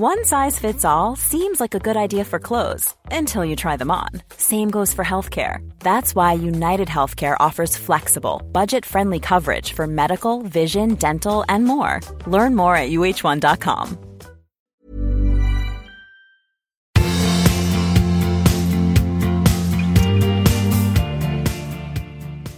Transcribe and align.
One 0.00 0.24
size 0.24 0.60
fits 0.60 0.84
all 0.84 1.16
seems 1.16 1.58
like 1.58 1.74
a 1.74 1.80
good 1.80 1.96
idea 1.96 2.24
for 2.24 2.38
clothes 2.38 2.94
until 3.10 3.44
you 3.44 3.56
try 3.56 3.76
them 3.76 3.90
on. 3.90 4.10
Same 4.36 4.70
goes 4.70 4.94
for 4.94 5.04
healthcare. 5.04 5.58
That's 5.80 6.14
why 6.14 6.34
United 6.34 6.86
Healthcare 6.86 7.36
offers 7.40 7.76
flexible, 7.76 8.40
budget 8.52 8.86
friendly 8.86 9.18
coverage 9.18 9.72
for 9.72 9.88
medical, 9.88 10.42
vision, 10.42 10.94
dental, 10.94 11.44
and 11.48 11.64
more. 11.64 11.98
Learn 12.28 12.54
more 12.54 12.76
at 12.76 12.90
uh1.com. 12.90 13.98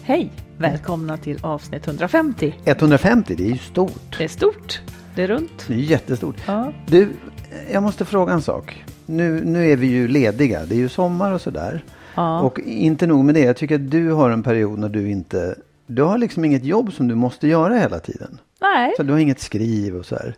Hej! 0.02 0.30
Välkomna 0.58 1.16
till 1.16 1.38
avsnitt 1.42 1.86
150. 1.86 2.54
150, 2.64 3.34
det 3.34 3.44
är 3.44 3.48
ju 3.48 3.58
stort. 3.58 4.18
Det 4.18 4.24
är 4.24 4.28
stort, 4.28 4.80
det 5.14 5.22
är 5.22 5.28
runt. 5.28 5.64
Det 5.66 5.74
är 5.74 5.78
jättestort. 5.78 6.36
Ja. 6.46 6.72
Du, 6.86 7.12
jag 7.72 7.82
måste 7.82 8.04
fråga 8.04 8.32
en 8.32 8.42
sak. 8.42 8.84
Nu, 9.06 9.44
nu 9.44 9.70
är 9.72 9.76
vi 9.76 9.86
ju 9.86 10.08
lediga, 10.08 10.64
det 10.66 10.74
är 10.74 10.78
ju 10.78 10.88
sommar 10.88 11.32
och 11.32 11.40
sådär. 11.40 11.84
Ja. 12.14 12.40
Och 12.40 12.60
inte 12.60 13.06
nog 13.06 13.24
med 13.24 13.34
det, 13.34 13.40
jag 13.40 13.56
tycker 13.56 13.74
att 13.74 13.90
du 13.90 14.10
har 14.12 14.30
en 14.30 14.42
period 14.42 14.78
när 14.78 14.88
du 14.88 15.10
inte... 15.10 15.54
Du 15.86 16.02
har 16.02 16.18
liksom 16.18 16.44
inget 16.44 16.64
jobb 16.64 16.92
som 16.92 17.08
du 17.08 17.14
måste 17.14 17.48
göra 17.48 17.74
hela 17.78 17.98
tiden. 17.98 18.38
Nej, 18.60 18.92
Så 18.96 19.02
du 19.02 19.12
har 19.12 19.18
inget 19.20 19.40
skriv 19.40 19.96
och 19.96 20.06
så 20.06 20.14
här. 20.16 20.34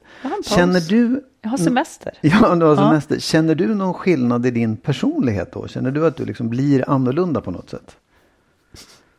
Känner 0.57 0.81
du... 0.81 1.25
jag 1.43 1.51
har 1.51 1.59
semester. 1.59 2.13
Ja, 2.21 2.55
du 2.55 2.65
har 2.65 2.77
Ja. 2.77 2.77
semester. 2.77 3.19
Känner 3.19 3.55
du 3.55 3.75
någon 3.75 3.95
skillnad 3.95 4.47
i 4.47 4.51
din 4.51 4.77
personlighet 4.77 5.53
då? 5.53 5.69
Känner 5.69 5.91
du 5.91 6.07
att 6.07 6.17
du 6.17 6.25
liksom 6.25 6.49
blir 6.49 6.91
annorlunda 6.91 7.41
på 7.41 7.51
något 7.51 7.71
sätt? 7.71 7.97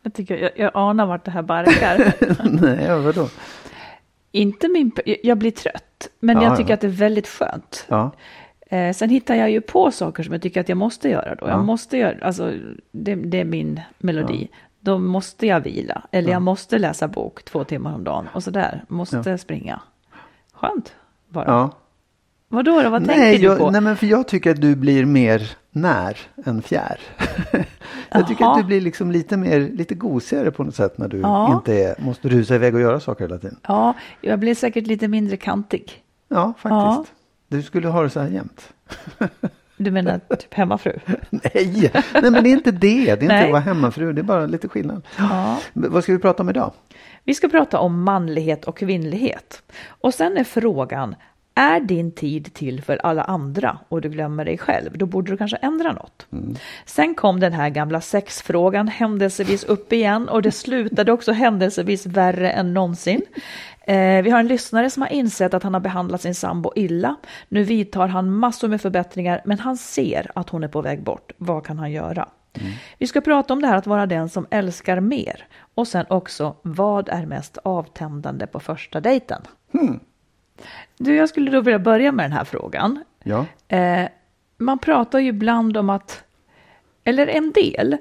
Jag, 0.02 0.14
tycker, 0.14 0.36
jag, 0.36 0.50
jag 0.56 0.70
anar 0.74 1.06
vart 1.06 1.24
det 1.24 1.30
här 1.30 1.42
barkar. 1.42 2.12
Nej, 2.60 3.00
vadå? 3.00 3.28
Inte 4.34 4.68
min, 4.68 4.90
jag- 5.04 5.16
jag 5.22 5.38
blir 5.38 5.50
trött, 5.50 6.08
men 6.20 6.36
Ja, 6.36 6.42
jag 6.42 6.56
tycker 6.56 6.70
ja. 6.70 6.74
att 6.74 6.80
det 6.80 6.86
är 6.86 6.90
väldigt 6.90 7.28
skönt. 7.28 7.84
Ja, 7.88 8.10
Eh, 8.66 8.92
sen 8.92 9.10
hittar 9.10 9.34
jag 9.34 9.50
ju 9.50 9.60
på 9.60 9.90
saker 9.90 10.22
som 10.22 10.32
jag 10.32 10.42
tycker 10.42 10.60
att 10.60 10.68
jag 10.68 10.78
måste 10.78 11.08
göra 11.08 11.34
då. 11.34 11.46
Ja. 11.46 11.50
Jag 11.50 11.64
måste 11.64 11.96
göra, 11.98 12.16
alltså 12.26 12.52
det, 12.92 13.14
det 13.14 13.40
är 13.40 13.44
min 13.44 13.80
melodi. 13.98 14.48
Då 14.80 14.98
måste 14.98 15.46
jag 15.46 15.60
vila, 15.60 16.02
eller 16.10 16.32
jag 16.32 16.42
måste 16.42 16.78
läsa 16.78 17.08
bok 17.08 17.42
två 17.44 17.64
timmar 17.64 17.94
om 17.94 18.04
dagen 18.04 18.28
och 18.34 18.42
sådär. 18.42 18.84
Måste 18.88 19.38
springa. 19.38 19.80
Skönt 20.52 20.94
bara. 21.28 21.70
Vadå 22.48 22.82
då, 22.82 22.90
vad 22.90 23.06
nej, 23.06 23.16
tänker 23.16 23.38
du 23.38 23.44
jag, 23.44 23.58
på? 23.58 23.70
Nej, 23.70 23.80
men 23.80 23.96
för 23.96 24.06
jag 24.06 24.28
tycker 24.28 24.50
att 24.50 24.60
du 24.60 24.76
blir 24.76 25.04
mer 25.04 25.50
när 25.74 26.18
än 26.44 26.62
fjär. 26.62 27.00
jag 28.10 28.28
tycker 28.28 28.44
Jaha. 28.44 28.52
att 28.52 28.58
du 28.58 28.64
blir 28.64 28.80
liksom 28.80 29.10
lite 29.10 29.36
mer, 29.36 29.60
lite 29.60 29.94
gosigare 29.94 30.50
på 30.50 30.64
något 30.64 30.74
sätt 30.74 30.98
när 30.98 31.08
du 31.08 31.18
Ja. 31.20 31.52
inte 31.54 31.74
är, 31.84 31.94
måste 31.98 32.28
rusa 32.28 32.54
iväg 32.54 32.74
och 32.74 32.80
göra 32.80 33.00
saker 33.00 33.24
hela 33.24 33.38
tiden. 33.38 33.58
Ja, 33.68 33.94
jag 34.20 34.38
blir 34.38 34.54
säkert 34.54 34.86
lite 34.86 35.08
mindre 35.08 35.36
kantig. 35.36 36.02
Ja, 36.28 36.52
faktiskt. 36.58 37.14
Du 37.48 37.62
skulle 37.62 37.88
ha 37.88 38.02
det 38.02 38.10
så 38.10 38.20
här 38.20 38.28
jämt. 38.28 38.72
Du 39.76 39.90
menar 39.90 40.18
typ 40.18 40.54
hemmafru? 40.54 40.98
nej, 41.30 41.90
nej, 42.12 42.30
men 42.30 42.32
det 42.44 42.48
är 42.50 42.52
inte 42.52 42.70
det. 42.70 43.04
Det 43.04 43.10
är 43.10 43.22
inte 43.22 43.44
att 43.44 43.50
vara 43.50 43.60
hemmafru. 43.60 44.12
Det 44.12 44.20
är 44.20 44.22
bara 44.22 44.46
lite 44.46 44.68
skillnad. 44.68 45.02
Ja. 45.18 45.58
Vad 45.72 46.02
ska 46.02 46.12
vi 46.12 46.18
prata 46.18 46.42
om 46.42 46.48
idag? 46.48 46.72
Vi 47.24 47.34
ska 47.34 47.48
prata 47.48 47.78
om 47.78 48.02
manlighet 48.02 48.64
och 48.64 48.76
kvinnlighet. 48.78 49.62
Och 49.86 50.14
sen 50.14 50.36
är 50.36 50.44
frågan, 50.44 51.14
är 51.54 51.80
din 51.80 52.12
tid 52.12 52.54
till 52.54 52.82
för 52.82 52.96
alla 52.96 53.22
andra 53.22 53.78
och 53.88 54.00
du 54.00 54.08
glömmer 54.08 54.44
dig 54.44 54.58
själv? 54.58 54.98
Då 54.98 55.06
borde 55.06 55.30
du 55.30 55.36
kanske 55.36 55.56
ändra 55.56 55.92
något. 55.92 56.26
Sen 56.86 57.14
kom 57.14 57.40
den 57.40 57.52
här 57.52 57.68
gamla 57.68 58.00
sexfrågan 58.00 58.88
händelsevis 58.88 59.64
upp 59.64 59.92
igen 59.92 60.28
och 60.28 60.42
det 60.42 60.52
slutade 60.52 61.12
också 61.12 61.32
händelsevis 61.32 62.06
värre 62.06 62.50
än 62.50 62.74
någonsin. 62.74 63.22
Eh, 63.86 64.22
vi 64.22 64.30
har 64.30 64.40
en 64.40 64.48
lyssnare 64.48 64.90
som 64.90 65.02
har 65.02 65.12
insett 65.12 65.54
att 65.54 65.62
han 65.62 65.74
har 65.74 65.80
behandlat 65.80 66.20
sin 66.20 66.34
sambo 66.34 66.72
illa. 66.76 67.16
Nu 67.48 67.62
vidtar 67.62 68.08
han 68.08 68.30
massor 68.30 68.68
med 68.68 68.80
förbättringar 68.80 69.42
men 69.44 69.58
han 69.58 69.76
ser 69.76 70.30
att 70.34 70.48
hon 70.48 70.64
är 70.64 70.68
på 70.68 70.82
väg 70.82 71.02
bort. 71.02 71.32
Vad 71.36 71.66
kan 71.66 71.78
han 71.78 71.92
göra? 71.92 72.28
Vi 72.98 73.06
ska 73.06 73.20
prata 73.20 73.52
om 73.52 73.60
det 73.60 73.66
här 73.66 73.76
att 73.76 73.86
vara 73.86 74.06
den 74.06 74.28
som 74.28 74.46
älskar 74.50 75.00
mer. 75.00 75.46
Och 75.74 75.88
sen 75.88 76.06
också, 76.08 76.56
vad 76.62 77.08
är 77.08 77.26
mest 77.26 77.58
avtändande 77.64 78.46
på 78.46 78.60
första 78.60 79.00
dejten? 79.00 79.42
Du, 80.98 81.14
jag 81.14 81.28
skulle 81.28 81.50
då 81.50 81.60
vilja 81.60 81.78
börja 81.78 82.12
med 82.12 82.24
den 82.24 82.32
här 82.32 82.44
frågan. 82.44 83.04
Ja. 83.22 83.46
Eh, 83.68 84.08
man 84.58 84.78
pratar 84.78 85.18
ju 85.18 85.28
ibland 85.28 85.76
om 85.76 85.90
att, 85.90 86.24
eller 87.04 87.26
en 87.26 87.52
del, 87.52 87.96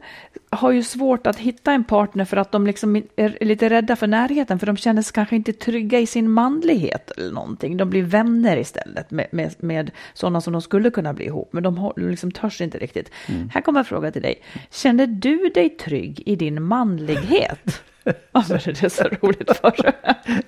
har 0.49 0.71
ju 0.71 0.83
svårt 0.83 1.27
att 1.27 1.37
hitta 1.37 1.71
en 1.71 1.83
partner 1.83 2.25
för 2.25 2.37
att 2.37 2.51
de 2.51 2.67
liksom 2.67 2.95
är 3.15 3.37
lite 3.45 3.69
rädda 3.69 3.95
för 3.95 4.07
närheten, 4.07 4.59
för 4.59 4.65
de 4.67 4.77
känner 4.77 5.01
sig 5.01 5.13
kanske 5.13 5.35
inte 5.35 5.53
trygga 5.53 5.99
i 5.99 6.05
sin 6.07 6.31
manlighet 6.31 7.11
eller 7.11 7.31
någonting. 7.31 7.77
De 7.77 7.89
blir 7.89 8.03
vänner 8.03 8.57
istället 8.57 9.11
med, 9.11 9.27
med, 9.31 9.55
med 9.57 9.91
sådana 10.13 10.41
som 10.41 10.53
de 10.53 10.61
skulle 10.61 10.89
kunna 10.91 11.13
bli 11.13 11.25
ihop, 11.25 11.49
men 11.53 11.63
de 11.63 11.77
har- 11.77 11.93
liksom 11.95 12.31
törs 12.31 12.61
inte 12.61 12.77
riktigt. 12.77 13.11
Här 13.53 13.61
kommer 13.61 13.79
en 13.79 13.85
fråga 13.85 14.11
till 14.11 14.21
dig. 14.21 14.35
Känner 14.71 15.07
du 15.07 15.49
dig 15.49 15.69
trygg 15.69 16.23
i 16.25 16.35
din 16.35 16.63
manlighet? 16.63 17.83
Varför 18.31 18.69
är 18.69 18.81
det 18.81 18.89
så 18.89 19.03
roligt 19.03 19.57
för? 19.57 19.93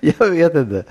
Jag 0.00 0.30
vet 0.30 0.54
inte. 0.54 0.84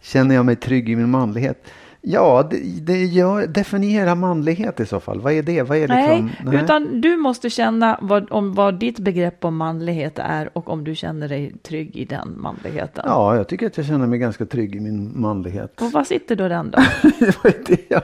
Känner 0.00 0.34
jag 0.34 0.46
mig 0.46 0.56
trygg 0.56 0.88
i 0.88 0.96
min 0.96 1.10
manlighet? 1.10 1.64
Ja, 2.02 2.48
det, 2.50 2.56
det 2.80 3.04
gör, 3.04 3.46
definiera 3.46 4.14
manlighet 4.14 4.80
i 4.80 4.86
så 4.86 5.00
fall. 5.00 5.20
Vad 5.20 5.32
är 5.32 5.42
det? 5.42 5.62
Vad 5.62 5.78
är 5.78 5.88
liksom, 5.88 6.30
Nej, 6.44 6.62
utan 6.62 7.00
du 7.00 7.16
måste 7.16 7.50
känna 7.50 7.98
vad, 8.02 8.32
om 8.32 8.54
vad 8.54 8.78
ditt 8.78 8.98
begrepp 8.98 9.44
om 9.44 9.56
manlighet 9.56 10.18
är 10.18 10.50
och 10.52 10.68
om 10.68 10.84
du 10.84 10.94
känner 10.94 11.28
dig 11.28 11.52
trygg 11.62 11.96
i 11.96 12.04
den 12.04 12.40
manligheten. 12.40 13.04
Ja, 13.06 13.36
jag 13.36 13.48
tycker 13.48 13.66
att 13.66 13.76
jag 13.76 13.86
känner 13.86 14.06
mig 14.06 14.18
ganska 14.18 14.46
trygg 14.46 14.76
i 14.76 14.80
min 14.80 15.20
manlighet. 15.20 15.80
Och 15.80 15.92
vad 15.92 16.06
sitter 16.06 16.36
då 16.36 16.48
den 16.48 16.70
då? 16.70 16.78
det 17.18 17.44
var 17.44 17.52
det 17.66 17.80
jag... 17.88 18.02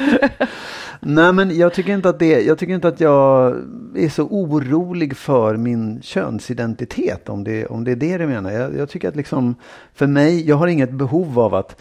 Nej, 1.00 1.32
men 1.32 1.56
jag 1.56 1.74
tycker, 1.74 1.92
inte 1.92 2.08
att 2.08 2.18
det, 2.18 2.42
jag 2.42 2.58
tycker 2.58 2.74
inte 2.74 2.88
att 2.88 3.00
jag 3.00 3.56
är 3.96 4.08
så 4.08 4.22
orolig 4.22 5.16
för 5.16 5.56
min 5.56 6.02
könsidentitet, 6.02 7.28
om 7.28 7.44
det, 7.44 7.66
om 7.66 7.84
det 7.84 7.92
är 7.92 7.96
det 7.96 8.18
du 8.18 8.26
menar. 8.26 8.50
Jag, 8.50 8.76
jag 8.76 8.88
tycker 8.88 9.08
att 9.08 9.16
liksom, 9.16 9.54
för 9.94 10.06
mig, 10.06 10.48
jag 10.48 10.56
har 10.56 10.66
inget 10.66 10.90
behov 10.92 11.38
av 11.38 11.54
att 11.54 11.80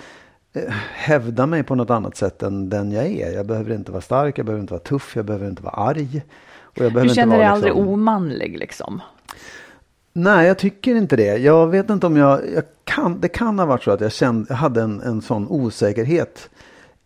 eh, 0.53 0.73
hävda 0.94 1.45
mig 1.45 1.63
på 1.63 1.75
något 1.75 1.89
annat 1.89 2.17
sätt 2.17 2.43
än 2.43 2.69
den 2.69 2.91
jag 2.91 3.05
är. 3.05 3.31
Jag 3.31 3.46
behöver 3.46 3.73
inte 3.73 3.91
vara 3.91 4.02
stark, 4.02 4.37
jag 4.37 4.46
behöver 4.46 4.61
inte 4.61 4.73
vara 4.73 4.84
tuff, 4.84 5.16
jag 5.16 5.25
behöver 5.25 5.47
inte 5.47 5.64
vara 5.64 5.75
arg. 5.75 6.22
Och 6.61 6.78
jag 6.78 6.93
behöver 6.93 7.09
Du 7.09 7.16
känner 7.16 7.37
dig 7.37 7.46
vara 7.46 7.53
aldrig 7.53 7.73
liksom- 7.73 7.93
omanlig 7.93 8.57
liksom? 8.57 9.02
Nej, 10.14 10.47
jag 10.47 10.57
tycker 10.57 10.96
inte 10.96 11.16
det. 11.16 11.37
Jag 11.37 11.67
vet 11.67 11.90
inte 11.90 12.05
om 12.07 12.17
jag, 12.17 12.40
jag 12.55 12.64
kan, 12.84 13.22
det 13.22 13.28
kan 13.28 13.59
ha 13.59 13.66
varit 13.66 13.84
så 13.84 13.91
att 13.91 14.02
jag 14.02 14.11
kände, 14.11 14.46
jag 14.49 14.55
hade 14.55 14.81
en, 14.81 15.02
en 15.02 15.22
sån 15.22 15.47
osäkerhet. 15.47 16.49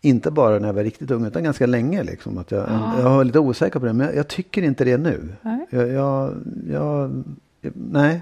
Inte 0.06 0.30
bara 0.30 0.58
när 0.58 0.66
jag 0.68 0.74
var 0.74 0.82
riktigt 0.82 1.10
ung, 1.10 1.26
utan 1.26 1.44
ganska 1.44 1.66
länge. 1.66 2.02
Liksom, 2.02 2.38
att 2.38 2.50
jag, 2.50 2.68
jag 2.98 3.10
var 3.10 3.24
lite 3.24 3.38
osäker 3.38 3.80
på 3.80 3.86
det, 3.86 3.92
men 3.92 4.06
jag, 4.06 4.16
jag 4.16 4.28
tycker 4.28 4.62
inte 4.62 4.84
det 4.84 4.96
nu. 4.96 5.28
Nej. 5.42 5.66
Jag, 5.70 5.88
jag, 5.88 6.34
jag, 6.70 7.24
nej. 7.74 8.20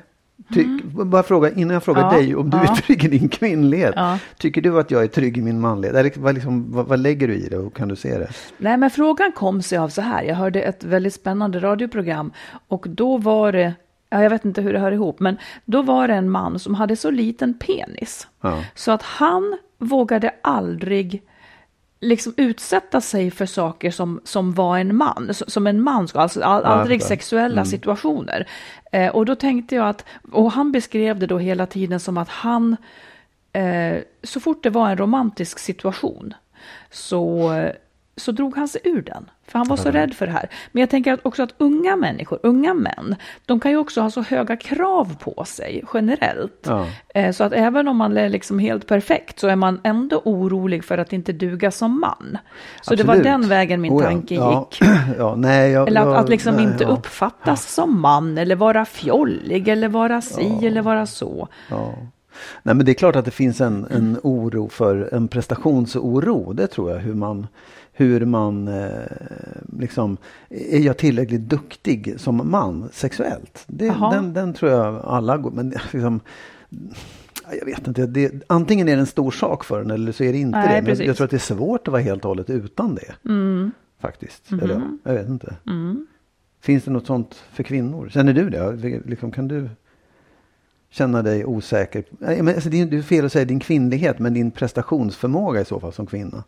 Ty, 0.54 0.66
Bara 1.04 1.22
fråga, 1.22 1.50
innan 1.50 1.74
jag 1.74 1.82
frågar 1.82 2.02
Mm. 2.02 2.14
Ja, 2.14 2.20
dig 2.20 2.36
om 2.36 2.50
du 2.50 2.56
ja. 2.56 2.62
är 2.62 2.76
trygg 2.76 3.04
i 3.04 3.08
din 3.08 3.28
kvinnlighet. 3.28 3.92
Ja. 3.96 4.18
Tycker 4.38 4.60
du 4.62 4.80
att 4.80 4.90
jag 4.90 5.02
är 5.02 5.06
trygg 5.08 5.38
i 5.38 5.42
min 5.42 5.60
manlighet? 5.60 5.96
Eller 5.96 6.12
vad, 6.16 6.34
liksom, 6.34 6.72
vad, 6.72 6.86
vad 6.86 6.98
lägger 7.00 7.28
du 7.28 7.34
i 7.34 7.48
det 7.48 7.58
och 7.58 7.74
kan 7.76 7.88
du 7.88 7.96
se 7.96 8.18
det? 8.18 8.28
Nej, 8.58 8.76
men 8.76 8.90
frågan 8.90 9.32
kom 9.32 9.62
sig 9.62 9.78
av 9.78 9.88
så 9.88 10.02
här. 10.02 10.22
Jag 10.22 10.34
hörde 10.34 10.62
ett 10.62 10.84
väldigt 10.84 11.14
spännande 11.14 11.58
radioprogram 11.58 12.32
och 12.68 12.86
då 12.88 13.16
var 13.18 13.52
det, 13.52 13.74
ja, 14.10 14.22
jag 14.22 14.30
vet 14.30 14.44
inte 14.44 14.62
hur 14.62 14.72
det 14.72 14.78
hör 14.78 14.92
ihop, 14.92 15.20
men 15.20 15.36
då 15.64 15.82
var 15.82 16.08
det 16.08 16.14
en 16.14 16.30
man 16.30 16.58
som 16.58 16.74
hade 16.74 16.96
så 16.96 17.10
liten 17.10 17.54
penis 17.54 18.28
så 18.74 18.92
att 18.92 19.02
han 19.02 19.58
vågade 19.78 20.30
aldrig 20.42 21.22
liksom 22.04 22.34
utsätta 22.36 23.00
sig 23.00 23.30
för 23.30 23.46
saker 23.46 23.90
som, 23.90 24.20
som 24.24 24.52
var 24.52 24.78
en 24.78 24.96
man, 24.96 25.34
som 25.34 25.66
en 25.66 25.82
man 25.82 26.08
ska, 26.08 26.20
alltså 26.20 26.42
all, 26.42 26.64
aldrig 26.64 27.02
sexuella 27.02 27.64
situationer. 27.64 28.48
Eh, 28.92 29.08
och 29.08 29.26
då 29.26 29.34
tänkte 29.34 29.74
jag 29.74 29.88
att, 29.88 30.04
och 30.32 30.52
han 30.52 30.72
beskrev 30.72 31.18
det 31.18 31.26
då 31.26 31.38
hela 31.38 31.66
tiden 31.66 32.00
som 32.00 32.18
att 32.18 32.28
han, 32.28 32.76
eh, 33.52 33.96
så 34.22 34.40
fort 34.40 34.62
det 34.62 34.70
var 34.70 34.90
en 34.90 34.98
romantisk 34.98 35.58
situation, 35.58 36.34
så, 36.90 37.52
så 38.16 38.32
drog 38.32 38.56
han 38.56 38.68
sig 38.68 38.80
ur 38.84 39.02
den. 39.02 39.30
För 39.46 39.58
han 39.58 39.68
var 39.68 39.76
så 39.76 39.90
rädd 39.90 40.14
för 40.14 40.26
det 40.26 40.32
här. 40.32 40.48
Men 40.72 40.80
jag 40.80 40.90
tänker 40.90 41.18
också 41.22 41.42
att 41.42 41.54
unga 41.58 41.96
människor, 41.96 42.38
unga 42.42 42.74
män, 42.74 43.16
de 43.46 43.60
kan 43.60 43.70
ju 43.70 43.76
också 43.76 44.00
ha 44.00 44.10
så 44.10 44.22
höga 44.22 44.56
krav 44.56 45.16
på 45.20 45.44
sig 45.44 45.84
generellt. 45.94 46.68
Eh, 47.14 47.32
Så 47.32 47.44
att 47.44 47.52
även 47.52 47.88
om 47.88 47.96
man 47.96 48.16
är 48.16 48.28
liksom 48.28 48.58
helt 48.58 48.86
perfekt 48.86 49.38
så 49.38 49.48
är 49.48 49.56
man 49.56 49.80
ändå 49.84 50.22
orolig 50.24 50.84
för 50.84 50.98
att 50.98 51.12
inte 51.12 51.32
duga 51.32 51.70
som 51.70 52.00
man. 52.00 52.38
Så 52.82 52.94
det 52.94 53.02
var 53.04 53.14
Absolut. 53.14 53.32
den 53.32 53.48
vägen 53.48 53.80
min 53.80 53.92
Oh 53.92 54.02
ja. 54.02 54.08
tanke 54.08 54.34
ja. 54.34 54.68
gick. 54.70 54.88
ja, 55.18 55.34
nej, 55.36 55.70
jag, 55.70 55.88
Eller 55.88 56.00
att, 56.00 56.06
jag, 56.06 56.16
att 56.16 56.28
liksom 56.28 56.54
nej, 56.54 56.64
inte 56.64 56.84
uppfattas 56.84 57.74
som 57.74 58.00
man 58.00 58.38
eller 58.38 58.56
vara 58.56 58.84
fjollig 58.84 59.68
eller 59.68 59.88
vara 59.88 60.20
si 60.20 60.66
eller 60.66 60.82
vara 60.82 61.06
så. 61.06 61.48
Nej, 62.62 62.74
men 62.74 62.86
det 62.86 62.92
är 62.92 62.94
klart 62.94 63.16
att 63.16 63.24
det 63.24 63.30
finns 63.30 63.60
en, 63.60 63.86
en 63.90 64.18
oro 64.22 64.68
för 64.68 65.08
en 65.14 65.28
prestationsoro. 65.28 66.52
Det 66.52 66.66
tror 66.66 66.90
jag. 66.90 66.98
Hur 66.98 67.14
man, 67.14 67.46
hur 67.96 68.24
man 68.24 68.68
eh, 68.68 68.88
liksom, 69.78 70.16
är 70.48 70.80
jag 70.80 70.96
tillräckligt 70.98 71.40
duktig 71.40 72.14
som 72.20 72.50
man 72.50 72.88
sexuellt? 72.92 73.64
Det, 73.66 73.94
den, 74.12 74.32
den 74.32 74.54
tror 74.54 74.70
jag 74.72 75.00
alla 75.04 75.36
går, 75.36 75.50
men 75.50 75.74
liksom, 75.92 76.20
jag 77.60 77.66
vet 77.66 77.88
inte, 77.88 78.06
det, 78.06 78.32
antingen 78.46 78.88
är 78.88 78.94
det 78.96 79.00
en 79.00 79.06
stor 79.06 79.30
sak 79.30 79.64
för 79.64 79.80
en 79.80 79.90
eller 79.90 80.12
så 80.12 80.24
är 80.24 80.32
det 80.32 80.38
inte 80.38 80.58
Nej, 80.58 80.66
det. 80.68 80.72
Men 80.74 80.76
jag, 80.76 80.86
precis. 80.86 81.06
jag 81.06 81.16
tror 81.16 81.24
att 81.24 81.30
det 81.30 81.36
är 81.36 81.54
svårt 81.54 81.88
att 81.88 81.92
vara 81.92 82.02
helt 82.02 82.24
och 82.24 82.28
hållet 82.28 82.50
utan 82.50 82.94
det. 82.94 83.14
Faktiskt. 84.00 84.52
Eller, 84.52 84.74
Mm-hmm. 84.74 84.98
jag 85.04 85.14
vet 85.14 85.28
inte. 85.28 85.54
Finns 86.60 86.84
det 86.84 86.90
något 86.90 87.06
sånt 87.06 87.34
för 87.52 87.62
kvinnor? 87.62 88.08
Känner 88.08 88.32
du 88.32 88.50
det? 88.50 88.72
Liksom, 89.06 89.30
kan 89.32 89.48
du 89.48 89.68
känna 90.90 91.22
dig 91.22 91.44
osäker? 91.44 92.04
Men, 92.18 92.48
alltså, 92.48 92.68
det 92.70 92.80
är 92.80 93.02
fel 93.02 93.24
att 93.26 93.32
säga 93.32 93.44
din 93.44 93.60
kvinnlighet, 93.60 94.18
men 94.18 94.34
din 94.34 94.50
prestationsförmåga 94.50 95.60
i 95.60 95.64
så 95.64 95.80
fall 95.80 95.92
som 95.92 96.06
kvinna. 96.06 96.44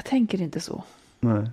Jag 0.00 0.04
tänker 0.04 0.42
inte 0.42 0.60
så. 0.60 0.84
Nej. 1.20 1.50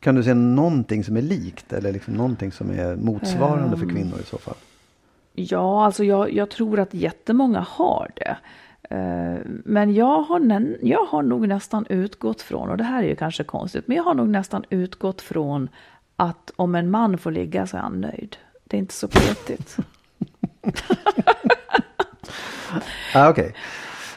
Kan 0.00 0.14
du 0.14 0.22
se 0.22 0.34
någonting 0.34 1.04
som 1.04 1.16
är 1.16 1.22
likt 1.22 1.72
eller 1.72 1.92
liksom 1.92 2.14
någonting 2.14 2.52
som 2.52 2.70
är 2.70 2.96
motsvarande 2.96 3.74
Ehm. 3.74 3.80
för 3.80 3.88
kvinnor 3.88 4.18
i 4.20 4.26
så 4.26 4.38
fall? 4.38 4.54
Ja, 5.32 5.84
alltså 5.84 6.04
jag, 6.04 6.32
jag 6.32 6.50
tror 6.50 6.80
att 6.80 6.94
jättemånga 6.94 7.60
har 7.68 8.10
det. 8.14 8.36
Eh, 8.90 9.40
Men 9.64 9.94
jag 9.94 10.22
har, 10.22 10.40
jag 10.82 11.04
har 11.04 11.22
nog 11.22 11.48
nästan 11.48 11.86
utgått 11.88 12.42
från, 12.42 12.68
och 12.70 12.76
det 12.76 12.84
här 12.84 13.02
är 13.02 13.06
ju 13.08 13.16
kanske 13.16 13.44
konstigt, 13.44 13.86
men 13.88 13.96
jag 13.96 14.04
har 14.04 14.14
nog 14.14 14.28
nästan 14.28 14.64
utgått 14.70 15.20
från 15.22 15.68
att 16.16 16.50
om 16.56 16.74
en 16.74 16.90
man 16.90 17.18
får 17.18 17.30
ligga 17.30 17.66
så 17.66 17.76
är 17.76 17.80
han 17.80 18.00
nöjd. 18.00 18.36
Det 18.64 18.76
är 18.76 18.78
inte 18.78 18.94
så 18.94 19.08
petigt. 19.08 19.76
Ah, 23.14 23.28
Okej. 23.30 23.54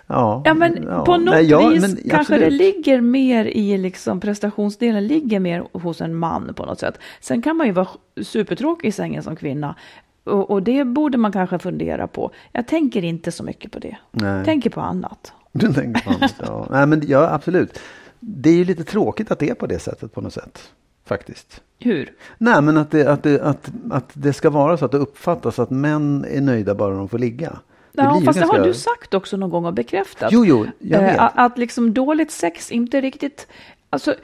Ja, 0.08 0.42
Ja, 0.46 0.54
men 0.54 0.86
på 1.06 1.18
något 1.18 1.34
Nej, 1.34 1.46
ja, 1.46 1.68
vis 1.68 1.82
kanske 1.82 2.08
det 2.10 2.18
absolut. 2.18 2.54
ligger 2.54 3.02
mer 3.02 3.46
i 3.46 3.78
liksom 3.78 4.20
prestationsdelen, 4.20 5.08
ligger 5.08 5.40
mer 5.40 5.68
hos 5.74 6.02
en 6.02 6.16
man 6.16 6.54
på 6.54 6.66
något 6.66 6.80
sätt. 6.80 7.00
Sen 7.22 7.42
kan 7.42 7.58
man 7.58 7.68
ju 7.68 7.74
vara 7.74 7.88
supertråkig 8.22 8.88
i 8.88 8.92
sängen 8.92 9.24
som 9.24 9.36
kvinna. 9.36 9.76
Och, 10.24 10.52
och 10.52 10.64
det 10.64 10.86
borde 10.86 11.18
man 11.18 11.32
kanske 11.32 11.60
fundera 11.60 12.08
på. 12.08 12.32
Jag 12.52 12.68
tänker 12.68 13.04
inte 13.04 13.32
så 13.32 13.44
mycket 13.44 13.72
på 13.72 13.80
det. 13.80 13.98
Nej. 14.12 14.46
Tänker 14.46 14.70
på 14.70 14.82
annat. 14.82 15.34
Du 15.52 15.74
tänker 15.74 16.02
på 16.02 16.10
annat, 16.10 16.36
ja. 16.40 16.68
Nej, 16.72 16.88
men 16.88 17.04
ja, 17.08 17.34
absolut. 17.34 17.80
Det 18.20 18.50
är 18.50 18.54
ju 18.54 18.66
lite 18.66 18.84
tråkigt 18.84 19.32
att 19.32 19.40
det 19.40 19.50
är 19.50 19.56
på 19.56 19.68
det 19.68 19.80
sättet 19.80 20.14
på 20.14 20.22
något 20.22 20.34
sätt. 20.34 20.72
Faktiskt. 21.06 21.62
Hur? 21.80 22.14
Nej, 22.38 22.62
men 22.62 22.78
att 22.78 22.92
det, 22.92 23.08
att, 23.08 23.24
det, 23.24 23.42
att, 23.42 23.72
att 23.92 24.10
det 24.14 24.34
ska 24.34 24.50
vara 24.50 24.78
så 24.78 24.86
att 24.86 24.92
det 24.92 24.98
uppfattas 24.98 25.60
att 25.60 25.70
män 25.70 26.26
är 26.30 26.42
nöjda 26.42 26.76
bara 26.76 26.96
de 26.96 27.10
får 27.10 27.20
ligga. 27.20 27.60
Ja, 28.04 28.22
fast 28.26 28.40
det 28.40 28.46
har 28.46 28.60
du 28.64 28.74
sagt 28.74 29.14
också 29.14 29.38
någon 29.38 29.50
gång 29.50 29.66
och 29.66 29.74
bekräftat. 29.74 30.30
Jo, 30.32 30.46
jo, 30.46 30.66
jag 30.80 31.02
Eh, 31.04 31.08
vet. 31.08 31.20
att, 31.20 31.32
att 31.36 31.58
liksom 31.58 31.94
dåligt 31.94 32.32
sex 32.32 32.72
inte 32.72 33.02
riktigt... 33.02 33.48
Alltså, 33.90 34.16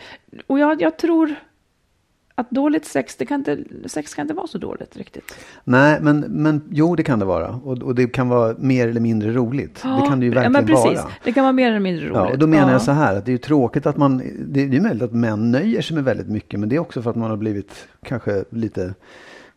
och 0.48 0.60
jag, 0.60 0.82
jag 0.82 0.98
tror 0.98 1.36
att 2.36 2.50
dåligt 2.52 2.86
sex, 2.86 3.16
det 3.16 3.26
kan 3.26 3.40
inte, 3.40 3.58
sex 3.86 4.14
kan 4.14 4.22
inte 4.24 4.34
vara 4.34 4.48
så 4.48 4.58
dåligt 4.58 4.98
riktigt. 4.98 5.36
Nej, 5.64 5.98
men, 6.02 6.20
men 6.20 6.62
jo, 6.72 6.96
det 6.96 7.04
kan 7.04 7.20
det 7.20 7.26
vara. 7.26 7.50
Och, 7.64 7.78
och 7.84 7.96
det 7.96 8.08
kan 8.08 8.30
vara 8.30 8.56
mer 8.60 8.88
eller 8.88 9.02
mindre 9.02 9.32
roligt. 9.34 9.76
det 9.76 10.08
kan 10.10 10.20
det 10.20 10.26
ju 10.26 10.32
ja, 10.32 10.36
verkligen 10.36 10.52
men 10.52 10.66
precis. 10.66 10.86
vara. 11.04 11.12
Det 11.24 11.32
kan 11.32 11.44
vara 11.44 11.54
mer 11.54 11.68
eller 11.70 11.80
mindre 11.80 12.06
roligt. 12.06 12.16
Ja, 12.16 12.32
och 12.32 12.40
då 12.40 12.48
menar 12.48 12.68
Ja. 12.68 12.72
jag 12.72 12.82
så 12.82 12.92
här 12.92 13.16
att 13.16 13.26
det 13.26 13.30
är 13.30 13.34
ju 13.34 13.38
tråkigt 13.38 13.86
att 13.86 13.98
man, 13.98 14.18
det, 14.48 14.66
det 14.66 14.78
är 14.78 14.82
möjligt 14.82 15.04
att 15.04 15.14
män 15.14 15.52
nöjer 15.52 15.82
sig 15.82 15.96
med 15.96 16.04
väldigt 16.04 16.28
mycket, 16.30 16.60
men 16.60 16.70
det 16.70 16.76
är 16.76 16.80
också 16.80 17.02
för 17.02 17.10
att 17.10 17.16
man 17.16 17.30
har 17.30 17.38
blivit 17.38 17.88
kanske 18.06 18.44
lite, 18.50 18.94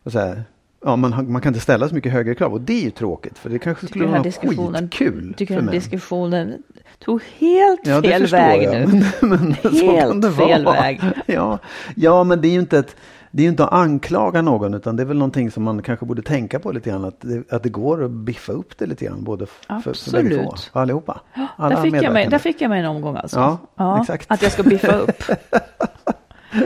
vad 0.03 0.13
säger 0.13 0.43
ja 0.85 0.95
man, 0.95 1.31
man 1.31 1.41
kan 1.41 1.49
inte 1.49 1.59
ställa 1.59 1.89
så 1.89 1.95
mycket 1.95 2.11
högre 2.11 2.35
krav 2.35 2.53
och 2.53 2.61
det 2.61 2.73
är 2.73 2.83
ju 2.83 2.91
tråkigt 2.91 3.37
för 3.37 3.49
det 3.49 3.59
kanske 3.59 3.87
skulle 3.87 4.05
här 4.07 4.11
vara 4.11 4.23
skitkul 4.23 5.33
tycker 5.37 5.55
den 5.55 5.65
män. 5.65 5.73
diskussionen 5.73 6.63
tog 6.99 7.21
helt 7.37 7.79
Ja, 7.83 8.01
fel 8.01 8.25
väg 8.27 8.63
jag, 8.63 8.73
nu. 8.73 8.85
Men, 9.21 9.39
men 9.39 9.53
Helt 9.73 10.35
fel 10.35 10.65
vara. 10.65 10.81
väg. 10.81 11.01
Ja, 11.25 11.59
ja, 11.95 12.23
men 12.23 12.41
det 12.41 12.47
är 12.47 12.51
ju 12.51 12.59
inte 12.59 12.79
ett, 12.79 12.95
det 13.31 13.41
är 13.41 13.43
ju 13.43 13.49
inte 13.49 13.63
att 13.65 13.73
anklaga 13.73 14.41
någon 14.41 14.73
utan 14.73 14.95
det 14.95 15.03
är 15.03 15.05
väl 15.07 15.17
någonting 15.17 15.51
som 15.51 15.63
man 15.63 15.81
kanske 15.81 16.05
borde 16.05 16.21
tänka 16.21 16.59
på 16.59 16.71
lite 16.71 16.89
grann. 16.89 17.05
Att 17.05 17.21
det, 17.21 17.51
att 17.53 17.63
det 17.63 17.69
går 17.69 18.03
att 18.03 18.11
biffa 18.11 18.51
upp 18.51 18.77
det 18.77 18.85
lite 18.85 19.05
grann 19.05 19.23
både 19.23 19.45
för, 19.45 19.93
för 19.93 20.11
bägge 20.11 20.43
två. 20.43 20.55
För 20.73 20.79
allihopa. 20.79 21.21
Alla 21.57 21.75
Där 21.75 21.81
fick, 21.81 21.95
jag 21.95 22.13
mig, 22.13 22.27
där 22.27 22.37
fick 22.39 22.61
jag 22.61 22.69
mig 22.69 22.79
en 22.79 22.85
omgång 22.85 23.15
alltså. 23.15 23.57
Ja, 23.75 24.01
exakt. 24.01 24.25
Att 24.31 24.41
jag 24.41 24.51
ska 24.51 24.63
biffa 24.63 24.95
upp. 24.95 25.23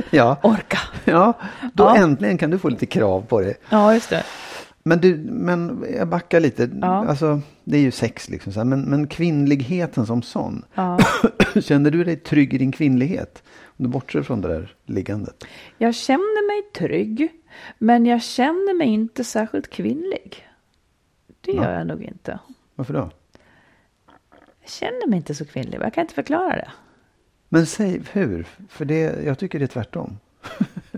Ja, 0.09 0.37
Orka. 0.43 0.77
ja, 1.05 1.33
då 1.73 1.83
Ja. 1.83 1.95
äntligen 1.97 2.37
kan 2.37 2.49
du 2.49 2.59
få 2.59 2.69
lite 2.69 2.85
krav 2.85 3.21
på 3.21 3.41
dig. 3.41 3.57
Ja, 3.69 3.93
just 3.93 4.09
det. 4.09 4.23
Men 4.83 5.01
du, 5.01 5.15
men 5.17 5.85
jag 5.97 6.07
backar 6.07 6.39
lite. 6.39 6.69
Ja. 6.81 7.07
Alltså, 7.07 7.41
det 7.63 7.77
är 7.77 7.81
ju 7.81 7.91
sex 7.91 8.29
liksom. 8.29 8.53
Så 8.53 8.63
men, 8.65 8.81
men 8.81 9.07
kvinnligheten 9.07 10.05
som 10.05 10.21
sån. 10.21 10.65
Ja. 10.73 10.99
Känner 11.61 11.91
du 11.91 12.03
dig 12.03 12.15
trygg 12.15 12.53
i 12.53 12.57
din 12.57 12.71
kvinnlighet? 12.71 13.43
Om 13.65 13.85
du 13.85 13.89
bortser 13.89 14.21
från 14.23 14.41
det 14.41 14.47
där 14.47 14.75
liggandet. 14.85 15.45
Jag 15.77 15.95
känner 15.95 16.47
mig 16.47 16.71
trygg, 16.73 17.31
men 17.77 18.05
jag 18.05 18.23
känner 18.23 18.77
mig 18.77 18.87
inte 18.87 19.23
särskilt 19.23 19.69
kvinnlig. 19.69 20.47
Det 21.41 21.51
gör 21.51 21.77
jag 21.77 21.87
nog 21.87 22.03
inte. 22.03 22.39
Varför 22.75 22.93
då? 22.93 23.09
Jag 24.61 24.69
känner 24.69 25.07
mig 25.07 25.17
inte 25.17 25.35
så 25.35 25.45
kvinnlig, 25.45 25.79
jag 25.81 25.93
kan 25.93 26.01
inte 26.01 26.13
förklara 26.13 26.55
det. 26.55 26.71
Men 27.49 27.65
säg 27.65 28.01
hur? 28.11 28.47
För 28.69 28.85
det, 28.85 29.23
jag 29.25 29.39
tycker 29.39 29.59
det 29.59 29.65
är 29.65 29.67
tvärtom. 29.67 30.17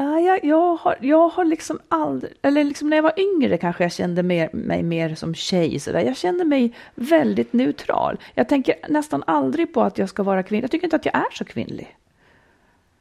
Ja, 0.00 0.20
jag, 0.20 0.44
jag, 0.44 0.76
har, 0.76 0.96
jag 1.00 1.28
har 1.28 1.44
liksom 1.44 1.80
aldrig, 1.88 2.32
eller 2.42 2.64
liksom 2.64 2.90
när 2.90 2.96
jag 2.96 3.02
var 3.02 3.20
yngre 3.20 3.58
kanske 3.58 3.84
jag 3.84 3.92
kände 3.92 4.22
mer, 4.22 4.50
mig 4.52 4.82
mer 4.82 5.14
som 5.14 5.34
tjej. 5.34 5.80
Så 5.80 5.92
där. 5.92 6.00
Jag 6.00 6.16
kände 6.16 6.44
mig 6.44 6.74
väldigt 6.94 7.52
neutral. 7.52 8.18
Jag 8.34 8.48
tänker 8.48 8.74
nästan 8.88 9.24
aldrig 9.26 9.74
på 9.74 9.82
att 9.82 9.98
jag 9.98 10.08
ska 10.08 10.22
vara 10.22 10.42
kvinnlig. 10.42 10.64
Jag 10.64 10.70
tycker 10.70 10.86
inte 10.86 10.96
att 10.96 11.06
jag 11.06 11.14
är 11.14 11.34
så 11.34 11.44
kvinnlig. 11.44 11.96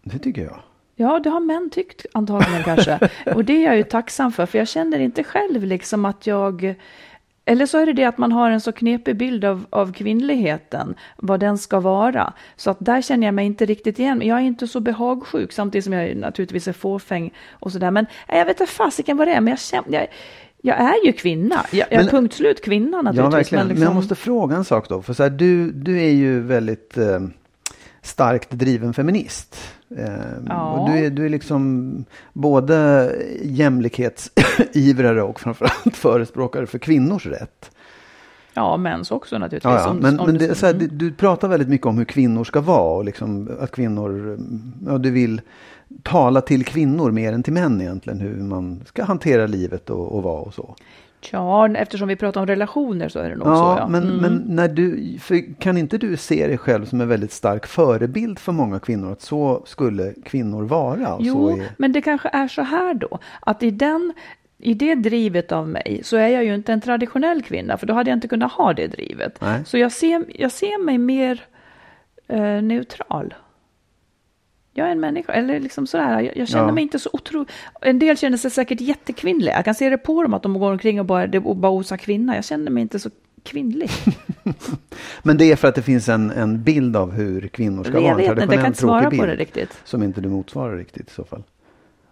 Det 0.03 0.19
tycker 0.19 0.41
jag. 0.41 0.59
Ja, 0.95 1.19
det 1.19 1.29
har 1.29 1.39
män 1.39 1.69
tyckt 1.69 2.05
antagligen 2.13 2.63
kanske. 2.63 3.09
Och 3.35 3.45
det 3.45 3.53
är 3.53 3.65
jag 3.65 3.77
ju 3.77 3.83
tacksam 3.83 4.31
för, 4.31 4.45
för 4.45 4.57
jag 4.57 4.67
känner 4.67 4.99
inte 4.99 5.23
själv 5.23 5.63
liksom 5.63 6.05
att 6.05 6.27
jag... 6.27 6.75
Eller 7.49 7.65
så 7.65 7.77
är 7.77 7.85
det 7.85 7.93
det 7.93 8.03
att 8.05 8.17
man 8.17 8.31
har 8.31 8.51
en 8.51 8.61
så 8.61 8.71
knepig 8.71 9.17
bild 9.17 9.45
av, 9.45 9.65
av 9.69 9.93
kvinnligheten, 9.93 10.95
vad 11.17 11.39
den 11.39 11.57
ska 11.57 11.79
vara. 11.79 12.33
Så 12.55 12.71
att 12.71 12.77
där 12.79 13.01
känner 13.01 13.27
jag 13.27 13.33
mig 13.33 13.45
inte 13.45 13.65
riktigt 13.65 13.99
igen. 13.99 14.17
Men 14.17 14.27
jag 14.27 14.37
är 14.37 14.41
inte 14.43 14.67
så 14.67 14.79
behagsjuk, 14.79 15.51
samtidigt 15.51 15.83
som 15.85 15.93
jag 15.93 16.17
naturligtvis 16.17 16.67
är 16.67 16.73
fåfäng 16.73 17.33
och 17.51 17.71
sådär. 17.71 17.91
Men 17.91 18.05
nej, 18.29 18.37
jag 18.37 18.45
vet 18.45 18.59
inte 18.59 18.71
fasiken 18.73 19.17
vad 19.17 19.27
det 19.27 19.33
är, 19.33 19.41
men 19.41 19.51
jag 19.51 19.59
känner... 19.59 19.91
Jag, 19.99 20.07
jag 20.61 20.77
är 20.79 21.05
ju 21.05 21.11
kvinna. 21.11 21.65
Jag, 21.71 21.79
jag 21.79 21.93
är 21.93 21.97
Men- 21.97 22.07
punkt 22.07 22.33
slut 22.33 22.63
kvinna 22.65 22.97
Ja, 22.97 23.01
naturligtvis. 23.01 23.33
verkligen. 23.35 23.61
Men, 23.67 23.67
liksom- 23.69 23.83
jag 23.85 23.95
måste 23.95 24.15
fråga 24.15 24.55
en 24.55 24.65
sak 24.65 24.89
då. 24.89 25.01
För 25.01 25.13
så 25.13 25.23
här, 25.23 25.29
du, 25.29 25.71
du 25.71 26.01
är 26.01 26.11
ju 26.11 26.39
väldigt 26.41 26.97
eh, 26.97 27.19
starkt 28.01 28.51
driven 28.51 28.93
feminist. 28.93 29.55
Eh, 29.97 30.05
Ja. 30.47 30.71
och 30.71 30.89
du, 30.89 31.05
är, 31.05 31.09
du 31.09 31.25
är 31.25 31.29
liksom 31.29 31.93
både 32.33 33.11
jämlikhetsivrare 33.43 35.21
och 35.23 35.39
framförallt 35.39 35.95
förespråkare 35.97 36.67
för 36.67 36.77
kvinnors 36.79 37.25
rätt. 37.25 37.71
Ja, 38.53 38.77
mäns 38.77 39.11
också 39.11 39.37
naturligtvis. 39.37 39.71
Ja, 39.71 39.79
ja. 39.79 39.89
Om- 39.89 39.97
Men, 39.97 40.19
om 40.19 40.25
men 40.25 40.37
du- 40.37 40.47
det, 40.47 40.55
så 40.55 40.65
här, 40.65 40.73
mm. 40.73 40.87
du, 40.87 40.95
du 41.09 41.11
pratar 41.15 41.47
väldigt 41.47 41.69
mycket 41.69 41.87
om 41.87 41.97
hur 41.97 42.05
kvinnor 42.05 42.43
ska 42.43 42.61
vara 42.61 42.97
och 42.97 43.05
liksom 43.05 43.49
att 43.59 43.71
kvinnor, 43.71 44.39
ja, 44.87 44.97
du 44.97 45.11
vill 45.11 45.41
tala 46.03 46.41
till 46.41 46.65
kvinnor 46.65 47.11
mer 47.11 47.33
än 47.33 47.43
till 47.43 47.53
män 47.53 47.81
egentligen, 47.81 48.19
hur 48.19 48.35
man 48.43 48.81
ska 48.85 49.03
hantera 49.03 49.47
livet 49.47 49.89
och, 49.89 50.15
och 50.15 50.23
vara 50.23 50.41
och 50.41 50.53
så. 50.53 50.75
Ja, 51.31 51.69
eftersom 51.75 52.07
vi 52.07 52.15
pratar 52.15 52.41
om 52.41 52.47
relationer 52.47 53.09
så 53.09 53.19
är 53.19 53.29
det 53.29 53.35
nog 53.35 53.47
så. 53.47 53.51
Ja, 53.53 53.77
Ja. 53.79 53.87
men, 53.87 54.03
Mm. 54.03 54.15
men 54.17 54.43
när 54.55 54.67
du, 54.67 55.17
för 55.19 55.59
kan 55.59 55.77
inte 55.77 55.97
du 55.97 56.17
se 56.17 56.47
dig 56.47 56.57
själv 56.57 56.85
som 56.85 57.01
en 57.01 57.07
väldigt 57.07 57.31
stark 57.31 57.65
förebild 57.67 58.39
för 58.39 58.51
många 58.51 58.79
kvinnor? 58.79 59.11
Att 59.11 59.21
så 59.21 59.63
skulle 59.65 60.13
kvinnor 60.25 60.63
vara? 60.63 61.13
Och 61.13 61.21
så 61.21 61.27
Jo, 61.27 61.49
är, 61.49 61.65
men 61.77 61.91
det 61.91 62.01
kanske 62.01 62.29
är 62.33 62.47
så 62.47 62.61
här 62.61 62.93
då, 62.93 63.19
att 63.39 63.63
i 63.63 63.71
den 63.71 64.13
i 64.61 64.73
det 64.73 64.95
drivet 64.95 65.51
av 65.51 65.67
mig 65.67 66.01
så 66.03 66.17
är 66.17 66.27
jag 66.27 66.45
ju 66.45 66.55
inte 66.55 66.73
en 66.73 66.81
traditionell 66.81 67.41
kvinna, 67.41 67.77
för 67.77 67.87
då 67.87 67.93
hade 67.93 68.09
jag 68.09 68.17
inte 68.17 68.27
kunnat 68.27 68.51
ha 68.51 68.73
det 68.73 68.87
drivet. 68.87 69.41
Nej. 69.41 69.61
Så 69.65 69.77
jag 69.77 69.91
ser, 69.91 70.25
jag 70.35 70.51
ser 70.51 70.83
mig 70.83 70.97
mer 70.97 71.41
eh, 72.27 72.61
neutral. 72.61 73.33
Jag 74.79 74.87
är 74.87 74.91
en 74.91 74.99
människa, 74.99 75.33
eller 75.33 75.59
liksom 75.59 75.87
sådär, 75.87 76.19
jag, 76.19 76.37
jag 76.37 76.47
känner 76.47 76.65
Ja. 76.67 76.71
mig 76.71 76.81
inte 76.83 76.99
så 76.99 77.09
otroligt... 77.13 77.51
En 77.81 77.99
del 77.99 78.17
känner 78.17 78.37
sig 78.37 78.51
säkert 78.51 78.81
jättekvinnliga. 78.81 79.55
Jag 79.55 79.65
kan 79.65 79.75
se 79.75 79.89
det 79.89 79.97
på 79.97 80.23
dem 80.23 80.33
att 80.33 80.43
de 80.43 80.59
går 80.59 80.71
omkring 80.71 80.99
och 80.99 81.05
bara, 81.05 81.27
det, 81.27 81.39
och 81.39 81.55
bara 81.55 81.71
osar 81.71 81.97
kvinna. 81.97 82.35
Jag 82.35 82.45
känner 82.45 82.71
mig 82.71 82.81
inte 82.81 82.99
så 82.99 83.09
kvinnlig. 83.43 83.89
Men 85.23 85.37
det 85.37 85.51
är 85.51 85.55
för 85.55 85.67
att 85.67 85.75
det 85.75 85.81
finns 85.81 86.09
en, 86.09 86.31
en 86.31 86.63
bild 86.63 86.95
av 86.95 87.11
hur 87.11 87.47
kvinnor 87.47 87.83
ska 87.83 87.93
jag 87.93 88.01
vara. 88.01 88.11
En 88.11 88.17
vet 88.17 88.29
inte, 88.29 88.41
jag 88.41 88.49
kan 88.49 88.49
traditionell 88.49 88.75
svara 88.75 89.01
tråkig 89.01 89.19
på 89.19 89.25
det 89.25 89.31
bild 89.31 89.39
riktigt. 89.39 89.81
Som 89.83 90.03
inte 90.03 90.21
du 90.21 90.29
motsvarar 90.29 90.77
riktigt 90.77 91.07
i 91.07 91.13
så 91.13 91.23
fall. 91.23 91.43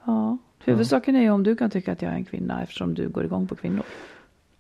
Ja. 0.05 0.37
Huvudsaken 0.65 1.15
är 1.15 1.21
ju 1.21 1.29
om 1.29 1.43
du 1.43 1.55
kan 1.55 1.69
tycka 1.69 1.91
att 1.91 2.01
jag 2.01 2.11
är 2.11 2.15
en 2.15 2.25
kvinna 2.25 2.63
eftersom 2.63 2.93
du 2.93 3.09
går 3.09 3.25
igång 3.25 3.47
på 3.47 3.55
kvinnor. 3.55 3.83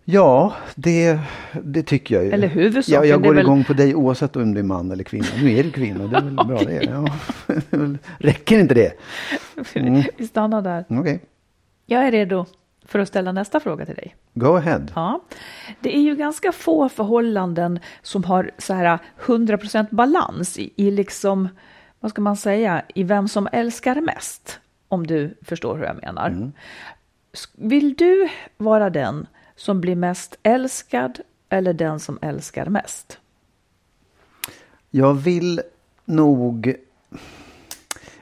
Ja, 0.09 0.53
det, 0.75 1.19
det 1.63 1.83
tycker 1.83 2.15
jag 2.15 2.25
ju. 2.25 2.31
Eller 2.31 2.47
huvudsaken, 2.47 3.01
Ja, 3.01 3.05
jag 3.09 3.23
går 3.23 3.33
väl- 3.33 3.43
igång 3.43 3.63
på 3.63 3.73
dig 3.73 3.95
oavsett 3.95 4.35
om 4.35 4.53
du 4.53 4.59
är 4.59 4.63
man 4.63 4.91
eller 4.91 5.03
kvinna. 5.03 5.25
Nu 5.41 5.51
är 5.59 5.63
du 5.63 5.71
kvinna, 5.71 6.07
det 6.07 6.17
är 6.17 6.21
väl 6.21 6.35
bra 6.47 6.57
det. 6.59 6.83
Ja. 6.83 7.07
Räcker 8.19 8.59
inte 8.59 8.73
det? 8.73 8.93
Mm. 9.75 10.03
Vi 10.17 10.27
stannar 10.27 10.61
där. 10.61 10.85
Okej, 10.89 11.19
Jag 11.85 12.07
är 12.07 12.11
redo 12.11 12.45
för 12.85 12.99
att 12.99 13.07
ställa 13.07 13.31
nästa 13.31 13.59
fråga 13.59 13.85
till 13.85 13.95
dig. 13.95 14.15
go 14.33 14.55
ahead. 14.55 14.81
Ja. 14.95 15.21
Det 15.81 15.97
är 15.97 16.01
ju 16.01 16.15
ganska 16.15 16.51
få 16.51 16.89
förhållanden 16.89 17.79
som 18.01 18.23
har 18.23 18.51
så 18.57 18.73
här 18.73 18.99
100% 19.25 19.87
balans 19.91 20.57
i, 20.59 20.73
i 20.75 20.91
liksom, 20.91 21.49
vad 21.99 22.11
ska 22.11 22.21
man 22.21 22.37
säga, 22.37 22.81
i 22.95 23.03
vem 23.03 23.27
som 23.27 23.47
älskar 23.51 24.01
mest. 24.01 24.59
Om 24.87 25.07
du 25.07 25.37
förstår 25.41 25.77
hur 25.77 25.83
jag 25.85 25.95
menar. 26.01 26.51
S- 27.33 27.47
Vill 27.57 27.93
du 27.93 28.29
vara 28.57 28.89
den 28.89 29.27
som 29.57 29.81
blir 29.81 29.95
mest 29.95 30.37
älskad 30.43 31.19
eller 31.49 31.73
den 31.73 31.99
som 31.99 32.19
älskar 32.21 32.65
mest? 32.65 33.19
Jag 34.89 35.13
vill 35.13 35.61
nog... 36.05 36.75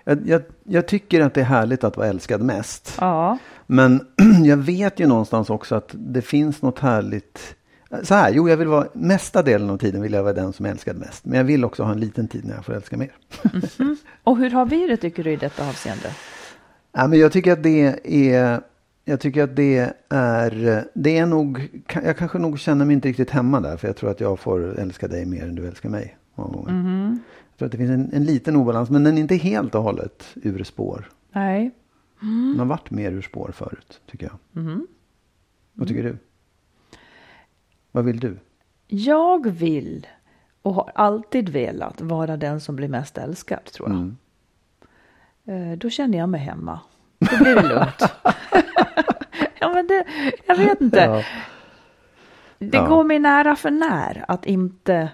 Jag, 0.04 0.28
jag, 0.28 0.42
jag 0.64 0.88
tycker 0.88 1.22
att 1.22 1.34
det 1.34 1.42
är 1.42 1.46
härligt 1.46 1.84
att 1.84 1.98
vara 1.98 2.08
älskad 2.08 2.42
mest. 2.42 2.98
Ja, 3.00 3.38
Men 3.66 4.08
jag 4.44 4.58
vet 4.58 5.00
ju 5.00 5.08
någonstans 5.08 5.50
också 5.50 5.76
att 5.76 5.90
det 5.94 6.22
finns 6.22 6.62
något 6.62 6.80
härligt. 6.80 7.56
Så 8.04 8.16
här, 8.16 8.32
jo, 8.32 8.50
jag 8.50 8.58
vill 8.58 8.68
vara 8.68 8.88
mesta 8.94 9.42
delen 9.42 9.70
av 9.70 9.78
tiden 9.78 10.02
vill 10.02 10.14
jag 10.14 10.24
vara 10.24 10.34
den 10.34 10.54
som 10.54 10.66
är 10.66 10.70
älskad 10.70 10.98
mest. 10.98 11.26
Men 11.26 11.38
jag 11.38 11.44
vill 11.44 11.66
också 11.66 11.84
ha 11.84 11.92
en 11.92 12.00
liten 12.00 12.28
tid 12.28 12.46
när 12.46 12.56
jag 12.56 12.66
får 12.66 12.74
älska 12.74 12.98
mer. 12.98 13.12
och 14.24 14.38
hur 14.38 14.50
har 14.50 14.66
vi 14.66 14.88
det 14.88 14.98
tycker 14.98 15.24
du 15.24 15.32
i 15.32 15.36
detta 15.36 15.70
avseende? 15.70 16.16
Ja, 16.92 17.08
men 17.08 17.20
jag 17.20 17.32
tycker 17.32 17.52
att 17.52 17.64
det 17.64 18.00
är... 18.04 18.62
Jag 19.06 19.20
tycker 19.20 19.44
att 19.44 19.56
det 19.56 19.94
är... 20.10 20.86
Det 20.94 21.18
är 21.18 21.26
nog... 21.26 21.84
Jag 22.04 22.18
kanske 22.18 22.38
nog 22.40 22.60
känner 22.60 22.86
mig 22.86 22.94
inte 22.94 23.08
riktigt 23.08 23.30
hemma 23.30 23.60
där. 23.62 23.78
För 23.78 23.88
jag 23.88 23.96
tror 23.98 24.10
att 24.12 24.20
jag 24.20 24.40
får 24.40 24.80
älska 24.80 25.08
dig 25.08 25.26
mer 25.26 25.44
än 25.44 25.56
du 25.56 25.68
älskar 25.68 25.90
mig. 25.90 26.18
Många 26.36 26.54
gånger. 26.54 27.18
Jag 27.50 27.58
tror 27.58 27.66
att 27.66 27.72
det 27.72 27.78
finns 27.78 27.92
en, 27.92 28.14
en 28.14 28.24
liten 28.26 28.56
obalans. 28.56 28.90
Men 28.90 29.04
den 29.04 29.18
är 29.18 29.22
inte 29.22 29.36
helt 29.36 29.76
och 29.76 29.84
hållet 29.84 30.24
ur 30.36 30.64
spår. 30.64 31.10
Nej, 31.32 31.72
Den 32.20 32.60
har 32.60 32.66
varit 32.66 32.92
mer 32.92 33.12
ur 33.12 33.22
spår 33.22 33.52
förut, 33.56 34.02
tycker 34.12 34.30
jag. 34.54 34.68
Vad 35.74 35.88
tycker 35.88 36.04
du? 36.04 36.18
Vad 37.92 38.06
vill 38.06 38.20
du? 38.20 38.38
jag 38.88 39.50
vill 39.50 40.08
och 40.62 40.74
har 40.74 40.92
alltid 40.96 41.50
velat 41.50 42.02
vara 42.02 42.38
den 42.38 42.62
som 42.62 42.76
blir 42.76 42.88
mest 42.88 43.18
älskad 43.18 43.64
tror 43.66 43.90
jag. 43.90 43.98
Mm. 43.98 45.72
Eh, 45.72 45.78
Då 45.78 45.90
känner 45.90 46.18
jag 46.18 46.30
mig 46.30 46.42
hemma. 46.42 46.80
Då 47.20 47.44
blir 47.44 47.56
det 47.56 47.68
lugnt. 47.68 48.14
ja, 49.68 49.74
men 49.74 49.88
det, 49.88 50.04
jag 50.46 50.56
vet 50.56 50.82
inte. 50.82 51.00
Ja. 51.00 51.24
Det 52.60 52.78
Ja. 52.78 52.88
går 52.88 53.04
mig 53.04 53.20
nära 53.20 53.56
för 53.56 53.72
när 53.72 54.26
att 54.28 54.46
inte 54.46 55.10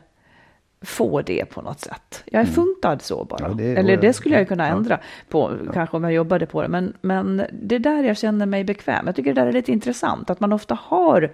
få 0.82 1.22
det 1.22 1.46
på 1.46 1.62
något 1.62 1.80
sätt. 1.80 2.24
Jag 2.26 2.42
är 2.42 2.46
funtad 2.46 3.02
så 3.02 3.24
bara. 3.24 3.46
Mm. 3.46 3.60
Ja, 3.60 3.66
det- 3.74 3.80
Eller 3.80 3.98
det 3.98 4.14
skulle 4.14 4.38
jag 4.38 4.48
kunna 4.48 4.68
ändra 4.68 5.00
på, 5.30 5.52
kanske 5.74 5.98
om 5.98 6.04
jag 6.04 6.14
jobbade 6.14 6.46
på 6.46 6.62
det. 6.62 6.68
Men, 6.68 6.94
men 7.02 7.46
det 7.54 7.76
är 7.76 7.80
där 7.80 8.04
jag 8.04 8.18
känner 8.18 8.46
mig 8.46 8.64
bekväm. 8.64 9.06
Jag 9.08 9.16
tycker 9.16 9.34
det 9.34 9.42
där 9.42 9.48
är 9.48 9.52
lite 9.54 9.72
intressant, 9.72 10.30
att 10.30 10.40
man 10.40 10.54
ofta 10.54 10.76
har 10.82 11.32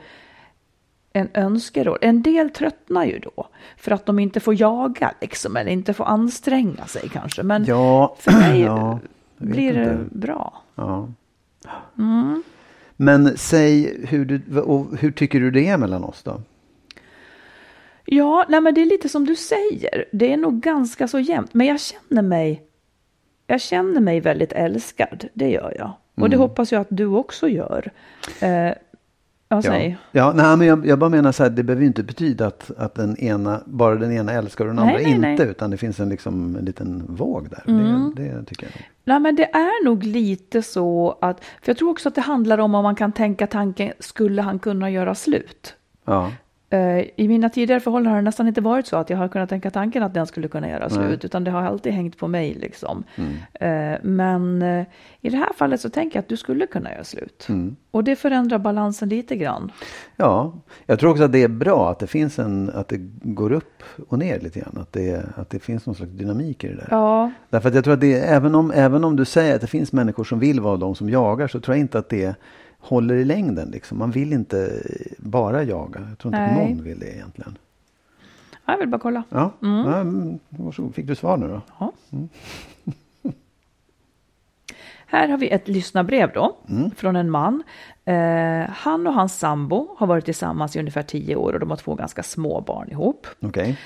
en 1.14 1.30
önskeroll. 1.34 1.98
En 2.02 2.22
del 2.22 2.50
tröttnar 2.50 3.06
ju 3.06 3.20
då, 3.20 3.48
för 3.78 3.92
att 3.92 4.06
de 4.06 4.20
inte 4.20 4.40
får 4.40 4.62
jaga 4.62 5.12
liksom, 5.22 5.58
eller 5.58 5.72
inte 5.72 5.94
får 5.94 6.06
anstränga 6.06 6.86
sig 6.86 7.10
kanske. 7.10 7.44
Men 7.44 7.66
Ja, 7.66 8.16
för 8.20 8.32
mig 8.32 8.62
ja, 8.66 9.00
blir 9.38 9.74
det 9.74 9.82
inte. 9.84 9.98
bra. 10.18 10.62
Ja. 10.76 11.08
Mm. 11.98 12.44
Men 12.98 13.38
säg, 13.38 14.06
hur, 14.08 14.26
du, 14.26 14.60
och 14.60 14.98
hur 15.00 15.12
tycker 15.12 15.40
du 15.40 15.52
det 15.52 15.68
är 15.68 15.78
mellan 15.78 16.04
oss 16.04 16.24
då? 16.24 16.42
Ja, 18.06 18.46
nej 18.50 18.62
men 18.62 18.74
det 18.74 18.82
är 18.82 18.86
lite 18.86 19.10
som 19.10 19.26
du 19.26 19.36
säger. 19.36 20.06
Det 20.12 20.34
är 20.34 20.38
nog 20.38 20.60
ganska 20.62 21.08
så 21.08 21.20
jämnt. 21.20 21.54
Men 21.54 21.68
jag 21.68 21.80
känner 21.80 22.22
mig, 22.22 22.62
jag 23.48 23.62
känner 23.62 24.02
mig 24.02 24.20
väldigt 24.20 24.52
älskad. 24.54 25.28
Det 25.34 25.50
gör 25.50 25.74
jag. 25.78 25.92
Och 26.16 26.18
Mm. 26.18 26.32
det 26.32 26.38
hoppas 26.38 26.72
jag 26.72 26.82
att 26.82 26.88
du 26.90 27.06
också 27.06 27.48
gör. 27.50 27.92
Eh, 28.42 28.72
ja, 29.50 29.62
säg. 29.62 29.98
ja 30.12 30.34
nej, 30.36 30.58
men 30.58 30.68
jag, 30.68 30.86
jag 30.86 31.00
bara 31.00 31.10
menar 31.10 31.32
så 31.32 31.44
här, 31.44 31.50
det 31.50 31.64
behöver 31.64 31.82
ju 31.82 31.88
inte 31.88 32.04
betyda 32.04 32.48
att, 32.48 32.72
att 32.78 32.96
den 32.96 33.18
ena, 33.18 33.62
bara 33.66 33.96
den 33.96 34.12
ena 34.12 34.32
älskar 34.32 34.66
och 34.66 34.76
den 34.76 34.86
Nej, 34.86 34.96
andra 34.96 35.04
nej, 35.04 35.12
inte. 35.12 35.28
nej. 35.28 35.36
Mm. 35.36 35.50
Utan 35.50 35.72
det 35.72 35.78
finns 35.78 36.00
en, 36.00 36.10
liksom, 36.10 36.56
en 36.56 36.66
liten 36.66 37.04
våg 37.08 37.50
där. 37.50 37.64
Det, 38.16 38.24
det 38.24 38.44
tycker 38.44 38.66
jag. 38.66 38.88
Nej, 39.04 39.20
men 39.20 39.36
det 39.36 39.46
är 39.56 39.86
nog 39.86 40.04
lite 40.04 40.62
så 40.62 41.18
att, 41.22 41.40
för 41.40 41.70
jag 41.70 41.78
tror 41.78 41.90
också 41.90 42.10
att 42.10 42.16
det 42.16 42.22
handlar 42.22 42.58
om 42.58 42.76
om 42.76 42.84
man 42.84 42.96
kan 42.96 43.12
tänka 43.12 43.48
tanken, 43.48 43.94
skulle 44.00 44.42
han 44.42 44.60
kunna 44.60 44.90
göra 44.90 45.16
slut? 45.16 45.76
Ja. 46.06 46.32
Eh, 46.70 47.00
I 47.16 47.28
mina 47.28 47.50
tidigare 47.50 47.80
förhållanden 47.80 48.12
har 48.14 48.18
det 48.22 48.26
nästan 48.26 48.48
inte 48.48 48.62
varit 48.62 48.88
så 48.88 48.98
att 48.98 49.10
jag 49.10 49.18
har 49.18 49.28
kunnat 49.28 49.50
tänka 49.50 49.72
tanken 49.72 50.04
att 50.04 50.14
den 50.14 50.28
skulle 50.28 50.48
kunna 50.48 50.70
göra 50.70 50.90
slut, 50.90 51.26
utan 51.26 51.44
det 51.44 51.52
har 51.52 51.62
alltid 51.62 51.94
hängt 51.94 52.18
på 52.18 52.28
mig 52.28 52.54
liksom. 52.54 53.04
Eh, 53.54 53.94
Men 54.02 54.62
eh, 54.62 54.86
i 55.22 55.30
det 55.30 55.38
här 55.38 55.54
fallet 55.54 55.82
så 55.82 55.90
tänker 55.90 56.18
jag 56.18 56.22
att 56.22 56.30
du 56.30 56.38
skulle 56.38 56.68
kunna 56.68 56.92
göra 56.94 57.04
slut. 57.04 57.48
Och 57.92 58.04
det 58.04 58.16
förändrar 58.16 58.58
balansen 58.58 59.10
lite 59.10 59.36
grann. 59.36 59.72
ja, 60.16 60.54
jag 60.86 61.00
tror 61.00 61.12
också 61.12 61.24
att 61.24 61.32
det 61.32 61.44
är 61.44 61.48
bra 61.48 61.92
att 61.92 62.00
det 62.00 62.08
finns 62.08 62.40
en, 62.40 62.70
att 62.74 62.88
det 62.88 62.98
går 63.22 63.52
upp 63.52 63.84
och 64.08 64.20
ner 64.20 64.40
lite 64.40 64.60
grann. 64.60 64.78
Att 64.82 64.94
det, 64.94 65.26
att 65.36 65.50
det 65.50 65.60
finns 65.60 65.86
någon 65.86 65.96
slags 65.96 66.12
dynamik 66.12 66.64
i 66.64 66.68
det 66.68 66.76
där. 66.76 66.88
Ja, 66.92 67.32
Därför 67.50 67.70
att 67.70 67.76
jag 67.76 67.84
tror 67.84 67.94
att 67.94 68.02
det, 68.02 68.14
även 68.20 68.56
om, 68.56 68.72
även 68.76 69.04
om 69.04 69.16
du 69.16 69.26
säger 69.26 69.56
att 69.56 69.62
det 69.62 69.68
finns 69.68 69.94
människor 69.94 70.24
som 70.24 70.40
vill 70.40 70.60
vara 70.60 70.78
de 70.78 70.96
som 70.96 71.10
jagar 71.10 71.48
så 71.48 71.60
tror 71.60 71.76
jag 71.76 71.82
inte 71.82 72.00
att 72.00 72.10
det 72.10 72.36
håller 72.88 73.16
i 73.16 73.26
längden. 73.26 73.70
Liksom. 73.70 73.98
Man 73.98 74.12
vill 74.12 74.34
inte 74.34 74.82
bara 75.18 75.64
jaga. 75.64 76.00
Jag 76.10 76.18
tror 76.18 76.34
inte 76.34 76.54
Nej. 76.54 76.70
någon 76.70 76.84
vill 76.84 77.00
det 77.00 77.16
egentligen. 77.16 77.58
jag 78.66 78.78
vill 78.78 78.90
bara 78.90 79.00
kolla. 79.00 79.24
Ja, 79.30 79.52
ja 79.60 79.68
mm, 80.00 80.40
varsågod. 80.50 80.96
Fick 80.96 81.08
du 81.08 81.16
svar 81.16 81.38
nu 81.38 81.48
då? 81.48 81.62
Ja. 81.80 81.92
Här 85.10 85.28
har 85.28 85.38
vi 85.38 85.50
ett 85.50 85.68
lyssnarbrev 85.68 86.32
då, 86.34 86.56
från 86.96 87.16
en 87.16 87.30
man. 87.30 87.64
Eh, 88.06 88.70
han 88.70 89.08
och 89.08 89.14
hans 89.14 89.40
sambo 89.40 89.96
har 89.98 90.08
varit 90.08 90.26
tillsammans 90.26 90.76
i 90.76 90.80
ungefär 90.80 91.04
tio 91.04 91.36
år 91.36 91.54
och 91.54 91.60
de 91.60 91.70
har 91.70 91.78
två 91.78 91.96
ganska 91.96 92.24
små 92.24 92.62
barn 92.62 92.92
ihop. 92.92 93.28
Okej. 93.40 93.78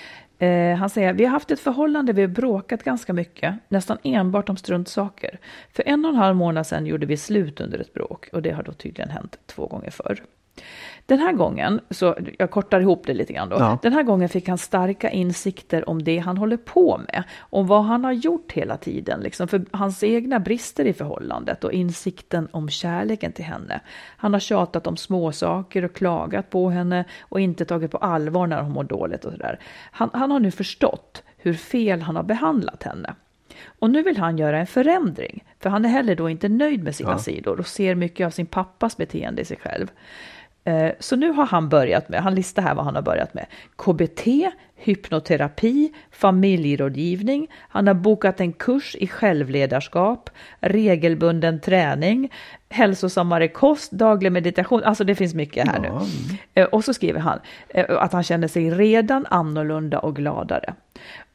Eh, 0.41 0.75
han 0.75 0.89
säger, 0.89 1.13
vi 1.13 1.25
har 1.25 1.31
haft 1.31 1.51
ett 1.51 1.59
förhållande, 1.59 2.13
vi 2.13 2.21
har 2.21 2.29
bråkat 2.29 2.83
ganska 2.83 3.13
mycket, 3.13 3.55
nästan 3.67 3.97
enbart 4.03 4.49
om 4.49 4.57
struntsaker. 4.57 5.39
För 5.73 5.83
en 5.87 6.05
och 6.05 6.11
en 6.11 6.17
halv 6.17 6.35
månad 6.35 6.67
sedan 6.67 6.85
gjorde 6.85 7.05
vi 7.05 7.17
slut 7.17 7.61
under 7.61 7.79
ett 7.79 7.93
bråk 7.93 8.29
och 8.33 8.41
det 8.41 8.51
har 8.51 8.63
då 8.63 8.71
tydligen 8.71 9.09
hänt 9.09 9.39
två 9.45 9.67
gånger 9.67 9.89
förr. 9.89 10.23
Den 11.05 11.19
här 11.19 11.33
gången, 11.33 11.81
så 11.89 12.15
jag 12.39 12.51
kortar 12.51 12.79
ihop 12.79 13.07
det 13.07 13.13
lite 13.13 13.33
grann 13.33 13.49
då. 13.49 13.55
Ja. 13.59 13.79
Den 13.81 13.93
här 13.93 14.03
gången 14.03 14.29
fick 14.29 14.47
han 14.47 14.57
starka 14.57 15.09
insikter 15.09 15.89
om 15.89 16.03
det 16.03 16.17
han 16.17 16.37
håller 16.37 16.57
på 16.57 16.97
med. 16.97 17.23
Om 17.39 17.67
vad 17.67 17.83
han 17.83 18.03
har 18.03 18.11
gjort 18.11 18.51
hela 18.51 18.77
tiden. 18.77 19.19
Liksom, 19.19 19.47
för 19.47 19.65
hans 19.71 20.03
egna 20.03 20.39
brister 20.39 20.85
i 20.85 20.93
förhållandet 20.93 21.63
och 21.63 21.71
insikten 21.71 22.47
om 22.51 22.69
kärleken 22.69 23.31
till 23.31 23.45
henne. 23.45 23.81
Han 24.17 24.33
har 24.33 24.39
tjatat 24.39 24.87
om 24.87 24.97
små 24.97 25.31
saker 25.31 25.85
och 25.85 25.93
klagat 25.93 26.49
på 26.49 26.69
henne 26.69 27.05
och 27.21 27.39
inte 27.39 27.65
tagit 27.65 27.91
på 27.91 27.97
allvar 27.97 28.47
när 28.47 28.61
hon 28.61 28.71
mår 28.71 28.83
dåligt 28.83 29.25
och 29.25 29.31
sådär. 29.31 29.59
Han, 29.91 30.09
han 30.13 30.31
har 30.31 30.39
nu 30.39 30.51
förstått 30.51 31.23
hur 31.37 31.53
fel 31.53 32.01
han 32.01 32.15
har 32.15 32.23
behandlat 32.23 32.83
henne. 32.83 33.15
Och 33.79 33.89
nu 33.89 34.03
vill 34.03 34.17
han 34.17 34.37
göra 34.37 34.59
en 34.59 34.67
förändring, 34.67 35.43
för 35.59 35.69
han 35.69 35.85
är 35.85 35.89
heller 35.89 36.15
då 36.15 36.29
inte 36.29 36.49
nöjd 36.49 36.83
med 36.83 36.95
sina 36.95 37.11
Ja. 37.11 37.17
sidor 37.17 37.59
och 37.59 37.67
ser 37.67 37.95
mycket 37.95 38.25
av 38.25 38.29
sin 38.29 38.45
pappas 38.45 38.97
beteende 38.97 39.41
i 39.41 39.45
sig 39.45 39.57
själv. 39.57 39.87
Eh, 40.63 40.91
Så 40.99 41.15
nu 41.15 41.31
har 41.31 41.45
han 41.45 41.69
börjat 41.69 42.09
med, 42.09 42.21
han 42.23 42.35
listar 42.35 42.61
här 42.61 42.75
vad 42.75 42.85
han 42.85 42.95
har 42.95 43.01
börjat 43.01 43.33
med. 43.33 43.45
KBT, 43.75 44.27
hypnoterapi, 44.75 45.91
familjerådgivning. 46.11 47.47
Han 47.69 47.87
har 47.87 47.93
bokat 47.93 48.39
en 48.41 48.53
kurs 48.53 48.95
i 48.99 49.07
självledarskap, 49.07 50.29
regelbunden 50.59 51.59
träning, 51.61 52.31
hälsosammare 52.69 53.47
kost, 53.47 53.91
daglig 53.91 54.31
meditation. 54.31 54.83
Alltså 54.83 55.03
det 55.03 55.15
finns 55.15 55.33
mycket 55.33 55.67
här 55.67 55.79
Ja. 55.83 56.01
nu. 56.53 56.61
Eh, 56.61 56.65
Och 56.67 56.83
så 56.83 56.93
skriver 56.93 57.19
han 57.19 57.39
eh, 57.69 57.85
att 57.89 58.13
han 58.13 58.23
känner 58.23 58.47
sig 58.47 58.71
redan 58.71 59.25
annorlunda 59.29 59.99
och 59.99 60.15
gladare. 60.15 60.73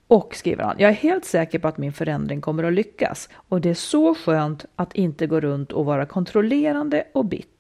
Och 0.08 0.34
skriver 0.34 0.64
han, 0.64 0.76
jag 0.78 0.90
är 0.90 0.94
helt 0.94 1.24
säker 1.24 1.58
på 1.58 1.68
att 1.68 1.78
min 1.78 1.92
förändring 1.92 2.40
kommer 2.40 2.64
att 2.64 2.72
lyckas. 2.72 3.28
Och 3.48 3.60
det 3.60 3.70
är 3.70 3.74
så 3.74 4.14
skönt 4.14 4.64
att 4.76 4.94
inte 4.94 5.26
gå 5.26 5.40
runt 5.40 5.72
och 5.72 5.84
vara 5.84 6.06
kontrollerande 6.06 7.04
och 7.14 7.24
bitter. 7.24 7.55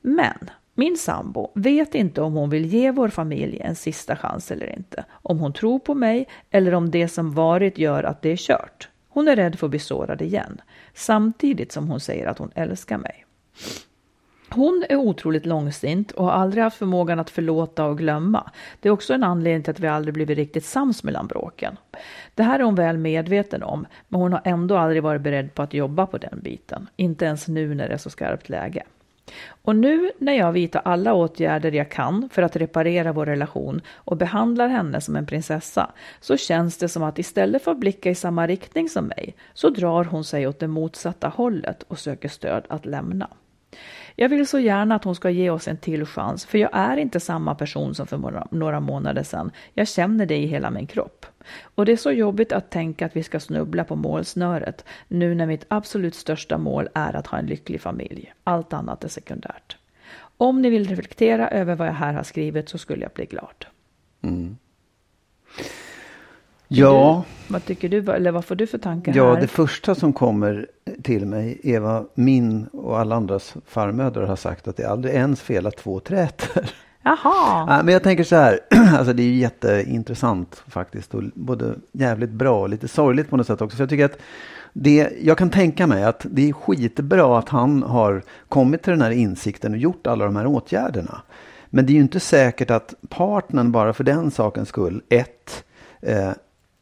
Men 0.00 0.50
min 0.74 0.96
sambo 0.96 1.50
vet 1.54 1.94
inte 1.94 2.22
om 2.22 2.32
hon 2.32 2.50
vill 2.50 2.66
ge 2.66 2.90
vår 2.90 3.08
familj 3.08 3.60
en 3.60 3.74
sista 3.74 4.16
chans 4.16 4.50
eller 4.50 4.76
inte. 4.76 5.04
Om 5.10 5.38
hon 5.38 5.52
tror 5.52 5.78
på 5.78 5.94
mig 5.94 6.28
eller 6.50 6.74
om 6.74 6.90
det 6.90 7.08
som 7.08 7.34
varit 7.34 7.78
gör 7.78 8.04
att 8.04 8.22
det 8.22 8.32
är 8.32 8.36
kört. 8.36 8.88
Hon 9.08 9.28
är 9.28 9.36
rädd 9.36 9.58
för 9.58 9.66
att 9.66 9.70
bli 9.70 9.78
sårad 9.78 10.22
igen, 10.22 10.60
samtidigt 10.94 11.72
som 11.72 11.88
hon 11.88 12.00
säger 12.00 12.26
att 12.26 12.38
hon 12.38 12.50
älskar 12.54 12.98
mig. 12.98 13.26
Hon 14.50 14.84
är 14.88 14.96
otroligt 14.96 15.46
långsint 15.46 16.12
och 16.12 16.24
har 16.24 16.32
aldrig 16.32 16.64
haft 16.64 16.76
förmågan 16.76 17.20
att 17.20 17.30
förlåta 17.30 17.84
och 17.84 17.98
glömma. 17.98 18.50
Det 18.80 18.88
är 18.88 18.92
också 18.92 19.14
en 19.14 19.24
anledning 19.24 19.62
till 19.62 19.70
att 19.70 19.80
vi 19.80 19.88
aldrig 19.88 20.14
blivit 20.14 20.38
riktigt 20.38 20.64
sams 20.64 21.04
mellan 21.04 21.26
bråken. 21.26 21.76
Det 22.34 22.42
här 22.42 22.58
är 22.58 22.64
hon 22.64 22.74
väl 22.74 22.98
medveten 22.98 23.62
om, 23.62 23.86
men 24.08 24.20
hon 24.20 24.32
har 24.32 24.42
ändå 24.44 24.76
aldrig 24.76 25.02
varit 25.02 25.22
beredd 25.22 25.54
på 25.54 25.62
att 25.62 25.74
jobba 25.74 26.06
på 26.06 26.18
den 26.18 26.40
biten. 26.42 26.88
Inte 26.96 27.24
ens 27.24 27.48
nu 27.48 27.74
när 27.74 27.88
det 27.88 27.94
är 27.94 27.98
så 27.98 28.10
skarpt 28.10 28.48
läge. 28.48 28.82
Och 29.62 29.76
nu 29.76 30.10
när 30.18 30.32
jag 30.32 30.52
vidtar 30.52 30.82
alla 30.84 31.14
åtgärder 31.14 31.72
jag 31.72 31.90
kan 31.90 32.28
för 32.32 32.42
att 32.42 32.56
reparera 32.56 33.12
vår 33.12 33.26
relation 33.26 33.80
och 33.94 34.16
behandlar 34.16 34.68
henne 34.68 35.00
som 35.00 35.16
en 35.16 35.26
prinsessa 35.26 35.90
så 36.20 36.36
känns 36.36 36.78
det 36.78 36.88
som 36.88 37.02
att 37.02 37.18
istället 37.18 37.64
för 37.64 37.70
att 37.70 37.80
blicka 37.80 38.10
i 38.10 38.14
samma 38.14 38.46
riktning 38.46 38.88
som 38.88 39.06
mig 39.06 39.34
så 39.54 39.70
drar 39.70 40.04
hon 40.04 40.24
sig 40.24 40.46
åt 40.46 40.58
det 40.58 40.68
motsatta 40.68 41.28
hållet 41.28 41.82
och 41.82 41.98
söker 41.98 42.28
stöd 42.28 42.64
att 42.68 42.86
lämna. 42.86 43.28
Jag 44.16 44.28
vill 44.28 44.46
så 44.46 44.58
gärna 44.58 44.94
att 44.94 45.04
hon 45.04 45.14
ska 45.14 45.30
ge 45.30 45.50
oss 45.50 45.68
en 45.68 45.76
till 45.76 46.06
chans, 46.06 46.46
för 46.46 46.58
jag 46.58 46.70
är 46.72 46.96
inte 46.96 47.20
samma 47.20 47.54
person 47.54 47.94
som 47.94 48.06
för 48.06 48.44
några 48.50 48.80
månader 48.80 49.22
sedan. 49.22 49.50
Jag 49.74 49.88
känner 49.88 50.26
det 50.26 50.36
i 50.36 50.46
hela 50.46 50.70
min 50.70 50.86
kropp. 50.86 51.26
Och 51.62 51.86
det 51.86 51.92
är 51.92 51.96
så 51.96 52.12
jobbigt 52.12 52.52
att 52.52 52.70
tänka 52.70 53.06
att 53.06 53.16
vi 53.16 53.22
ska 53.22 53.40
snubbla 53.40 53.84
på 53.84 53.96
målsnöret, 53.96 54.84
nu 55.08 55.34
när 55.34 55.46
mitt 55.46 55.64
absolut 55.68 56.14
största 56.14 56.58
mål 56.58 56.88
är 56.94 57.16
att 57.16 57.26
ha 57.26 57.38
en 57.38 57.46
lycklig 57.46 57.80
familj. 57.80 58.32
Allt 58.44 58.72
annat 58.72 59.04
är 59.04 59.08
sekundärt. 59.08 59.76
Om 60.36 60.62
ni 60.62 60.70
vill 60.70 60.88
reflektera 60.88 61.50
över 61.50 61.74
vad 61.74 61.88
jag 61.88 61.92
här 61.92 62.14
har 62.14 62.22
skrivit 62.22 62.68
så 62.68 62.78
skulle 62.78 63.02
jag 63.02 63.12
bli 63.12 63.26
glad. 63.26 63.66
Mm. 64.22 64.56
Ja. 66.72 67.24
Du, 67.46 67.52
vad 67.52 67.64
tycker 67.64 67.88
du, 67.88 68.12
eller 68.12 68.30
vad 68.30 68.44
får 68.44 68.54
du 68.54 68.66
för 68.66 68.78
tankar 68.78 69.12
ja, 69.16 69.34
här? 69.34 69.40
det 69.40 69.46
första 69.46 69.94
som 69.94 70.12
kommer 70.12 70.66
till 71.02 71.26
mig 71.26 71.60
är 71.64 71.80
vad 71.80 72.08
min 72.14 72.66
och 72.66 72.98
alla 72.98 73.16
andras 73.16 73.54
farmödrar 73.66 74.26
har 74.26 74.36
sagt 74.36 74.68
att 74.68 74.76
det 74.76 74.82
är 74.82 74.88
aldrig 74.88 75.14
ens 75.14 75.40
fel 75.40 75.66
att 75.66 75.76
två 75.76 76.00
träter. 76.00 76.70
Jaha. 77.02 77.66
Ja, 77.68 77.80
men 77.84 77.92
jag 77.92 78.02
tänker 78.02 78.24
så 78.24 78.36
här, 78.36 78.60
alltså 78.98 79.12
det 79.12 79.22
är 79.22 79.26
ju 79.26 79.34
jätteintressant 79.34 80.62
faktiskt 80.68 81.14
och 81.14 81.22
både 81.34 81.74
jävligt 81.92 82.30
bra 82.30 82.60
och 82.60 82.68
lite 82.68 82.88
sorgligt 82.88 83.30
på 83.30 83.36
något 83.36 83.46
sätt 83.46 83.62
också. 83.62 83.76
Så 83.76 83.82
jag 83.82 83.90
tycker 83.90 84.04
att 84.04 84.18
det, 84.72 85.10
jag 85.20 85.38
kan 85.38 85.50
tänka 85.50 85.86
mig 85.86 86.04
att 86.04 86.26
det 86.30 86.48
är 86.48 86.52
skitbra 86.52 87.38
att 87.38 87.48
han 87.48 87.82
har 87.82 88.22
kommit 88.48 88.82
till 88.82 88.90
den 88.90 89.02
här 89.02 89.10
insikten 89.10 89.72
och 89.72 89.78
gjort 89.78 90.06
alla 90.06 90.24
de 90.24 90.36
här 90.36 90.46
åtgärderna. 90.46 91.22
Men 91.70 91.86
det 91.86 91.92
är 91.92 91.94
ju 91.94 92.00
inte 92.00 92.20
säkert 92.20 92.70
att 92.70 92.94
partnern 93.08 93.72
bara 93.72 93.92
för 93.92 94.04
den 94.04 94.30
sakens 94.30 94.68
skull, 94.68 95.02
ett, 95.08 95.64
eh, 96.02 96.30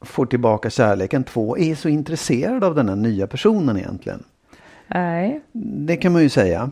får 0.01 0.27
tillbaka 0.27 0.71
kärleken, 0.71 1.25
två, 1.25 1.59
är 1.59 1.75
så 1.75 1.89
intresserad 1.89 2.65
av 2.65 2.75
den 2.75 2.89
här 2.89 2.97
nya 2.97 3.27
personen 3.27 3.77
egentligen. 3.77 4.25
Nej. 4.87 5.41
Det 5.87 5.97
kan 5.97 6.13
man 6.13 6.23
ju 6.23 6.29
säga. 6.29 6.71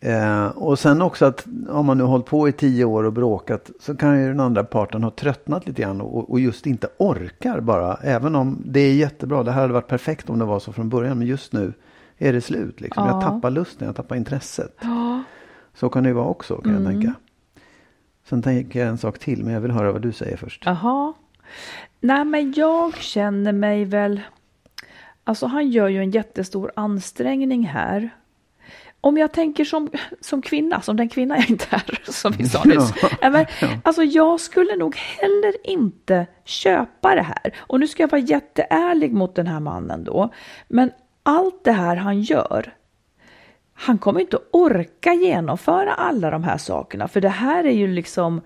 Eh, 0.00 0.46
och 0.46 0.78
sen 0.78 1.02
också 1.02 1.24
att 1.24 1.46
om 1.68 1.86
man 1.86 1.98
nu 1.98 2.04
hållit 2.04 2.26
på 2.26 2.48
i 2.48 2.52
tio 2.52 2.84
år 2.84 3.04
och 3.04 3.12
bråkat 3.12 3.70
så 3.80 3.96
kan 3.96 4.20
ju 4.20 4.28
den 4.28 4.40
andra 4.40 4.64
parten 4.64 5.02
ha 5.02 5.10
tröttnat 5.10 5.66
lite 5.66 5.82
grann 5.82 6.00
och, 6.00 6.30
och, 6.30 6.40
just 6.40 6.66
inte 6.66 6.88
orkar 6.98 7.60
bara. 7.60 7.94
Även 7.94 8.34
om 8.34 8.62
det 8.64 8.80
är 8.80 8.94
jättebra, 8.94 9.42
det 9.42 9.52
här 9.52 9.60
hade 9.60 9.72
varit 9.72 9.88
perfekt 9.88 10.30
om 10.30 10.38
det 10.38 10.44
var 10.44 10.60
så 10.60 10.72
från 10.72 10.88
början, 10.88 11.18
men 11.18 11.26
just 11.26 11.52
nu 11.52 11.72
är 12.18 12.32
det 12.32 12.40
slut. 12.40 12.80
Liksom. 12.80 13.06
Ja. 13.06 13.12
Jag 13.12 13.20
tappar 13.20 13.50
lusten, 13.50 13.86
jag 13.86 13.96
tappar 13.96 14.16
intresset. 14.16 14.76
Ja. 14.80 15.22
Så 15.74 15.88
kan 15.88 16.02
det 16.02 16.08
ju 16.08 16.14
vara 16.14 16.26
också 16.26 16.56
kan 16.56 16.70
mm. 16.70 16.84
jag 16.84 16.92
tänka. 16.92 17.14
Sen 18.28 18.42
tänker 18.42 18.80
jag 18.80 18.88
en 18.88 18.98
sak 18.98 19.18
till, 19.18 19.44
men 19.44 19.54
jag 19.54 19.60
vill 19.60 19.70
höra 19.70 19.92
vad 19.92 20.02
du 20.02 20.12
säger 20.12 20.36
först. 20.36 20.62
Jaha. 20.66 21.12
Nej, 22.00 22.24
men 22.24 22.52
jag 22.52 22.96
känner 22.96 23.52
mig 23.52 23.84
väl... 23.84 24.20
Alltså 25.24 25.46
han 25.46 25.70
gör 25.70 25.88
ju 25.88 26.00
en 26.00 26.10
jättestor 26.10 26.72
ansträngning 26.76 27.66
här. 27.66 28.10
Om 29.00 29.18
jag 29.18 29.32
tänker 29.32 29.64
som, 29.64 29.90
som 30.20 30.42
kvinna, 30.42 30.80
som 30.80 30.96
den 30.96 31.08
kvinna 31.08 31.36
jag 31.36 31.50
inte 31.50 31.66
är, 31.70 31.98
som 32.12 32.32
vi 32.32 32.48
sa 32.48 32.64
nyss. 32.64 32.92
Ja. 33.20 33.46
Alltså 33.82 34.02
jag 34.02 34.40
skulle 34.40 34.76
nog 34.76 34.96
heller 34.96 35.66
inte 35.66 36.26
köpa 36.44 37.14
det 37.14 37.22
här. 37.22 37.54
Och 37.58 37.80
nu 37.80 37.88
ska 37.88 38.02
jag 38.02 38.10
vara 38.10 38.20
jätteärlig 38.20 39.12
mot 39.12 39.34
den 39.34 39.46
här 39.46 39.60
mannen 39.60 40.04
då. 40.04 40.32
Men 40.68 40.90
allt 41.22 41.64
det 41.64 41.72
här 41.72 41.96
han 41.96 42.22
gör, 42.22 42.74
han 43.74 43.98
kommer 43.98 44.20
inte 44.20 44.38
orka 44.50 45.12
genomföra 45.12 45.94
alla 45.94 46.30
de 46.30 46.44
här 46.44 46.58
sakerna. 46.58 47.08
För 47.08 47.20
det 47.20 47.28
här 47.28 47.64
är 47.64 47.72
ju 47.72 47.86
liksom 47.86 48.40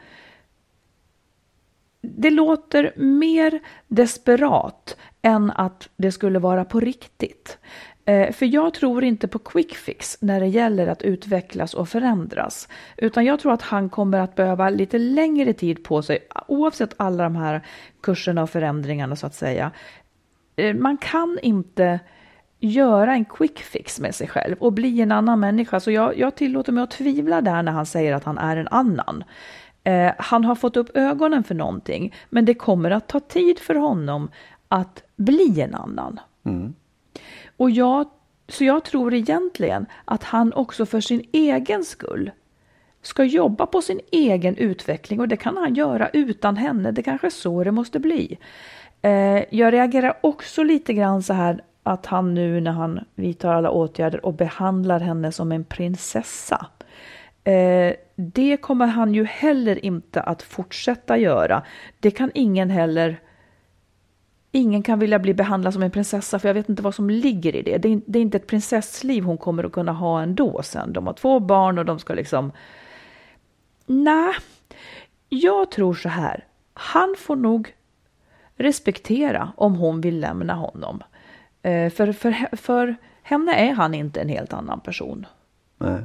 det 2.02 2.30
låter 2.30 2.92
mer 2.96 3.60
desperat 3.88 4.96
än 5.22 5.50
att 5.50 5.88
det 5.96 6.12
skulle 6.12 6.38
vara 6.38 6.64
på 6.64 6.80
riktigt. 6.80 7.58
Eh, 8.04 8.32
för 8.32 8.46
jag 8.46 8.74
tror 8.74 9.04
inte 9.04 9.28
på 9.28 9.38
quick 9.38 9.74
fix 9.74 10.18
när 10.20 10.40
det 10.40 10.46
gäller 10.46 10.86
att 10.86 11.02
utvecklas 11.02 11.74
och 11.74 11.88
förändras. 11.88 12.68
Utan 12.96 13.24
jag 13.24 13.40
tror 13.40 13.52
att 13.52 13.62
han 13.62 13.88
kommer 13.88 14.18
att 14.18 14.34
behöva 14.34 14.70
lite 14.70 14.98
längre 14.98 15.52
tid 15.52 15.84
på 15.84 16.02
sig 16.02 16.18
oavsett 16.48 16.94
alla 16.96 17.24
de 17.24 17.36
här 17.36 17.60
kurserna 18.00 18.42
och 18.42 18.50
förändringarna 18.50 19.16
så 19.16 19.26
att 19.26 19.34
säga. 19.34 19.70
Eh, 20.56 20.74
man 20.74 20.96
kan 20.96 21.38
inte 21.42 22.00
göra 22.60 23.12
en 23.12 23.24
quick 23.24 23.58
fix 23.58 24.00
med 24.00 24.14
sig 24.14 24.28
själv 24.28 24.56
och 24.60 24.72
bli 24.72 25.00
en 25.00 25.12
annan 25.12 25.40
människa. 25.40 25.80
Så 25.80 25.90
jag, 25.90 26.18
jag 26.18 26.34
tillåter 26.34 26.72
mig 26.72 26.82
att 26.84 26.90
tvivla 26.90 27.40
där 27.40 27.62
när 27.62 27.72
han 27.72 27.86
säger 27.86 28.14
att 28.14 28.24
han 28.24 28.38
är 28.38 28.56
en 28.56 28.68
annan. 28.68 29.24
Eh, 29.84 30.12
han 30.18 30.44
har 30.44 30.54
fått 30.54 30.76
upp 30.76 30.96
ögonen 30.96 31.44
för 31.44 31.54
någonting, 31.54 32.14
men 32.30 32.44
det 32.44 32.54
kommer 32.54 32.90
att 32.90 33.08
ta 33.08 33.20
tid 33.20 33.58
för 33.58 33.74
honom 33.74 34.30
att 34.68 35.02
bli 35.16 35.60
en 35.60 35.74
annan. 35.74 36.20
Mm. 36.44 36.74
Och 37.56 37.70
jag, 37.70 38.06
så 38.48 38.64
jag 38.64 38.84
tror 38.84 39.14
egentligen 39.14 39.86
att 40.04 40.24
han 40.24 40.52
också 40.52 40.86
för 40.86 41.00
sin 41.00 41.26
egen 41.32 41.84
skull 41.84 42.30
ska 43.02 43.24
jobba 43.24 43.66
på 43.66 43.82
sin 43.82 44.00
egen 44.12 44.56
utveckling 44.56 45.20
och 45.20 45.28
det 45.28 45.36
kan 45.36 45.56
han 45.56 45.74
göra 45.74 46.08
utan 46.08 46.56
henne. 46.56 46.90
Det 46.90 47.02
kanske 47.02 47.26
är 47.26 47.30
så 47.30 47.64
det 47.64 47.72
måste 47.72 47.98
bli. 47.98 48.38
Eh, 49.02 49.44
jag 49.50 49.72
reagerar 49.72 50.18
också 50.20 50.62
lite 50.62 50.94
grann 50.94 51.22
så 51.22 51.32
här 51.32 51.62
att 51.82 52.06
han 52.06 52.34
nu 52.34 52.60
när 52.60 52.70
han 52.70 53.00
vidtar 53.14 53.54
alla 53.54 53.70
åtgärder 53.70 54.26
och 54.26 54.34
behandlar 54.34 55.00
henne 55.00 55.32
som 55.32 55.52
en 55.52 55.64
prinsessa. 55.64 56.66
Eh, 57.44 57.94
det 58.16 58.56
kommer 58.56 58.86
han 58.86 59.14
ju 59.14 59.24
heller 59.24 59.84
inte 59.84 60.20
att 60.20 60.42
fortsätta 60.42 61.18
göra. 61.18 61.62
Det 62.00 62.10
kan 62.10 62.30
ingen 62.34 62.70
heller 62.70 63.20
Ingen 64.54 64.82
kan 64.82 64.98
vilja 64.98 65.18
bli 65.18 65.34
behandlad 65.34 65.72
som 65.72 65.82
en 65.82 65.90
prinsessa 65.90 66.38
för 66.38 66.48
jag 66.48 66.54
vet 66.54 66.68
inte 66.68 66.82
vad 66.82 66.94
som 66.94 67.10
ligger 67.10 67.56
i 67.56 67.62
det. 67.62 67.78
Det 67.78 67.88
är, 67.88 68.00
det 68.06 68.18
är 68.18 68.22
inte 68.22 68.36
ett 68.36 68.46
prinsessliv 68.46 69.24
hon 69.24 69.38
kommer 69.38 69.64
att 69.64 69.72
kunna 69.72 69.92
ha 69.92 70.22
ändå 70.22 70.62
sen. 70.62 70.92
De 70.92 71.06
har 71.06 71.14
två 71.14 71.40
barn 71.40 71.78
och 71.78 71.84
de 71.84 71.98
ska 71.98 72.14
liksom... 72.14 72.52
Nej, 73.86 74.34
jag 75.28 75.70
tror 75.70 75.94
så 75.94 76.08
här. 76.08 76.44
Han 76.74 77.14
får 77.18 77.36
nog 77.36 77.74
respektera 78.56 79.52
om 79.56 79.74
hon 79.74 80.00
vill 80.00 80.20
lämna 80.20 80.54
honom. 80.54 81.02
Eh, 81.62 81.90
för, 81.90 82.12
för, 82.12 82.56
för 82.56 82.96
henne 83.22 83.54
är 83.54 83.72
han 83.72 83.94
inte 83.94 84.20
en 84.20 84.28
helt 84.28 84.52
annan 84.52 84.80
person. 84.80 85.26
Nej. 85.78 86.04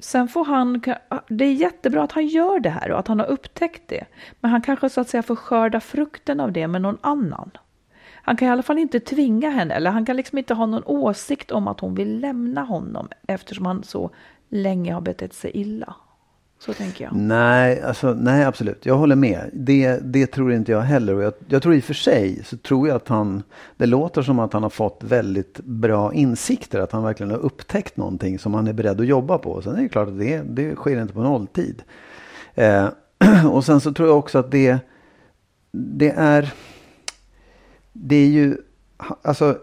Sen 0.00 0.28
får 0.28 0.44
han, 0.44 0.82
det 1.28 1.44
är 1.44 1.52
jättebra 1.52 2.02
att 2.02 2.12
han 2.12 2.26
gör 2.26 2.60
det 2.60 2.70
här 2.70 2.90
och 2.90 2.98
att 2.98 3.08
han 3.08 3.18
har 3.18 3.26
upptäckt 3.26 3.82
det. 3.88 4.04
Men 4.40 4.50
han 4.50 4.62
kanske 4.62 4.90
så 4.90 5.00
att 5.00 5.08
säga 5.08 5.22
får 5.22 5.36
skörda 5.36 5.80
frukten 5.80 6.40
av 6.40 6.52
det 6.52 6.68
med 6.68 6.82
någon 6.82 6.98
annan. 7.00 7.50
Han 8.22 8.36
kan 8.36 8.48
i 8.48 8.50
alla 8.50 8.62
fall 8.62 8.78
inte 8.78 9.00
tvinga 9.00 9.50
henne, 9.50 9.74
eller 9.74 9.90
han 9.90 10.06
kan 10.06 10.16
liksom 10.16 10.38
inte 10.38 10.54
ha 10.54 10.66
någon 10.66 10.84
åsikt 10.86 11.50
om 11.50 11.68
att 11.68 11.80
hon 11.80 11.94
vill 11.94 12.20
lämna 12.20 12.62
honom 12.62 13.08
eftersom 13.28 13.66
han 13.66 13.82
så 13.82 14.10
länge 14.48 14.94
har 14.94 15.00
betett 15.00 15.34
sig 15.34 15.50
illa. 15.54 15.94
Så 16.58 16.72
tänker 16.72 17.04
jag. 17.04 17.14
Nej, 17.16 17.82
alltså, 17.82 18.14
nej 18.14 18.44
absolut. 18.44 18.86
Jag 18.86 18.96
håller 18.96 19.16
med. 19.16 19.50
Det, 19.52 19.98
det 20.02 20.26
tror 20.26 20.52
inte 20.52 20.72
jag 20.72 20.80
heller. 20.80 21.14
Och 21.14 21.22
jag, 21.22 21.32
jag 21.48 21.62
tror 21.62 21.74
i 21.74 21.80
och 21.80 21.84
för 21.84 21.94
sig 21.94 22.44
så 22.44 22.56
tror 22.56 22.88
jag 22.88 22.96
att 22.96 23.08
han, 23.08 23.42
det 23.76 23.86
låter 23.86 24.22
som 24.22 24.38
att 24.38 24.52
han 24.52 24.62
har 24.62 24.70
fått 24.70 25.00
väldigt 25.02 25.60
bra 25.60 26.14
insikter. 26.14 26.80
Att 26.80 26.92
han 26.92 27.02
verkligen 27.02 27.30
har 27.30 27.38
upptäckt 27.38 27.96
någonting 27.96 28.38
som 28.38 28.54
han 28.54 28.66
är 28.66 28.72
beredd 28.72 29.00
att 29.00 29.06
jobba 29.06 29.38
på. 29.38 29.62
Sen 29.62 29.76
är 29.76 29.82
det 29.82 29.88
klart 29.88 30.08
att 30.08 30.18
det, 30.18 30.42
det 30.42 30.74
sker 30.74 31.02
inte 31.02 31.14
på 31.14 31.22
nolltid. 31.22 31.82
Eh, 32.54 32.88
och 33.50 33.64
sen 33.64 33.80
så 33.80 33.92
tror 33.92 34.08
jag 34.08 34.18
också 34.18 34.38
att 34.38 34.50
det, 34.50 34.78
det 35.72 36.10
är, 36.10 36.54
det 37.92 38.16
är 38.16 38.28
ju, 38.28 38.56
alltså 39.22 39.58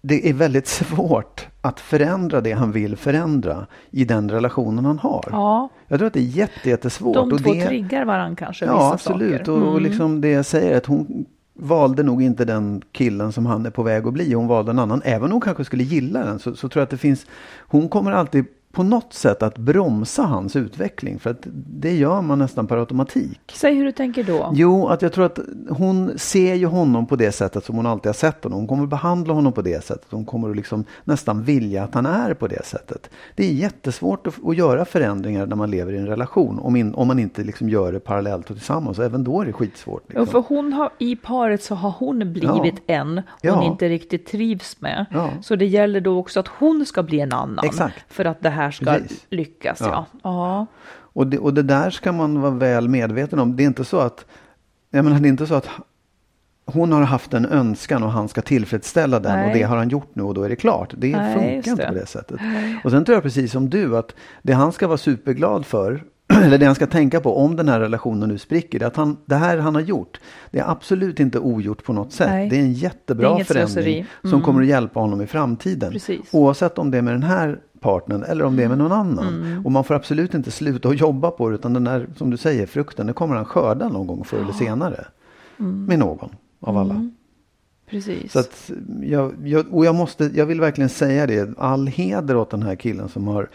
det 0.00 0.28
är 0.28 0.32
väldigt 0.32 0.66
svårt 0.66 1.46
att 1.60 1.80
förändra 1.80 2.40
det 2.40 2.52
han 2.52 2.72
vill 2.72 2.96
förändra 2.96 3.66
i 3.90 4.04
den 4.04 4.30
relationen 4.30 4.84
han 4.84 4.98
har. 4.98 5.28
Ja. 5.30 5.68
Jag 5.88 5.98
tror 5.98 6.06
att 6.06 6.12
det 6.12 6.20
är 6.20 6.48
jättesvårt. 6.66 7.14
De 7.14 7.38
två 7.38 7.52
det... 7.52 7.66
triggar 7.66 8.04
varandra 8.04 8.36
kanske. 8.36 8.64
Ja, 8.64 8.92
absolut. 8.92 9.48
Mm. 9.48 9.62
Och, 9.62 9.72
och 9.72 9.80
liksom 9.80 10.20
det 10.20 10.28
jag 10.28 10.46
säger 10.46 10.76
att 10.76 10.86
hon 10.86 11.26
valde 11.54 12.02
nog 12.02 12.22
inte 12.22 12.44
den 12.44 12.82
killen 12.92 13.32
som 13.32 13.46
han 13.46 13.66
är 13.66 13.70
på 13.70 13.82
väg 13.82 14.06
att 14.06 14.12
bli. 14.12 14.32
Hon 14.32 14.46
valde 14.46 14.70
en 14.70 14.78
annan. 14.78 15.02
Även 15.04 15.24
om 15.24 15.32
hon 15.32 15.40
kanske 15.40 15.64
skulle 15.64 15.84
gilla 15.84 16.24
den 16.24 16.38
så, 16.38 16.54
så 16.54 16.68
tror 16.68 16.80
jag 16.80 16.84
att 16.84 16.90
det 16.90 16.96
finns. 16.96 17.26
Hon 17.58 17.88
kommer 17.88 18.12
alltid 18.12 18.44
på 18.72 18.82
något 18.82 19.12
sätt 19.12 19.42
att 19.42 19.58
bromsa 19.58 20.22
hans 20.22 20.56
utveckling. 20.56 21.18
För 21.18 21.30
att 21.30 21.46
det 21.52 21.94
gör 21.96 22.22
man 22.22 22.38
nästan 22.38 22.66
per 22.66 22.76
automatik. 22.76 23.40
Säg 23.52 23.74
hur 23.74 23.84
du 23.84 23.92
tänker 23.92 24.24
då. 24.24 24.50
Jo, 24.54 24.88
att 24.88 25.02
jag 25.02 25.12
tror 25.12 25.24
att 25.24 25.38
hon 25.70 26.18
ser 26.18 26.54
ju 26.54 26.66
honom 26.66 27.06
på 27.06 27.16
det 27.16 27.32
sättet 27.32 27.64
som 27.64 27.76
hon 27.76 27.86
alltid 27.86 28.06
har 28.08 28.12
sett 28.14 28.44
honom. 28.44 28.58
Hon 28.58 28.68
kommer 28.68 28.86
behandla 28.86 29.34
honom 29.34 29.52
på 29.52 29.62
det 29.62 29.84
sättet. 29.84 30.06
Hon 30.10 30.24
kommer 30.24 30.54
liksom 30.54 30.84
nästan 31.04 31.42
vilja 31.42 31.84
att 31.84 31.94
han 31.94 32.06
är 32.06 32.34
på 32.34 32.46
det 32.46 32.66
sättet. 32.66 33.10
Det 33.34 33.44
är 33.48 33.52
jättesvårt 33.52 34.26
att, 34.26 34.34
att 34.46 34.56
göra 34.56 34.84
förändringar 34.84 35.46
när 35.46 35.56
man 35.56 35.70
lever 35.70 35.92
i 35.92 35.96
en 35.98 36.06
relation. 36.06 36.58
Om, 36.58 36.76
in, 36.76 36.94
om 36.94 37.08
man 37.08 37.18
inte 37.18 37.44
liksom 37.44 37.68
gör 37.68 37.92
det 37.92 38.00
parallellt 38.00 38.50
och 38.50 38.56
tillsammans. 38.56 38.98
Även 38.98 39.24
då 39.24 39.40
är 39.40 39.46
det 39.46 39.52
skitsvårt. 39.52 40.02
Liksom. 40.08 40.20
Ja, 40.26 40.32
för 40.32 40.54
hon 40.54 40.72
har, 40.72 40.90
I 40.98 41.16
paret 41.16 41.62
så 41.62 41.74
har 41.74 41.94
hon 41.98 42.18
blivit 42.32 42.74
Ja. 42.86 42.94
en 42.94 43.14
hon 43.16 43.22
Ja. 43.42 43.64
inte 43.64 43.88
riktigt 43.88 44.26
trivs 44.26 44.80
med. 44.80 45.06
Ja. 45.10 45.30
Så 45.42 45.56
det 45.56 45.66
gäller 45.66 46.00
då 46.00 46.18
också 46.18 46.40
att 46.40 46.48
hon 46.48 46.86
ska 46.86 47.02
bli 47.02 47.20
en 47.20 47.32
annan. 47.32 47.64
Exakt. 47.64 48.12
För 48.12 48.24
att 48.24 48.40
det 48.40 48.50
här 48.50 48.59
ska 48.70 48.84
Precis. 48.84 49.26
lyckas. 49.30 49.80
Ja. 49.80 50.06
Ja. 50.22 50.66
Och 51.12 51.26
det, 51.26 51.38
och 51.38 51.54
det 51.54 51.62
där 51.62 51.90
ska 51.90 52.12
man 52.12 52.40
vara 52.40 52.50
väl 52.52 52.88
medveten 52.88 53.38
om. 53.38 53.56
Det 53.56 53.62
är 53.62 53.66
inte 53.66 53.84
så 53.84 53.98
att, 53.98 54.24
jag 54.90 55.04
menar, 55.04 55.20
det 55.20 55.28
är 55.28 55.30
inte 55.30 55.46
så 55.46 55.54
att 55.54 55.68
hon 56.64 56.92
har 56.92 57.02
haft 57.02 57.34
en 57.34 57.46
önskan 57.46 58.02
och 58.02 58.10
han 58.12 58.28
ska 58.28 58.42
tillfredsställa 58.42 59.20
den 59.20 59.32
och 59.32 59.38
Nej. 59.46 59.54
det 59.54 59.62
har 59.62 59.76
han 59.76 59.88
gjort 59.88 60.10
nu 60.14 60.22
och 60.22 60.34
då 60.34 60.42
är 60.42 60.48
det 60.48 60.56
klart. 60.56 60.94
Det 60.98 61.16
Nej, 61.16 61.34
funkar 61.34 61.70
inte 61.70 61.82
det. 61.82 61.88
på 61.88 61.94
det 61.94 62.06
sättet. 62.06 62.40
Och 62.84 62.90
sen 62.90 63.04
tror 63.04 63.16
jag 63.16 63.22
precis 63.22 63.52
som 63.52 63.70
du 63.70 63.96
att 63.98 64.14
det 64.42 64.52
han 64.52 64.72
ska 64.72 64.86
vara 64.86 64.98
superglad 64.98 65.66
för 65.66 66.02
eller 66.42 66.58
det 66.58 66.66
han 66.66 66.74
ska 66.74 66.86
tänka 66.86 67.20
på 67.20 67.36
om 67.38 67.56
den 67.56 67.68
här 67.68 67.80
relationen 67.80 68.28
nu 68.28 68.38
spricker, 68.38 68.78
det 68.78 68.84
är 68.84 68.86
att 68.86 68.96
han, 68.96 69.16
det 69.24 69.34
här 69.34 69.58
han 69.58 69.74
har 69.74 69.82
gjort, 69.82 70.20
det 70.50 70.58
är 70.58 70.70
absolut 70.70 71.20
inte 71.20 71.38
ogjort 71.38 71.84
på 71.84 71.92
något 71.92 72.12
sätt. 72.12 72.28
Nej. 72.30 72.48
Det 72.48 72.56
är 72.56 72.60
en 72.60 72.66
är 72.66 72.70
jättebra 72.70 73.30
inget 73.32 73.46
förändring 73.46 73.68
slöseri. 73.74 74.06
som 74.22 74.30
Mm. 74.30 74.42
kommer 74.42 74.62
att 74.62 74.68
hjälpa 74.68 75.00
honom 75.00 75.20
i 75.20 75.26
framtiden. 75.26 75.92
Precis. 75.92 76.20
Oavsett 76.32 76.78
om 76.78 76.90
det 76.90 76.98
är 76.98 77.02
med 77.02 77.14
den 77.14 77.22
här 77.22 77.58
partnern 77.80 78.22
eller 78.22 78.44
om 78.44 78.56
det 78.56 78.64
är 78.64 78.68
med 78.68 78.78
någon 78.78 78.92
annan. 78.92 79.28
Mm. 79.28 79.66
Och 79.66 79.72
man 79.72 79.84
får 79.84 79.94
absolut 79.94 80.34
inte 80.34 80.50
sluta 80.50 80.88
att 80.88 81.00
jobba 81.00 81.30
på 81.30 81.48
det 81.48 81.54
utan 81.54 81.72
den 81.72 81.84
där, 81.84 82.06
som 82.16 82.30
du 82.30 82.36
säger, 82.36 82.66
frukten, 82.66 83.06
den 83.06 83.14
kommer 83.14 83.36
han 83.36 83.44
skörda 83.44 83.88
någon 83.88 84.06
gång 84.06 84.24
förr 84.24 84.38
eller 84.38 84.52
senare. 84.52 85.04
Mm. 85.58 85.84
Med 85.84 85.98
någon 85.98 86.30
av 86.60 86.76
alla. 86.76 87.10
Precis. 87.90 88.32
Så 88.32 88.38
att 88.38 88.70
jag, 89.02 89.34
jag, 89.44 89.74
och 89.74 89.84
jag, 89.84 89.94
måste, 89.94 90.30
jag 90.34 90.46
vill 90.46 90.60
verkligen 90.60 90.90
säga 90.90 91.26
det, 91.26 91.58
all 91.58 91.86
heder 91.86 92.36
åt 92.36 92.50
den 92.50 92.62
här 92.62 92.76
killen 92.76 93.08
som 93.08 93.28
har 93.28 93.48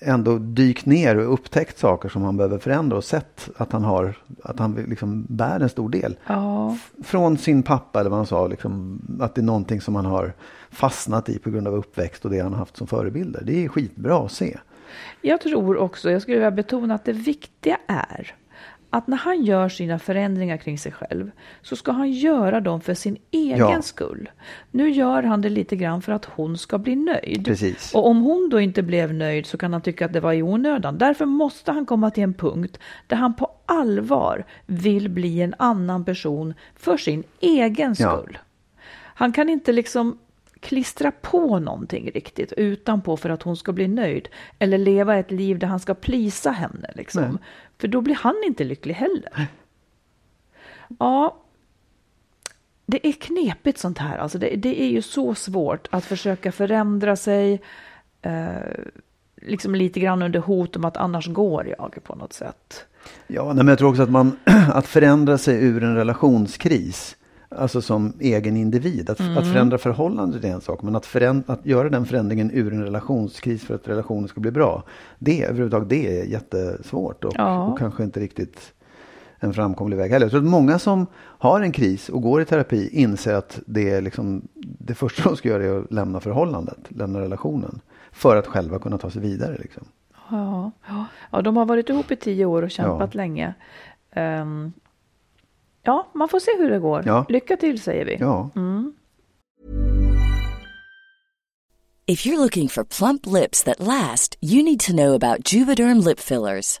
ändå 0.00 0.38
dykt 0.38 0.86
ner 0.86 1.18
och 1.18 1.32
upptäckt 1.32 1.78
saker 1.78 2.08
som 2.08 2.22
han 2.22 2.36
behöver 2.36 2.58
förändra 2.58 2.96
och 2.96 3.04
sett 3.04 3.50
att 3.56 3.72
han 3.72 3.84
har, 3.84 4.14
att 4.42 4.58
han 4.58 4.74
liksom 4.74 5.26
bär 5.28 5.60
en 5.60 5.68
stor 5.68 5.88
del. 5.88 6.16
ja. 6.26 6.76
Från 7.04 7.38
sin 7.38 7.62
pappa 7.62 8.00
eller 8.00 8.10
vad 8.10 8.18
han 8.18 8.26
sa, 8.26 8.46
liksom, 8.46 9.00
att 9.20 9.34
det 9.34 9.40
är 9.40 9.42
någonting 9.42 9.80
som 9.80 9.94
han 9.94 10.06
har 10.06 10.32
fastnat 10.70 11.28
i 11.28 11.38
på 11.38 11.50
grund 11.50 11.68
av 11.68 11.74
uppväxt 11.74 12.24
och 12.24 12.30
det 12.30 12.40
han 12.40 12.52
har 12.52 12.58
haft 12.58 12.76
som 12.76 12.86
förebilder. 12.86 13.42
Det 13.44 13.64
är 13.64 13.68
skitbra 13.68 14.24
att 14.24 14.32
se. 14.32 14.58
Jag 15.20 15.40
tror 15.40 15.76
också, 15.76 16.10
jag 16.10 16.22
skulle 16.22 16.36
vilja 16.36 16.50
betona 16.50 16.94
att 16.94 17.04
det 17.04 17.12
viktiga 17.12 17.78
är 17.86 18.34
att 18.94 19.06
när 19.06 19.16
han 19.16 19.44
gör 19.44 19.68
sina 19.68 19.98
förändringar 19.98 20.56
kring 20.56 20.78
sig 20.78 20.92
själv 20.92 21.30
så 21.62 21.76
ska 21.76 21.92
han 21.92 22.10
göra 22.12 22.60
dem 22.60 22.80
för 22.80 22.94
sin 22.94 23.16
egen 23.30 23.58
Ja. 23.58 23.82
skull. 23.82 24.30
Nu 24.70 24.90
gör 24.90 25.22
han 25.22 25.40
det 25.40 25.48
lite 25.48 25.76
grann 25.76 26.02
för 26.02 26.12
att 26.12 26.24
hon 26.24 26.58
ska 26.58 26.78
bli 26.78 26.96
nöjd. 26.96 27.44
Precis. 27.44 27.94
Och 27.94 28.06
om 28.06 28.20
hon 28.22 28.48
då 28.50 28.60
inte 28.60 28.82
blev 28.82 29.14
nöjd 29.14 29.46
så 29.46 29.58
kan 29.58 29.72
han 29.72 29.82
tycka 29.82 30.06
att 30.06 30.12
det 30.12 30.20
var 30.20 30.32
i 30.32 30.42
onödan. 30.42 30.98
Därför 30.98 31.24
måste 31.26 31.72
han 31.72 31.86
komma 31.86 32.10
till 32.10 32.22
en 32.22 32.34
punkt 32.34 32.78
där 33.06 33.16
han 33.16 33.34
på 33.34 33.50
allvar 33.66 34.44
vill 34.66 35.08
bli 35.08 35.40
en 35.42 35.54
annan 35.58 36.04
person 36.04 36.54
för 36.76 36.96
sin 36.96 37.24
egen 37.40 37.94
Ja. 37.98 38.16
skull. 38.16 38.38
Han 39.14 39.32
kan 39.32 39.48
inte 39.48 39.72
liksom 39.72 40.18
klistra 40.60 41.10
på 41.10 41.58
någonting 41.58 42.10
riktigt 42.14 42.52
utanpå 42.52 43.16
för 43.16 43.30
att 43.30 43.42
hon 43.42 43.56
ska 43.56 43.72
bli 43.72 43.88
nöjd. 43.88 44.28
Eller 44.58 44.78
leva 44.78 45.16
ett 45.16 45.30
liv 45.30 45.58
där 45.58 45.66
han 45.66 45.80
ska 45.80 45.94
plisa 45.94 46.50
henne. 46.50 46.90
Liksom. 46.94 47.22
Nej. 47.22 47.32
För 47.82 47.88
då 47.88 48.00
blir 48.00 48.14
han 48.14 48.34
inte 48.44 48.64
lycklig 48.64 48.94
heller. 48.94 49.46
Ja, 50.98 51.36
det 52.86 53.06
är 53.06 53.12
knepigt 53.12 53.78
sånt 53.78 53.98
här. 53.98 54.18
Alltså 54.18 54.38
det, 54.38 54.56
det 54.56 54.82
är 54.82 54.88
ju 54.88 55.02
så 55.02 55.34
svårt 55.34 55.88
att 55.90 56.04
försöka 56.04 56.52
förändra 56.52 57.16
sig. 57.16 57.60
Eh, 58.22 58.56
liksom 59.36 59.74
lite 59.74 60.00
grann 60.00 60.22
under 60.22 60.40
hot 60.40 60.76
om 60.76 60.84
att 60.84 60.96
annars 60.96 61.26
går 61.28 61.74
jag 61.78 61.98
på 62.04 62.14
något 62.14 62.32
sätt. 62.32 62.86
Ja, 63.26 63.54
men 63.54 63.68
jag 63.68 63.78
tror 63.78 63.90
också 63.90 64.02
att 64.02 64.10
man, 64.10 64.38
att 64.72 64.86
förändra 64.86 65.38
sig 65.38 65.64
ur 65.64 65.82
en 65.82 65.96
relationskris, 65.96 67.16
alltså 67.58 67.82
som 67.82 68.12
egen 68.20 68.56
individ, 68.56 69.10
att, 69.10 69.20
Mm. 69.20 69.38
att 69.38 69.46
förändra 69.52 69.78
förhållandet 69.78 70.44
är 70.44 70.48
en 70.48 70.60
sak, 70.60 70.82
men 70.82 70.96
att, 70.96 71.06
föränd, 71.06 71.42
att 71.46 71.66
göra 71.66 71.88
den 71.88 72.06
förändringen 72.06 72.50
ur 72.54 72.72
en 72.72 72.84
relationskris 72.84 73.64
för 73.64 73.74
att 73.74 73.88
relationen 73.88 74.28
ska 74.28 74.40
bli 74.40 74.50
bra, 74.50 74.82
det 75.18 75.44
överhuvudtaget, 75.44 75.88
det 75.88 76.18
är 76.20 76.24
jättesvårt 76.24 77.24
och, 77.24 77.32
Ja. 77.36 77.64
och 77.66 77.78
kanske 77.78 78.04
inte 78.04 78.20
riktigt 78.20 78.72
en 79.38 79.52
framkomlig 79.54 79.96
väg 79.96 80.10
heller. 80.10 80.24
Jag 80.24 80.30
tror 80.30 80.40
att 80.42 80.46
många 80.50 80.78
som 80.78 81.06
har 81.16 81.60
en 81.60 81.72
kris 81.72 82.08
och 82.08 82.22
går 82.22 82.42
i 82.42 82.44
terapi 82.44 82.88
inser 82.92 83.34
att 83.34 83.60
det, 83.66 83.90
är 83.90 84.00
liksom, 84.00 84.48
det 84.54 84.94
första 84.94 85.28
de 85.28 85.36
ska 85.36 85.48
göra 85.48 85.64
är 85.64 85.78
att 85.80 85.92
lämna 85.92 86.20
förhållandet, 86.20 86.78
lämna 86.88 87.20
relationen, 87.20 87.80
för 88.12 88.36
att 88.36 88.46
själva 88.46 88.78
kunna 88.78 88.98
ta 88.98 89.10
sig 89.10 89.22
vidare. 89.22 89.56
Liksom. 89.58 89.82
Ja, 90.30 90.70
ja. 90.88 91.04
ja, 91.30 91.42
de 91.42 91.56
har 91.56 91.66
varit 91.66 91.88
ihop 91.88 92.10
i 92.10 92.16
tio 92.16 92.44
år 92.44 92.62
och 92.62 92.70
kämpat 92.70 93.10
Ja. 93.14 93.16
länge. 93.18 93.54
Ehm, 94.10 94.72
ja, 95.84 96.10
man 96.14 96.28
får 96.28 96.40
se 96.40 96.50
hur 96.58 96.70
det 96.70 96.78
går. 96.78 97.02
Ja. 97.06 97.26
Lycka 97.28 97.56
till 97.56 97.82
säger 97.82 98.04
vi. 98.04 98.16
Ja. 98.20 98.50
If 102.06 102.26
you're 102.26 102.38
looking 102.38 102.68
for 102.68 102.84
plump 102.84 103.26
lips 103.26 103.62
that 103.62 103.80
last, 103.80 104.36
you 104.40 104.62
need 104.62 104.80
to 104.80 104.92
know 104.92 105.14
about 105.14 105.52
Juvederm 105.52 106.04
lip 106.04 106.20
fillers. 106.20 106.80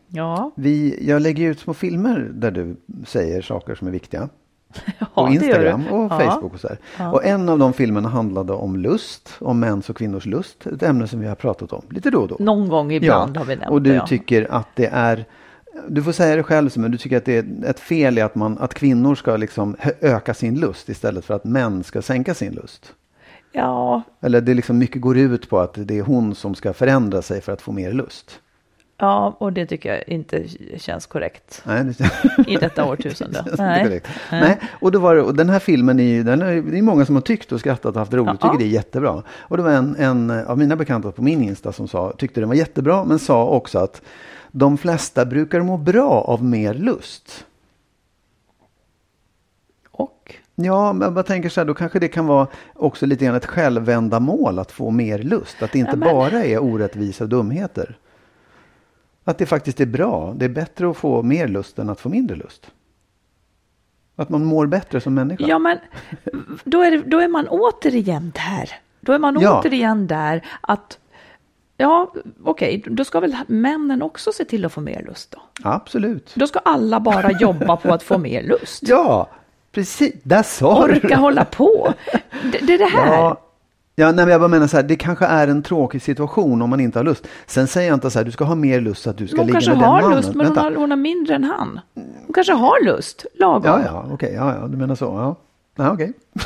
Ja, 0.13 0.51
vi, 0.55 0.97
jag 1.07 1.21
lägger 1.21 1.49
ut 1.49 1.59
små 1.59 1.73
filmer 1.73 2.29
där 2.33 2.51
du 2.51 2.75
säger 3.05 3.41
saker 3.41 3.75
som 3.75 3.87
är 3.87 3.91
viktiga. 3.91 4.29
på 5.15 5.25
det 5.27 5.33
gör 5.33 5.43
Instagram 5.43 5.87
och 5.87 6.11
Ja. 6.11 6.19
Facebook 6.19 6.53
och 6.53 6.59
så 6.59 6.67
här. 6.67 7.13
Och 7.13 7.25
en 7.25 7.49
av 7.49 7.59
de 7.59 7.73
filmerna 7.73 8.09
handlade 8.09 8.53
om 8.53 8.75
lust, 8.75 9.29
om 9.39 9.59
mäns 9.59 9.89
och 9.89 9.97
kvinnors 9.97 10.25
lust. 10.25 10.67
Ett 10.67 10.83
ämne 10.83 11.07
som 11.07 11.19
vi 11.19 11.27
har 11.27 11.35
pratat 11.35 11.73
om 11.73 11.81
lite 11.89 12.09
då 12.09 12.19
och 12.19 12.27
då. 12.27 12.35
Någon 12.39 12.69
gång 12.69 12.91
ibland 12.91 13.37
har 13.37 13.45
vi 13.45 13.55
nämnt 13.55 13.71
och 13.71 13.81
du 13.81 13.89
det. 13.89 13.95
Ja. 13.95 14.07
tycker 14.07 14.51
att 14.51 14.67
det 14.75 14.85
är 14.87 15.25
du 15.87 16.03
får 16.03 16.11
säga 16.11 16.35
det 16.35 16.43
själv, 16.43 16.69
men 16.75 16.91
du 16.91 16.97
tycker 16.97 17.17
att 17.17 17.25
det 17.25 17.37
är 17.37 17.45
ett 17.65 17.79
fel 17.79 18.17
i 18.17 18.21
att, 18.21 18.35
man, 18.35 18.57
att 18.57 18.73
kvinnor 18.73 19.15
ska 19.15 19.37
liksom 19.37 19.75
öka 20.01 20.33
sin 20.33 20.59
lust 20.59 20.89
istället 20.89 21.25
för 21.25 21.33
att 21.33 21.43
män 21.43 21.83
ska 21.83 22.01
sänka 22.01 22.33
sin 22.33 22.53
lust. 22.53 22.93
ja, 23.51 24.01
Eller 24.21 24.41
det 24.41 24.53
liksom 24.53 24.77
mycket 24.77 25.01
går 25.01 25.17
ut 25.17 25.49
på 25.49 25.59
att 25.59 25.73
det 25.77 25.97
är 25.97 26.01
hon 26.01 26.35
som 26.35 26.55
ska 26.55 26.73
förändra 26.73 27.21
sig 27.21 27.41
för 27.41 27.51
att 27.51 27.61
få 27.61 27.71
mer 27.71 27.91
lust. 27.93 28.39
Ja, 29.01 29.35
och 29.37 29.53
det 29.53 29.65
tycker 29.65 29.89
jag 29.95 30.07
inte 30.09 30.43
känns 30.77 31.05
korrekt 31.05 31.61
Nej, 31.65 31.83
det, 31.83 32.11
i 32.51 32.55
detta 32.55 32.85
årtusende. 32.85 33.33
känns 33.43 33.51
inte 33.51 34.01
Nej. 34.31 34.41
Nej, 34.41 34.59
och, 34.71 34.91
då 34.91 34.99
var 34.99 35.15
det, 35.15 35.21
och 35.21 35.35
den 35.35 35.49
här 35.49 35.59
filmen, 35.59 35.99
är, 35.99 36.03
ju- 36.03 36.23
den 36.23 36.41
är, 36.41 36.61
det 36.61 36.77
är 36.77 36.81
många 36.81 37.05
som 37.05 37.15
har 37.15 37.21
tyckt 37.21 37.51
och 37.51 37.59
skrattat 37.59 37.85
och 37.95 37.99
haft 37.99 38.13
roligt, 38.13 38.37
Ja. 38.41 38.47
tycker 38.51 38.63
det 38.65 38.69
är 38.69 38.73
jättebra. 38.73 39.23
Och 39.39 39.57
det 39.57 39.63
var 39.63 39.71
en, 39.71 39.95
en 39.99 40.31
av 40.31 40.57
mina 40.57 40.75
bekanta 40.75 41.11
på 41.11 41.21
min 41.21 41.41
Insta 41.43 41.71
som 41.71 41.87
sa, 41.87 42.13
tyckte 42.17 42.39
den 42.39 42.49
var 42.49 42.55
jättebra, 42.55 43.03
men 43.05 43.19
sa 43.19 43.45
också 43.45 43.79
att 43.79 44.01
de 44.51 44.77
flesta 44.77 45.25
brukar 45.25 45.61
må 45.61 45.77
bra 45.77 46.09
av 46.11 46.43
mer 46.43 46.73
lust. 46.73 47.45
Och? 49.91 50.35
Ja, 50.55 50.93
men 50.93 51.15
jag 51.15 51.25
tänker 51.25 51.49
så 51.49 51.59
här, 51.61 51.65
då 51.65 51.73
kanske 51.73 51.99
det 51.99 52.07
kan 52.07 52.27
vara 52.27 52.47
också 52.75 53.05
lite 53.05 53.25
grann 53.25 53.35
ett 53.35 53.45
självändamål 53.45 54.59
att 54.59 54.71
få 54.71 54.89
mer 54.91 55.17
lust. 55.19 55.63
Att 55.63 55.71
det 55.71 55.79
inte 55.79 55.91
Ja, 55.91 55.95
men- 55.97 56.09
bara 56.13 56.43
är 56.45 56.59
orättvisa 56.63 57.25
dumheter. 57.25 57.97
Att 59.31 59.37
det 59.37 59.45
faktiskt 59.45 59.79
är 59.79 59.85
bra. 59.85 60.33
Det 60.37 60.45
är 60.45 60.49
bättre 60.49 60.89
att 60.89 60.97
få 60.97 61.23
mer 61.23 61.47
lust 61.47 61.79
än 61.79 61.89
att 61.89 61.99
få 61.99 62.09
mindre 62.09 62.35
lust. 62.37 62.71
Att 64.15 64.29
man 64.29 64.45
mår 64.45 64.65
bättre 64.67 65.01
som 65.01 65.13
människa. 65.13 65.45
Ja, 65.47 65.59
men 65.59 65.77
då 66.63 66.81
är, 66.81 66.91
det, 66.91 66.97
då 66.97 67.19
är 67.19 67.27
man 67.27 67.47
återigen 67.47 68.31
där. 68.35 68.69
Då 68.99 69.13
är 69.13 69.19
man 69.19 69.39
Ja. 69.41 69.59
återigen 69.59 70.07
där 70.07 70.45
att, 70.61 70.99
ja, 71.77 72.13
okej, 72.43 72.83
då 72.87 73.03
ska 73.05 73.19
väl 73.19 73.35
männen 73.47 74.01
också 74.01 74.31
se 74.31 74.45
till 74.45 74.65
att 74.65 74.73
få 74.73 74.81
mer 74.81 75.03
lust 75.07 75.31
då? 75.31 75.41
Absolut. 75.63 76.31
Då 76.35 76.47
ska 76.47 76.59
alla 76.59 76.99
bara 76.99 77.31
jobba 77.39 77.77
på 77.77 77.93
att 77.93 78.03
få 78.03 78.17
mer 78.17 78.43
lust. 78.43 78.83
Ja, 78.87 79.29
precis. 79.71 80.13
Där 80.23 80.43
sa 80.43 80.87
du 80.87 80.93
Orka 80.93 81.15
hålla 81.17 81.45
på. 81.45 81.93
Det, 82.51 82.57
det 82.67 82.73
är 82.73 82.77
det 82.77 82.85
här. 82.85 83.07
Ja, 83.17 83.41
ja 84.01 84.11
nej, 84.11 84.25
men 84.25 84.31
jag 84.31 84.41
bara 84.41 84.47
menar 84.47 84.67
så 84.67 84.77
här, 84.77 84.83
det 84.83 84.95
kanske 84.95 85.25
är 85.25 85.47
en 85.47 85.63
tråkig 85.63 86.01
situation 86.01 86.61
om 86.61 86.69
man 86.69 86.79
inte 86.79 86.99
har 86.99 87.03
lust. 87.03 87.27
Sen 87.45 87.67
säger 87.67 87.87
jag 87.87 87.95
inte 87.95 88.09
så 88.09 88.19
här, 88.19 88.25
du 88.25 88.31
ska 88.31 88.43
ha 88.43 88.55
mer 88.55 88.81
lust 88.81 89.01
så 89.01 89.09
att 89.09 89.17
du 89.17 89.27
ska 89.27 89.37
hon 89.37 89.45
ligga 89.45 89.53
kanske 89.53 89.71
med 89.71 89.79
den 89.79 89.89
har 89.89 90.01
mannen. 90.01 90.17
lust, 90.17 90.35
men 90.35 90.47
hon 90.47 90.57
har, 90.57 90.75
hon 90.75 90.89
har 90.89 90.97
mindre 90.97 91.35
än 91.35 91.43
han. 91.43 91.79
Hon 91.95 92.33
kanske 92.33 92.53
har 92.53 92.85
lust, 92.85 93.25
lagom. 93.39 93.63
Ja, 93.65 93.81
ja, 93.85 94.07
okej, 94.11 94.33
ja, 94.35 94.55
ja, 94.61 94.67
du 94.67 94.77
menar 94.77 94.95
så. 94.95 95.05
Ja. 95.05 95.35
Ja. 95.75 95.97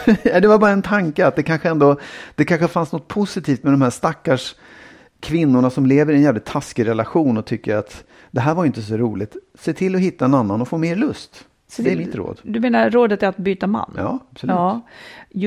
Ja, 0.23 0.39
det 0.39 0.47
var 0.47 0.57
bara 0.57 0.71
en 0.71 0.81
tanke 0.81 1.27
att 1.27 1.35
det 1.35 1.43
kanske 1.43 1.69
ändå, 1.69 1.99
det 2.35 2.45
kanske 2.45 2.67
fanns 2.67 2.91
något 2.91 3.07
positivt 3.07 3.63
med 3.63 3.73
de 3.73 3.81
här 3.81 3.89
stackars 3.89 4.55
kvinnorna 5.19 5.69
som 5.69 5.85
lever 5.85 6.13
i 6.13 6.15
en 6.15 6.21
jävligt 6.21 6.45
taskig 6.45 6.87
relation 6.87 7.37
och 7.37 7.45
tycker 7.45 7.75
att 7.75 8.03
det 8.31 8.41
här 8.41 8.55
var 8.55 8.65
inte 8.65 8.81
så 8.81 8.97
roligt. 8.97 9.35
Se 9.59 9.73
till 9.73 9.95
att 9.95 10.01
hitta 10.01 10.25
en 10.25 10.33
annan 10.33 10.61
och 10.61 10.67
få 10.67 10.77
mer 10.77 10.95
lust. 10.95 11.45
Så 11.75 11.81
det 11.81 11.91
är 11.91 11.97
mitt 11.97 12.15
råd. 12.15 12.39
Du 12.43 12.59
menar 12.59 12.89
rådet 12.89 13.23
är 13.23 13.27
att 13.27 13.37
byta 13.37 13.67
man? 13.67 13.93
Ja, 13.97 14.19
absolut. 14.31 14.53
Ja. 14.53 14.81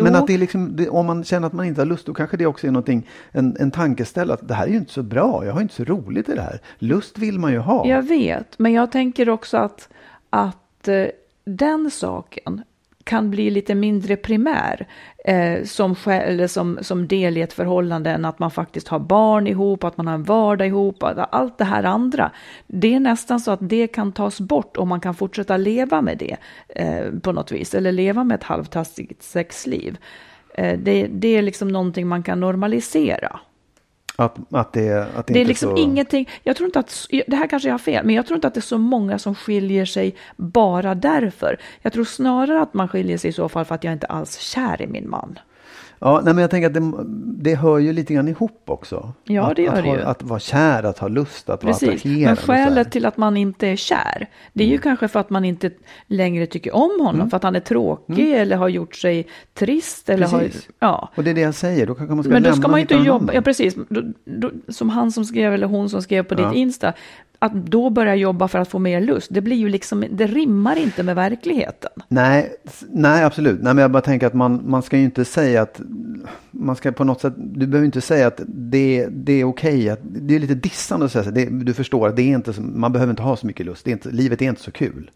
Men 0.03 0.15
att 0.15 0.27
det 0.27 0.35
är 0.35 0.39
liksom, 0.39 0.77
det, 0.77 0.89
om 0.89 1.07
man 1.07 1.25
känner 1.25 1.47
att 1.47 1.53
man 1.53 1.67
inte 1.67 1.81
har 1.81 1.87
lust, 1.87 2.07
då 2.07 2.15
kanske 2.15 2.37
det 2.37 2.47
också 2.47 2.67
är 2.67 2.71
någonting, 2.71 3.07
en, 3.33 3.57
en 3.61 3.71
tankeställare 3.71 4.35
att 4.35 4.49
det 4.49 4.55
här 4.55 4.67
är 4.67 4.71
ju 4.71 4.77
inte 4.77 4.93
så 4.93 5.03
bra, 5.03 5.47
jag 5.47 5.53
har 5.53 5.61
inte 5.61 5.75
så 5.75 5.85
roligt 5.85 6.29
i 6.29 6.35
det 6.35 6.43
här. 6.43 6.61
Lust 6.79 7.19
vill 7.19 7.39
man 7.39 7.53
ju 7.53 7.59
ha. 7.59 7.87
Jag 7.87 8.03
vet, 8.03 8.59
men 8.59 8.73
jag 8.73 8.93
tänker 8.93 9.29
också 9.29 9.57
att, 9.57 9.89
att 10.31 10.89
eh, 10.89 11.07
den 11.45 11.91
saken 11.91 12.63
kan 13.09 13.31
bli 13.31 13.51
lite 13.51 13.75
mindre 13.75 14.17
primär 14.17 14.87
eh, 15.25 15.65
som, 15.65 15.97
eller 16.07 16.47
som, 16.47 16.79
som 16.81 17.09
del 17.09 17.37
i 17.37 17.41
ett 17.41 17.53
förhållande 17.53 18.11
än 18.11 18.25
att 18.25 18.39
man 18.39 18.51
faktiskt 18.51 18.89
har 18.89 18.99
barn 18.99 19.47
ihop, 19.47 19.85
att 19.85 19.97
man 19.97 20.07
har 20.07 20.15
en 20.15 20.25
vardag 20.25 20.67
ihop, 20.67 21.03
allt 21.03 21.59
det 21.59 21.65
här 21.65 21.85
andra. 21.85 22.31
Det 22.67 22.95
är 22.95 23.01
nästan 23.01 23.41
så 23.41 23.51
att 23.51 23.61
det 23.63 23.87
kan 23.87 24.13
tas 24.13 24.41
bort 24.41 24.77
och 24.77 24.87
man 24.87 25.01
kan 25.01 25.15
fortsätta 25.15 25.57
leva 25.57 26.01
med 26.01 26.19
det 26.19 26.37
eh, 26.69 27.21
på 27.23 27.33
något 27.33 27.53
vis, 27.53 27.75
eller 27.75 27.93
leva 27.93 28.25
med 28.25 28.35
ett 28.35 28.45
halvtaskigt 28.45 29.23
sexliv. 29.23 29.99
Eh, 30.55 30.79
det, 30.79 31.07
det 31.07 31.37
är 31.37 31.43
liksom 31.43 31.69
någonting 31.69 32.09
man 32.09 32.23
kan 32.23 32.41
normalisera. 32.41 33.41
Att, 34.21 34.37
att 34.51 34.73
det, 34.73 35.09
att 35.17 35.27
det, 35.27 35.33
Det 35.33 35.41
är 35.41 35.45
liksom 35.45 35.71
så... 35.71 35.77
ingenting, 35.77 36.29
jag 36.43 36.57
tror 36.57 36.67
inte 36.67 36.79
att, 36.79 37.07
det 37.27 37.37
här 37.37 37.47
kanske 37.47 37.69
jag 37.69 37.75
har 37.75 37.79
fel, 37.79 38.07
men 38.07 38.15
jag 38.15 38.27
tror 38.27 38.37
inte 38.37 38.49
att 38.49 38.55
det 38.55 38.61
är 38.61 38.63
så 38.63 38.79
många 38.79 39.19
som 39.19 39.35
skiljer 39.35 39.85
sig 39.85 40.15
bara 40.37 40.95
därför. 40.95 41.61
Jag 41.83 41.93
tror 41.93 42.05
snarare 42.05 42.63
att 42.63 42.75
man 42.75 42.89
skiljer 42.89 43.19
sig 43.19 43.31
i 43.31 43.33
så 43.33 43.49
fall 43.49 43.65
för 43.65 43.75
att 43.75 43.85
jag 43.85 43.93
inte 43.93 44.07
alls 44.07 44.37
är 44.37 44.43
kär 44.43 44.83
i 44.83 44.87
min 44.87 45.11
man. 45.11 45.39
Ja, 46.01 46.21
nej, 46.25 46.35
men 46.35 46.43
jag 46.43 46.51
tänker 46.51 46.67
att 46.67 46.75
det, 46.75 46.93
det 47.43 47.55
hör 47.55 47.79
ju 47.79 47.93
lite 47.93 48.15
grann 48.15 48.29
ihop 48.29 48.63
också. 48.67 49.13
Ja, 49.25 49.51
att, 49.51 49.57
det 49.57 49.63
gör 49.63 49.73
att, 49.73 49.83
det 49.85 49.89
ju. 49.91 50.03
att 50.03 50.23
vara 50.23 50.41
kär, 50.41 50.83
att 50.83 50.99
ha 50.99 51.09
lust, 51.09 51.51
att 51.51 51.65
vara 51.65 51.73
Precis, 51.73 51.89
attraherad. 51.89 52.25
men 52.25 52.37
skälet 52.37 52.93
till 52.93 53.07
att 53.07 53.17
man 53.17 53.37
inte 53.37 53.69
är 53.69 53.77
kär, 53.77 54.27
det 54.53 54.65
är 54.65 54.69
ju 54.69 54.79
kanske 54.79 55.09
för 55.09 55.21
att 55.21 55.31
man 55.31 55.45
inte 55.45 55.71
längre 56.07 56.47
tycker 56.47 56.75
om 56.75 56.91
honom, 57.01 57.15
Mm. 57.15 57.31
för 57.31 57.37
att 57.37 57.43
han 57.43 57.57
är 57.57 57.61
tråkig 57.61 58.35
eller 58.35 58.57
har 58.57 58.69
gjort 58.69 58.95
sig 58.95 59.27
trist. 59.55 60.09
Eller 60.09 60.27
har, 60.27 60.39
Precis. 60.39 60.69
ja. 60.79 61.11
Och 61.17 61.25
det 61.25 61.31
är 61.31 61.35
det 61.35 61.41
jag 61.41 61.55
säger, 61.55 61.87
då 61.87 61.95
kanske 61.95 62.15
man 62.15 62.25
ska 62.25 62.33
Men 62.33 62.43
då 62.43 62.53
ska 62.53 62.69
man 62.69 62.81
ju 62.81 62.83
inte 62.83 62.95
jobba, 62.95 63.33
ja 63.33 63.43
precis, 63.43 63.75
då, 63.89 64.03
då, 64.25 64.51
som 64.69 64.89
han 64.89 65.13
som 65.13 65.25
skrev 65.25 65.55
eller 65.55 65.67
hon 65.67 65.91
som 65.91 66.03
skrev 66.03 66.23
på 66.23 66.35
Ja. 66.41 66.49
ditt 66.49 66.57
Insta, 66.57 66.93
att 67.39 67.53
då 67.55 67.91
börja 67.91 68.15
jobba 68.15 68.49
för 68.49 68.59
att 68.59 68.69
få 68.69 68.79
mer 68.79 69.01
lust, 69.01 69.29
det 69.31 69.41
blir 69.41 69.57
ju 69.57 69.69
liksom, 69.69 70.05
det 70.11 70.27
rimmar 70.27 70.77
inte 70.79 71.03
med 71.03 71.17
verkligheten. 71.17 71.91
Nej, 72.09 72.53
nej, 72.91 73.25
absolut. 73.25 73.63
Nej, 73.63 73.75
men 73.75 73.83
jag 73.83 73.91
bara 73.91 74.01
tänker 74.03 74.27
att 74.27 74.35
man, 74.35 74.63
man 74.67 74.83
ska 74.83 74.97
ju 74.99 75.05
inte 75.05 75.25
säga 75.25 75.63
att 75.63 75.81
man 76.51 76.77
ska 76.77 76.93
på 76.93 77.05
något 77.05 77.21
sätt, 77.21 77.33
du 77.37 77.67
behöver 77.67 77.87
inte 77.87 78.01
säga 78.01 78.27
att 78.27 78.41
det, 78.47 79.07
det 79.11 79.33
är 79.33 79.45
okej. 79.45 79.91
att 79.91 80.01
det 80.03 80.35
är 80.35 80.39
lite 80.39 80.55
dissande 80.55 81.07
att 81.07 81.13
säga 81.13 81.25
så. 81.25 81.31
Det, 81.31 81.45
du 81.65 81.75
förstår 81.75 82.09
att 82.09 82.17
det 82.17 82.23
är 82.23 82.35
inte, 82.35 82.53
så- 82.53 82.63
man 82.63 82.93
behöver 82.93 83.11
inte 83.11 83.23
ha 83.23 83.37
så 83.37 83.47
mycket 83.47 83.67
lust. 83.67 83.85
Det 83.85 83.91
är 83.91 83.93
inte, 83.93 84.11
livet 84.11 84.43
är 84.43 84.47
inte 84.49 84.63
så 84.63 84.71
kul. 84.71 85.11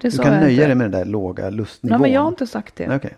Det 0.00 0.08
Du 0.08 0.18
kan 0.18 0.32
nöja 0.40 0.50
inte. 0.50 0.66
dig 0.66 0.74
med 0.74 0.90
den 0.90 1.00
där 1.00 1.04
låga 1.04 1.50
lustnivån. 1.50 2.00
Nej, 2.00 2.08
men 2.08 2.14
jag 2.14 2.20
har 2.20 2.28
inte 2.28 2.46
sagt 2.46 2.76
det. 2.76 2.86
Nej, 2.88 2.96
okej. 2.96 3.14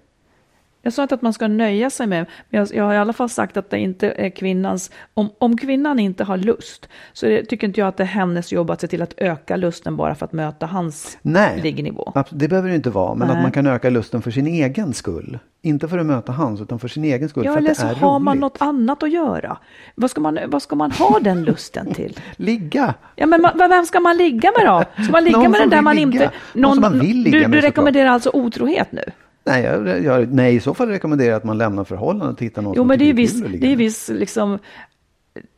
Jag 0.85 0.93
sa 0.93 1.03
inte 1.03 1.15
att 1.15 1.23
man 1.23 1.33
ska 1.33 1.49
nöja 1.49 1.91
sig 1.91 2.07
med, 2.07 2.27
men 2.51 2.59
jag, 2.61 2.69
jag 2.75 2.85
har 2.85 2.95
i 2.95 2.99
alla 2.99 3.13
fall 3.13 3.29
sagt 3.29 3.57
att 3.57 3.71
det 3.71 3.79
inte 3.79 4.11
är 4.11 4.31
kvinnans, 4.31 4.91
om, 5.15 5.31
om 5.39 5.57
kvinnan 5.57 5.99
inte 5.99 6.25
har 6.25 6.37
lust, 6.37 6.89
så 7.13 7.27
det, 7.27 7.45
tycker 7.45 7.67
inte 7.67 7.81
jag 7.81 7.89
att 7.89 7.97
det 7.97 8.03
är 8.03 8.07
hennes 8.07 8.53
jobb 8.53 8.71
att 8.71 8.81
se 8.81 8.87
till 8.87 9.03
att 9.03 9.15
öka 9.17 9.57
lusten 9.57 9.97
bara 9.97 10.15
för 10.15 10.25
att 10.25 10.33
möta 10.33 10.67
hans 10.67 11.19
Nej, 11.23 11.61
liggnivå. 11.63 12.13
det 12.31 12.49
behöver 12.49 12.69
det 12.69 12.75
inte 12.75 12.91
vara. 12.91 13.15
Men 13.15 13.29
Nej. 13.29 13.37
att 13.37 13.43
man 13.43 13.53
kan 13.53 13.67
öka 13.67 13.91
lusten 13.91 14.23
för 14.23 14.31
sin 14.31 14.47
egen 14.47 14.95
skull. 14.95 15.39
Inte 15.63 15.89
för 15.89 15.99
att 15.99 16.07
möta 16.07 16.33
hans, 16.33 16.61
utan 16.61 16.79
för 16.79 16.89
sin 16.89 17.05
egen 17.05 17.29
skull. 17.29 17.45
Ja, 17.45 17.57
eller 17.57 17.75
så 17.75 17.87
har 17.87 18.19
man 18.19 18.33
roligt. 18.33 18.41
något 18.41 18.57
annat 18.61 19.03
att 19.03 19.11
göra. 19.11 19.57
Vad 19.95 20.11
ska 20.11 20.21
man, 20.21 20.39
vad 20.47 20.63
ska 20.63 20.77
man 20.77 20.91
ha 20.91 21.19
den 21.21 21.45
lusten 21.45 21.95
till? 21.95 22.21
Ligga! 22.37 22.95
Ja, 23.17 23.27
men 23.27 23.47
ma- 23.47 23.69
vem 23.69 23.87
ska 23.87 24.01
man 24.01 24.17
ligga 24.17 24.53
med 24.59 24.67
då? 24.67 25.03
Ska 25.03 25.13
man 25.13 25.25
ligga 25.25 25.39
Någon 25.39 25.51
med 25.51 25.61
den 25.61 25.71
där 25.71 25.83
man 25.83 25.97
ligga. 25.97 26.07
inte... 26.07 26.31
Någon 26.53 26.73
som 26.75 26.81
man 26.81 26.99
vill 27.01 27.17
ligga 27.23 27.39
du, 27.39 27.43
med, 27.43 27.51
du 27.51 27.57
såklart. 27.57 27.65
rekommenderar 27.71 28.09
alltså 28.11 28.31
otrohet 28.33 28.93
nu? 28.93 29.03
Nej, 29.47 29.65
jag, 29.65 30.05
jag, 30.05 30.33
nej, 30.33 30.55
i 30.55 30.61
så 30.61 30.75
fall 30.75 30.89
rekommenderar 30.89 31.29
jag 31.31 31.37
att 31.37 31.45
man 31.45 31.59
lämnar 31.59 31.85
förhållandet 31.85 32.37
och 32.37 32.43
hittar 32.43 32.63
någon 32.63 32.75
Jo, 32.77 32.81
som 32.81 32.89
men 32.89 32.99
det 32.99 33.05
är 33.11 33.13
viss, 33.15 33.41
det 33.41 33.73
är 33.73 33.77
viss 33.77 34.09
liksom, 34.09 34.59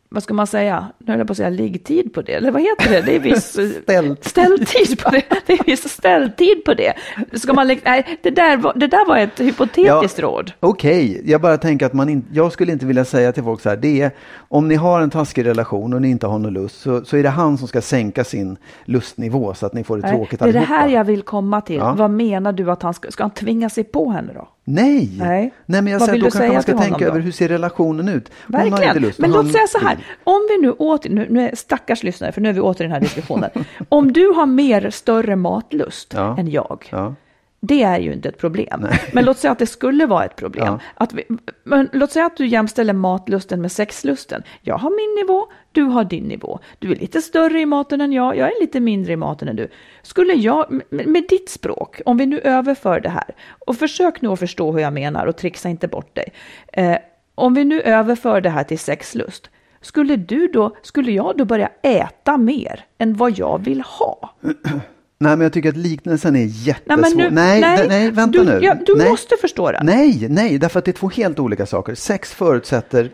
vad 0.08 0.22
ska 0.22 0.34
man 0.34 0.46
säga, 0.46 0.86
nu 0.98 1.12
höll 1.12 1.18
jag 1.18 1.26
på 1.26 1.30
att 1.32 1.36
säga 1.36 1.48
liggtid 1.50 2.12
på 2.14 2.22
det, 2.22 2.32
eller 2.32 2.50
vad 2.50 2.62
heter 2.62 2.90
det? 2.90 3.00
Det 3.00 3.16
är 3.16 3.20
viss 3.20 3.58
Ställt. 3.82 4.24
ställtid 4.24 4.98
på 5.02 5.10
det. 5.10 5.22
Det 5.46 5.52
är 5.52 5.64
viss 5.64 5.88
ställtid 5.88 6.64
på 6.64 6.74
det. 6.74 6.92
Ska 7.32 7.52
man, 7.52 7.66
lägga- 7.66 7.80
nej, 7.84 8.18
det 8.22 8.30
där, 8.30 8.56
var, 8.56 8.72
det 8.76 8.86
där 8.86 9.06
var 9.06 9.16
ett 9.18 9.40
hypotetiskt 9.40 10.18
råd. 10.18 10.52
Okej, 10.60 11.22
jag 11.24 11.40
bara 11.40 11.58
tänker 11.58 11.86
att 11.86 11.92
man 11.92 12.08
in, 12.08 12.24
jag 12.32 12.52
skulle 12.52 12.72
inte 12.72 12.86
vilja 12.86 13.04
säga 13.04 13.32
till 13.32 13.42
folk 13.42 13.60
så 13.60 13.68
här, 13.68 13.76
det 13.76 14.00
är 14.02 14.10
om 14.38 14.68
ni 14.68 14.74
har 14.74 15.00
en 15.00 15.10
taskig 15.10 15.44
relation 15.46 15.94
och 15.94 16.02
ni 16.02 16.08
inte 16.10 16.26
har 16.26 16.38
någon 16.38 16.52
lust 16.52 16.80
så, 16.80 17.04
så 17.04 17.16
är 17.16 17.22
det 17.22 17.28
han 17.28 17.58
som 17.58 17.68
ska 17.68 17.80
sänka 17.82 18.24
sin 18.24 18.56
lustnivå 18.84 19.54
så 19.54 19.66
att 19.66 19.72
ni 19.74 19.84
får 19.84 19.96
det 19.96 20.02
Nej, 20.02 20.12
tråkigt 20.12 20.38
det 20.40 20.44
är 20.48 20.52
det 20.52 20.58
allihopa. 20.58 20.74
här 20.80 20.88
jag 20.88 21.04
vill 21.04 21.22
komma 21.22 21.60
till. 21.60 21.76
Ja. 21.76 21.94
Vad 21.98 22.10
menar 22.10 22.52
du 22.52 22.70
att 22.70 22.82
han 22.82 22.94
ska, 22.94 23.10
ska 23.10 23.24
han 23.24 23.30
tvinga 23.30 23.68
sig 23.70 23.84
på 23.84 24.10
henne 24.10 24.32
då? 24.34 24.48
Nej! 24.68 25.10
Nej. 25.18 25.52
men 25.66 25.86
jag 25.86 25.98
Vad 25.98 26.08
säger 26.08 26.18
att 26.18 26.32
då 26.32 26.38
du 26.38 26.38
kanske 26.38 26.52
man 26.52 26.62
ska 26.62 26.78
tänka 26.78 26.98
då? 27.04 27.10
över 27.10 27.20
hur 27.20 27.32
ser 27.32 27.48
relationen 27.48 28.08
ut. 28.08 28.30
Hon 28.52 28.70
Verkligen. 28.70 29.02
lust 29.02 29.18
Men 29.18 29.30
låt 29.32 29.52
säga 29.52 29.66
så 29.66 29.78
här, 29.78 29.98
om 30.24 30.46
vi 30.50 30.62
nu 30.66 30.72
åter, 30.72 31.10
nu, 31.10 31.26
nu 31.30 31.48
är 31.48 31.54
stackars 31.54 32.02
lyssnare, 32.02 32.32
för 32.32 32.40
nu 32.40 32.48
är 32.48 32.52
vi 32.52 32.60
åter 32.60 32.80
i 32.84 32.88
den 32.88 32.92
här 32.92 33.00
diskussionen. 33.00 33.50
om 33.88 34.12
du 34.12 34.28
har 34.28 34.46
mer 34.46 34.90
större 34.90 35.36
matlust 35.36 36.12
Ja. 36.16 36.38
än 36.38 36.50
jag, 36.50 36.88
Ja. 36.90 37.14
Det 37.60 37.82
är 37.82 37.98
ju 37.98 38.12
inte 38.12 38.28
ett 38.28 38.38
problem. 38.38 38.86
Men 39.12 39.24
låt 39.24 39.38
säga 39.38 39.52
att 39.52 39.58
det 39.58 39.66
skulle 39.66 40.06
vara 40.06 40.24
ett 40.24 40.36
problem. 40.36 40.66
Ja. 40.66 40.80
Att 40.94 41.12
vi, 41.12 41.24
men 41.64 41.88
låt 41.92 42.12
säga 42.12 42.26
att 42.26 42.36
du 42.36 42.46
jämställer 42.46 42.92
matlusten 42.92 43.60
med 43.62 43.72
sexlusten. 43.72 44.42
Jag 44.62 44.78
har 44.78 44.90
min 44.90 45.24
nivå, 45.24 45.46
du 45.72 45.82
har 45.82 46.04
din 46.04 46.24
nivå. 46.24 46.58
Du 46.78 46.92
är 46.92 46.96
lite 46.96 47.22
större 47.22 47.60
i 47.60 47.66
maten 47.66 48.00
än 48.00 48.12
jag, 48.12 48.36
jag 48.36 48.48
är 48.48 48.60
lite 48.60 48.80
mindre 48.80 49.12
i 49.12 49.16
maten 49.16 49.48
än 49.48 49.56
du. 49.56 49.68
Skulle 50.02 50.32
jag, 50.34 50.82
med, 50.90 51.06
med 51.06 51.24
ditt 51.28 51.48
språk, 51.48 52.00
om 52.06 52.16
vi 52.16 52.26
nu 52.26 52.40
överför 52.40 53.00
det 53.00 53.08
här, 53.08 53.34
och 53.66 53.76
försök 53.76 54.20
nu 54.20 54.28
att 54.28 54.38
förstå 54.38 54.72
hur 54.72 54.80
jag 54.80 54.92
menar 54.92 55.26
och 55.26 55.36
trixa 55.36 55.68
inte 55.68 55.88
bort 55.88 56.14
dig. 56.14 56.32
Eh, 56.72 56.96
om 57.34 57.54
vi 57.54 57.64
nu 57.64 57.80
överför 57.80 58.40
det 58.40 58.50
här 58.50 58.64
till 58.64 58.78
sexlust, 58.78 59.50
skulle 59.80 60.16
du 60.16 60.48
då, 60.48 60.76
skulle 60.82 61.12
jag 61.12 61.36
då 61.36 61.44
börja 61.44 61.70
äta 61.82 62.36
mer 62.36 62.84
än 62.98 63.14
vad 63.14 63.38
jag 63.38 63.64
vill 63.64 63.80
ha? 63.80 64.34
Nej, 65.18 65.36
men 65.36 65.40
jag 65.40 65.52
tycker 65.52 65.68
att 65.68 65.76
liknelsen 65.76 66.36
är 66.36 66.44
jättesvår. 66.44 66.96
Nej, 67.02 67.10
men 67.16 67.18
nu, 67.18 67.30
nej, 67.30 67.60
nej, 67.60 67.88
nej, 67.88 68.10
vänta 68.10 68.38
du, 68.38 68.44
nu. 68.44 68.58
Ja, 68.62 68.74
du 68.86 68.94
nej. 68.96 69.10
måste 69.10 69.36
förstå 69.40 69.72
det. 69.72 69.80
Nej, 69.82 70.26
nej, 70.30 70.58
därför 70.58 70.78
att 70.78 70.84
det 70.84 70.90
är 70.90 70.92
två 70.92 71.08
helt 71.08 71.38
olika 71.38 71.66
saker. 71.66 71.94
Sex 71.94 72.32
förutsätter 72.34 73.10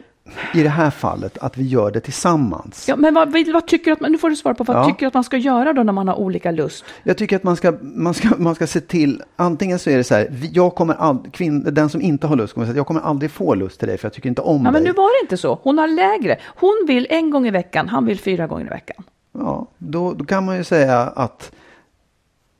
i 0.54 0.62
det 0.62 0.68
här 0.68 0.90
fallet 0.90 1.38
att 1.38 1.56
vi 1.58 1.66
gör 1.66 1.90
det 1.90 2.00
tillsammans. 2.00 2.88
Ja, 2.88 2.96
men 2.96 3.14
vad, 3.14 3.32
vad 3.52 3.66
tycker 3.66 3.92
att 3.92 4.00
man, 4.00 4.12
nu 4.12 4.18
får 4.18 4.30
du 4.30 4.36
svara 4.36 4.54
på 4.54 4.64
vad 4.64 4.76
Ja. 4.76 4.84
tycker 4.86 5.00
du 5.00 5.06
att 5.06 5.14
man 5.14 5.24
ska 5.24 5.36
göra 5.36 5.72
då 5.72 5.82
när 5.82 5.92
man 5.92 6.08
har 6.08 6.14
olika 6.14 6.50
lust? 6.50 6.84
Jag 7.02 7.16
tycker 7.16 7.36
att 7.36 7.42
man 7.42 7.56
ska, 7.56 7.72
man 7.82 8.14
ska, 8.14 8.28
man 8.38 8.54
ska 8.54 8.66
se 8.66 8.80
till, 8.80 9.22
antingen 9.36 9.78
så 9.78 9.90
är 9.90 9.96
det 9.96 10.04
så 10.04 10.14
här, 10.14 10.28
jag 10.52 10.74
kommer 10.74 10.94
ald, 10.94 11.32
kvinn, 11.32 11.74
den 11.74 11.88
som 11.88 12.00
inte 12.02 12.26
har 12.26 12.36
lust 12.36 12.54
kommer 12.54 12.66
säga, 12.66 12.76
jag 12.76 12.86
kommer 12.86 13.00
aldrig 13.00 13.30
få 13.30 13.54
lust 13.54 13.78
till 13.78 13.88
dig 13.88 13.98
för 13.98 14.06
jag 14.06 14.12
tycker 14.12 14.28
inte 14.28 14.42
om 14.42 14.56
Ja, 14.56 14.62
men 14.62 14.72
dig. 14.72 14.82
nu 14.82 14.92
var 14.92 15.20
det 15.20 15.24
inte 15.24 15.36
så. 15.36 15.58
Hon 15.62 15.78
har 15.78 15.88
lägre. 15.88 16.38
Hon 16.44 16.84
vill 16.86 17.06
en 17.10 17.30
gång 17.30 17.46
i 17.46 17.50
veckan, 17.50 17.88
han 17.88 18.06
vill 18.06 18.18
fyra 18.18 18.46
gånger 18.46 18.66
i 18.66 18.68
veckan. 18.68 19.04
Ja, 19.38 19.66
då, 19.78 20.12
då 20.12 20.24
kan 20.24 20.44
man 20.44 20.56
ju 20.56 20.64
säga 20.64 20.98
att 21.00 21.52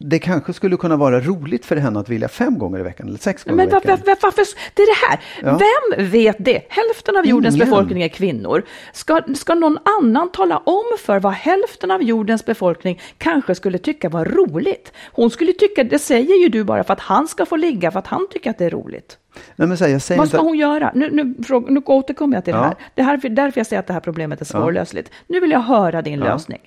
det 0.05 0.19
kanske 0.19 0.53
skulle 0.53 0.77
kunna 0.77 0.97
vara 0.97 1.21
roligt 1.21 1.67
för 1.67 1.77
henne 1.77 2.01
att 2.01 2.09
vilja 2.09 2.29
fem 2.29 2.59
gånger 2.59 2.79
i 2.79 2.83
veckan 2.83 3.09
eller 3.09 3.19
sex 3.19 3.45
gånger 3.45 3.57
Men 3.57 3.69
i 3.69 3.71
veckan. 3.75 3.99
varför, 4.07 4.17
varför, 4.23 4.45
det 4.75 4.83
är 4.83 4.87
det 4.87 5.07
här. 5.09 5.21
Ja. 5.43 5.59
Vem 5.99 6.11
vet 6.11 6.37
det? 6.39 6.63
Hälften 6.69 7.17
av 7.17 7.27
jordens 7.27 7.55
Ingen. 7.55 7.69
befolkning 7.69 8.03
är 8.03 8.09
kvinnor. 8.09 8.63
Ska, 8.93 9.23
ska 9.35 9.55
någon 9.55 9.79
annan 10.01 10.33
tala 10.33 10.57
om 10.59 10.85
för 10.99 11.21
vad 11.21 11.33
hälften 11.33 11.91
av 11.91 12.03
jordens 12.03 12.45
befolkning 12.45 13.01
kanske 13.19 13.55
skulle 13.55 13.79
tycka 13.79 14.09
var 14.09 14.25
roligt? 14.25 14.93
Hon 15.13 15.31
skulle 15.31 15.53
tycka, 15.53 15.85
det 15.85 15.99
säger 15.99 16.43
ju 16.43 16.49
du 16.49 16.65
bara 16.65 16.85
för 16.85 16.93
att 16.93 17.01
han 17.01 17.29
ska 17.29 17.47
få 17.47 17.57
ligga, 17.57 17.91
för 17.91 17.99
att 17.99 18.07
han 18.07 18.27
tycker 18.31 18.51
att 18.51 18.59
det 18.59 18.65
är 18.65 18.71
roligt. 18.71 19.19
Nej, 19.57 19.69
men 19.69 19.79
så 19.79 19.85
här, 19.85 19.93
jag 19.93 20.03
säger 20.03 20.19
Vad 20.19 20.27
inte, 20.27 20.37
ska 20.37 20.47
hon 20.47 20.59
göra? 20.59 20.91
Nu, 20.95 21.11
nu, 21.13 21.45
fråga, 21.45 21.71
nu 21.71 21.83
återkommer 21.87 22.37
jag 22.37 22.45
till 22.45 22.55
Ja. 22.55 22.61
det 22.61 22.67
här. 22.67 22.77
Det 22.95 23.03
här 23.03 23.21
är 23.27 23.29
därför 23.29 23.61
jag 23.61 23.67
säger 23.67 23.81
att 23.81 23.87
det 23.87 23.93
här 23.93 24.01
problemet 24.01 24.41
är 24.41 24.45
svårlösligt. 24.45 25.11
Nu 25.27 25.41
vill 25.41 25.51
jag 25.51 25.61
höra 25.61 26.03
din 26.03 26.21
lösning. 26.21 26.61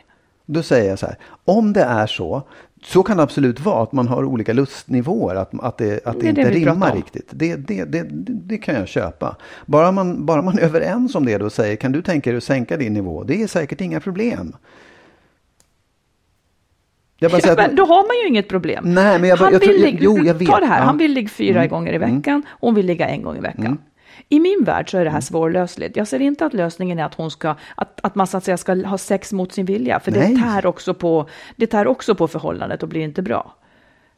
Då 0.45 0.63
säger 0.63 0.89
jag 0.89 1.00
så 1.00 1.06
här, 1.06 1.17
om 1.45 1.74
det 1.74 1.82
är 1.84 2.08
så, 2.08 2.43
så 2.86 3.04
kan 3.04 3.17
det 3.17 3.24
absolut 3.24 3.60
vara 3.60 3.84
att 3.84 3.91
man 3.91 4.08
har 4.08 4.24
olika 4.26 4.54
lustnivåer, 4.54 5.36
att, 5.36 5.52
att 5.63 5.78
det, 5.78 6.08
att 6.08 6.19
det, 6.19 6.32
Det 6.32 6.32
det 6.32 6.39
inte 6.41 6.41
pratar 6.43 6.71
rimmar 6.74 6.95
riktigt. 6.95 7.30
Det, 7.32 7.56
det, 7.56 7.84
det, 7.84 8.04
det, 8.04 8.34
det 8.34 8.58
kan 8.58 8.76
jag 8.76 8.88
köpa. 8.88 9.36
Bara 9.65 9.91
man, 9.91 10.26
bara 10.26 10.41
man 10.41 10.58
är 10.60 10.62
överens 10.63 11.15
om 11.15 11.26
det 11.26 11.38
då 11.38 11.45
och 11.45 11.52
säger, 11.54 11.76
kan 11.76 11.91
du 11.91 12.02
tänka 12.02 12.30
dig 12.30 12.38
att 12.38 12.43
sänka 12.43 12.78
din 12.78 12.93
nivå? 12.93 13.24
Det 13.24 13.41
är 13.43 13.48
säkert 13.48 13.82
inga 13.82 14.00
problem. 14.00 14.56
Jag 17.17 17.32
bara 17.32 17.38
Ja, 17.38 17.41
säger 17.41 17.52
att- 17.62 17.67
men 17.67 17.76
då 17.76 17.86
har 17.86 18.08
man 18.08 18.21
ju 18.24 18.28
inget 18.28 18.48
problem. 18.50 18.93
Nej, 18.93 19.19
men 19.19 19.30
jag 19.30 19.39
bara- 19.39 19.45
han 19.45 19.54
jag 19.54 19.60
vill 19.60 19.69
jag- 19.69 19.80
ligga, 19.82 20.00
jo, 20.02 20.17
jag 20.17 20.34
vet. 20.34 20.48
Ta 20.50 20.60
det 20.60 20.65
här, 20.65 20.74
Ja. 20.74 20.78
Mm. 20.78 20.88
han 20.88 20.98
vill 20.98 21.12
ligga 21.13 21.30
fyra 21.30 21.67
gånger 21.67 21.93
i 21.93 21.98
veckan, 21.98 22.43
hon 22.50 22.76
vill 22.76 22.86
ligga 22.86 23.08
en 23.08 23.21
gång 23.21 23.38
i 23.38 23.39
veckan. 23.41 23.78
I 24.30 24.39
min 24.39 24.63
värld 24.63 24.91
så 24.91 24.97
är 24.97 25.01
det 25.01 25.06
Mm. 25.10 25.13
här 25.13 25.21
svårlösligt. 25.21 25.97
Jag 25.97 26.08
ser 26.08 26.19
inte 26.19 26.45
att 26.45 26.54
lösningen 26.54 26.99
är 26.99 27.04
att 27.06 27.13
hon 27.15 27.32
ska, 27.32 27.56
att, 27.75 27.99
att 28.04 28.15
man 28.15 28.28
så 28.28 28.38
att 28.38 28.43
säga 28.43 28.58
ska 28.58 28.73
ha 28.88 28.97
sex 28.97 29.34
mot 29.34 29.54
sin 29.54 29.65
vilja, 29.65 29.99
för 29.99 30.12
det 30.12 30.38
tär, 30.38 30.65
också 30.65 30.93
på, 30.93 31.25
det 31.56 31.67
tär 31.67 31.88
också 31.88 32.15
på 32.15 32.28
förhållandet 32.28 32.84
och 32.84 32.89
blir 32.89 33.01
inte 33.01 33.21
bra. 33.21 33.56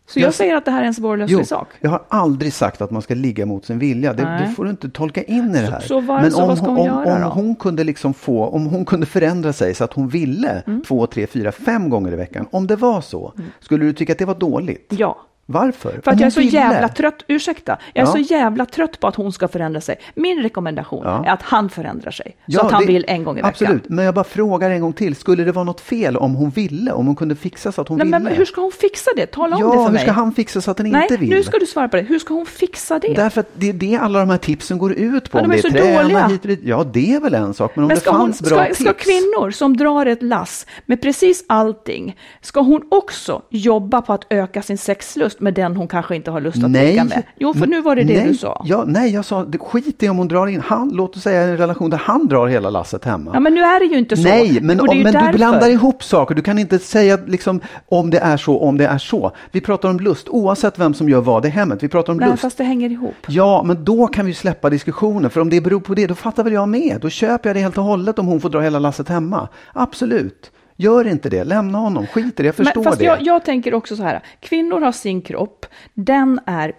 Så 0.10 0.20
Jag 0.20 0.28
jag 0.28 0.34
säger 0.34 0.56
att 0.56 0.66
det 0.66 0.72
här 0.72 0.82
är 0.82 0.86
en 0.86 0.94
svårlöslig 0.94 1.38
Jo, 1.40 1.46
sak. 1.46 1.68
jag 1.80 1.90
har 1.90 2.04
aldrig 2.08 2.54
sagt 2.54 2.82
att 2.82 2.92
man 2.92 3.02
ska 3.02 3.14
ligga 3.16 3.46
mot 3.46 3.66
sin 3.66 3.80
vilja. 3.80 4.14
Det, 4.14 4.24
det 4.24 4.54
får 4.56 4.64
du 4.64 4.70
inte 4.70 4.90
tolka 4.90 5.24
in 5.24 5.56
i 5.56 5.62
det 5.62 5.72
här. 5.72 5.80
så 5.80 6.00
var- 6.00 6.30
så 6.30 6.46
vad 6.48 6.58
ska 6.58 6.68
hon 6.68 6.80
om, 6.80 6.86
göra 6.86 7.16
om 7.16 7.22
då? 7.22 7.28
hon 7.28 7.56
kunde 7.56 7.84
liksom 7.84 8.14
få, 8.14 8.46
om 8.48 8.66
hon 8.66 8.86
kunde 8.86 9.06
förändra 9.06 9.54
sig 9.54 9.74
så 9.74 9.84
att 9.84 9.94
hon 9.94 10.08
ville 10.08 10.64
Mm. 10.68 10.82
två, 10.82 11.08
tre, 11.08 11.28
fyra, 11.28 11.52
fem 11.52 11.90
gånger 11.90 12.12
i 12.14 12.16
veckan. 12.16 12.48
Om 12.52 12.68
det 12.68 12.76
var 12.76 13.02
så, 13.02 13.34
skulle 13.60 13.86
du 13.86 13.94
tycka 13.94 14.14
att 14.14 14.20
det 14.20 14.26
var 14.26 14.36
dåligt? 14.36 14.94
Ja. 14.98 15.18
Varför? 15.50 16.00
För 16.04 16.12
att 16.12 16.20
jag 16.20 16.28
är 16.28 16.32
så 16.32 16.40
ville. 16.40 16.52
jävla 16.52 16.90
trött, 16.90 17.24
ursäkta, 17.28 17.78
jag 17.94 18.04
är 18.04 18.08
Ja. 18.08 18.12
så 18.12 18.18
jävla 18.34 18.66
trött 18.66 19.00
på 19.00 19.08
att 19.08 19.16
hon 19.16 19.32
ska 19.34 19.48
förändra 19.48 19.82
sig. 19.82 19.96
Min 20.16 20.44
rekommendation 20.44 21.02
Ja. 21.06 21.26
är 21.26 21.30
att 21.32 21.42
han 21.42 21.70
förändrar 21.70 22.12
sig, 22.12 22.26
så 22.36 22.42
Ja, 22.46 22.66
att 22.66 22.72
han 22.72 22.82
det- 22.82 22.88
vill 22.88 23.06
en 23.08 23.24
gång 23.24 23.34
i 23.36 23.42
veckan. 23.42 23.50
Absolut, 23.50 23.90
men 23.90 24.06
jag 24.06 24.14
bara 24.14 24.24
frågar 24.24 24.70
en 24.72 24.82
gång 24.82 24.94
till. 24.94 25.16
Skulle 25.16 25.44
det 25.44 25.52
vara 25.52 25.64
något 25.66 25.82
fel 25.82 26.18
om 26.18 26.36
hon 26.36 26.50
ville? 26.50 26.92
Om 26.92 27.08
hon 27.08 27.16
kunde 27.16 27.36
fixa 27.36 27.72
så 27.72 27.82
att 27.82 27.88
hon 27.88 27.98
Nej, 27.98 28.06
ville? 28.08 28.20
men 28.20 28.34
hur 28.34 28.46
ska 28.46 28.62
hon 28.62 28.72
fixa 28.72 29.12
det? 29.16 29.26
Tala 29.26 29.56
om 29.56 29.62
ja, 29.62 29.68
det 29.68 29.74
för 29.78 29.84
hur 29.84 29.92
mig. 29.92 30.02
ska 30.02 30.12
han 30.12 30.32
fixa 30.32 30.62
så 30.62 30.72
att 30.72 30.78
han 30.80 30.90
Nej, 30.90 31.02
inte 31.04 31.18
vill? 31.18 31.30
nu 31.30 31.44
ska 31.44 31.58
du 31.60 31.66
svara 31.66 31.88
på 31.90 31.98
det. 31.98 32.04
Hur 32.04 32.20
ska 32.20 32.34
hon 32.34 32.46
fixa 32.46 33.00
det? 33.00 33.14
Därför 33.14 33.42
att 33.42 33.50
det 33.54 33.70
är 33.70 33.74
det 33.74 33.96
alla 34.02 34.20
de 34.20 34.30
här 34.30 34.38
tipsen 34.38 34.78
går 34.78 34.94
ut 34.94 35.32
på. 35.32 35.38
Ja, 35.38 35.42
de 35.42 35.46
om 35.46 35.52
är 35.52 35.58
så 35.58 35.70
träna 35.70 36.02
dåliga. 36.04 36.28
hit. 36.28 36.60
Ja, 36.64 36.84
det 36.94 37.14
är 37.14 37.20
väl 37.20 37.34
en 37.34 37.54
sak. 37.54 37.76
Men 37.76 37.84
om 37.84 37.88
Men 37.88 37.96
det 37.96 38.02
ska, 38.02 38.12
hon, 38.12 38.20
fanns 38.20 38.42
bra 38.42 38.58
ska, 38.58 38.66
tips. 38.66 38.80
ska 38.80 38.94
kvinnor 38.94 39.52
som 39.52 39.78
drar 39.78 40.06
ett 40.06 40.24
lass 40.24 40.66
med 40.86 41.02
precis 41.02 41.44
allting, 41.48 42.18
ska 42.42 42.62
hon 42.62 42.82
också 42.92 43.42
jobba 43.50 44.02
på 44.02 44.14
att 44.14 44.26
öka 44.30 44.62
sin 44.62 44.78
sexlust 44.78 45.37
med 45.40 45.54
den 45.54 45.76
hon 45.76 45.88
kanske 45.88 46.16
inte 46.16 46.32
har 46.32 46.42
lust 46.42 46.64
att 46.64 46.72
ligga 46.72 47.04
med? 47.04 47.24
Jo, 47.36 47.54
för 47.54 47.68
nu 47.68 47.82
var 47.82 47.96
det 47.96 48.04
det 48.04 48.14
nej. 48.14 48.28
du 48.28 48.34
sa. 48.34 48.62
Ja, 48.66 48.84
nej, 48.88 49.14
jag 49.14 49.26
sa 49.26 49.46
det, 49.46 49.58
skit 49.58 50.04
i 50.04 50.10
om 50.10 50.18
hon 50.18 50.28
drar 50.28 50.48
in, 50.48 50.62
han, 50.62 50.90
låt 50.90 51.16
oss 51.16 51.24
säga 51.24 51.42
en 51.42 51.58
relation 51.58 51.90
där 51.90 51.98
han 51.98 52.28
drar 52.28 52.48
hela 52.48 52.70
lasset 52.70 53.06
hemma. 53.06 53.32
Ja, 53.34 53.40
men 53.40 53.54
nu 53.54 53.62
är 53.62 53.80
det 53.80 53.86
ju 53.86 53.98
inte 53.98 54.18
så. 54.18 54.24
Nej, 54.24 54.62
men, 54.62 54.80
om, 54.80 55.02
men 55.04 55.14
du 55.14 55.38
blandar 55.38 55.70
ihop 55.70 56.04
saker. 56.04 56.36
Du 56.36 56.42
kan 56.42 56.60
inte 56.60 56.80
säga 56.80 57.18
liksom, 57.26 57.62
om 57.88 58.10
det 58.10 58.20
är 58.20 58.38
så, 58.38 58.60
om 58.60 58.78
det 58.78 58.86
är 58.86 58.98
så. 58.98 59.32
Vi 59.52 59.62
pratar 59.62 59.90
om 59.90 60.00
lust, 60.00 60.30
oavsett 60.30 60.80
vem 60.80 60.94
som 60.94 61.10
gör 61.10 61.22
vad 61.22 61.46
i 61.46 61.50
hemmet. 61.50 61.84
Vi 61.84 61.88
pratar 61.88 62.14
om 62.14 62.20
Nej, 62.20 62.30
lust. 62.30 62.42
fast 62.42 62.58
det 62.58 62.64
hänger 62.64 62.90
ihop. 62.90 63.16
Ja, 63.28 63.64
men 63.66 63.84
då 63.84 64.08
kan 64.08 64.26
vi 64.26 64.34
släppa 64.34 64.70
diskussionen. 64.70 65.30
För 65.30 65.42
om 65.42 65.50
det 65.50 65.62
beror 65.62 65.80
på 65.80 65.94
det, 65.96 66.08
då 66.08 66.16
fattar 66.16 66.44
väl 66.44 66.54
jag 66.54 66.70
med. 66.70 66.98
Då 67.02 67.10
köper 67.10 67.50
jag 67.50 67.56
det 67.56 67.60
helt 67.60 67.78
och 67.78 67.84
hållet 67.84 68.20
om 68.20 68.28
hon 68.28 68.42
får 68.42 68.50
dra 68.50 68.60
hela 68.60 68.80
lasset 68.80 69.10
hemma. 69.10 69.48
Absolut. 69.74 70.52
Gör 70.80 71.08
inte 71.08 71.30
det, 71.30 71.44
lämna 71.44 71.78
honom, 71.78 72.08
skit 72.08 72.40
i 72.40 72.44
det, 72.44 72.46
jag 72.46 72.56
förstår 72.56 72.76
Men, 72.76 72.84
fast 72.84 73.00
det. 73.00 73.06
jag, 73.06 73.22
jag 73.22 73.46
tänker 73.46 73.74
också 73.74 73.96
så 73.96 74.04
här, 74.04 74.22
kvinnor 74.40 74.82
har 74.82 74.92
sin 74.92 75.22
kropp, 75.22 75.66
den 75.94 76.40
är 76.46 76.74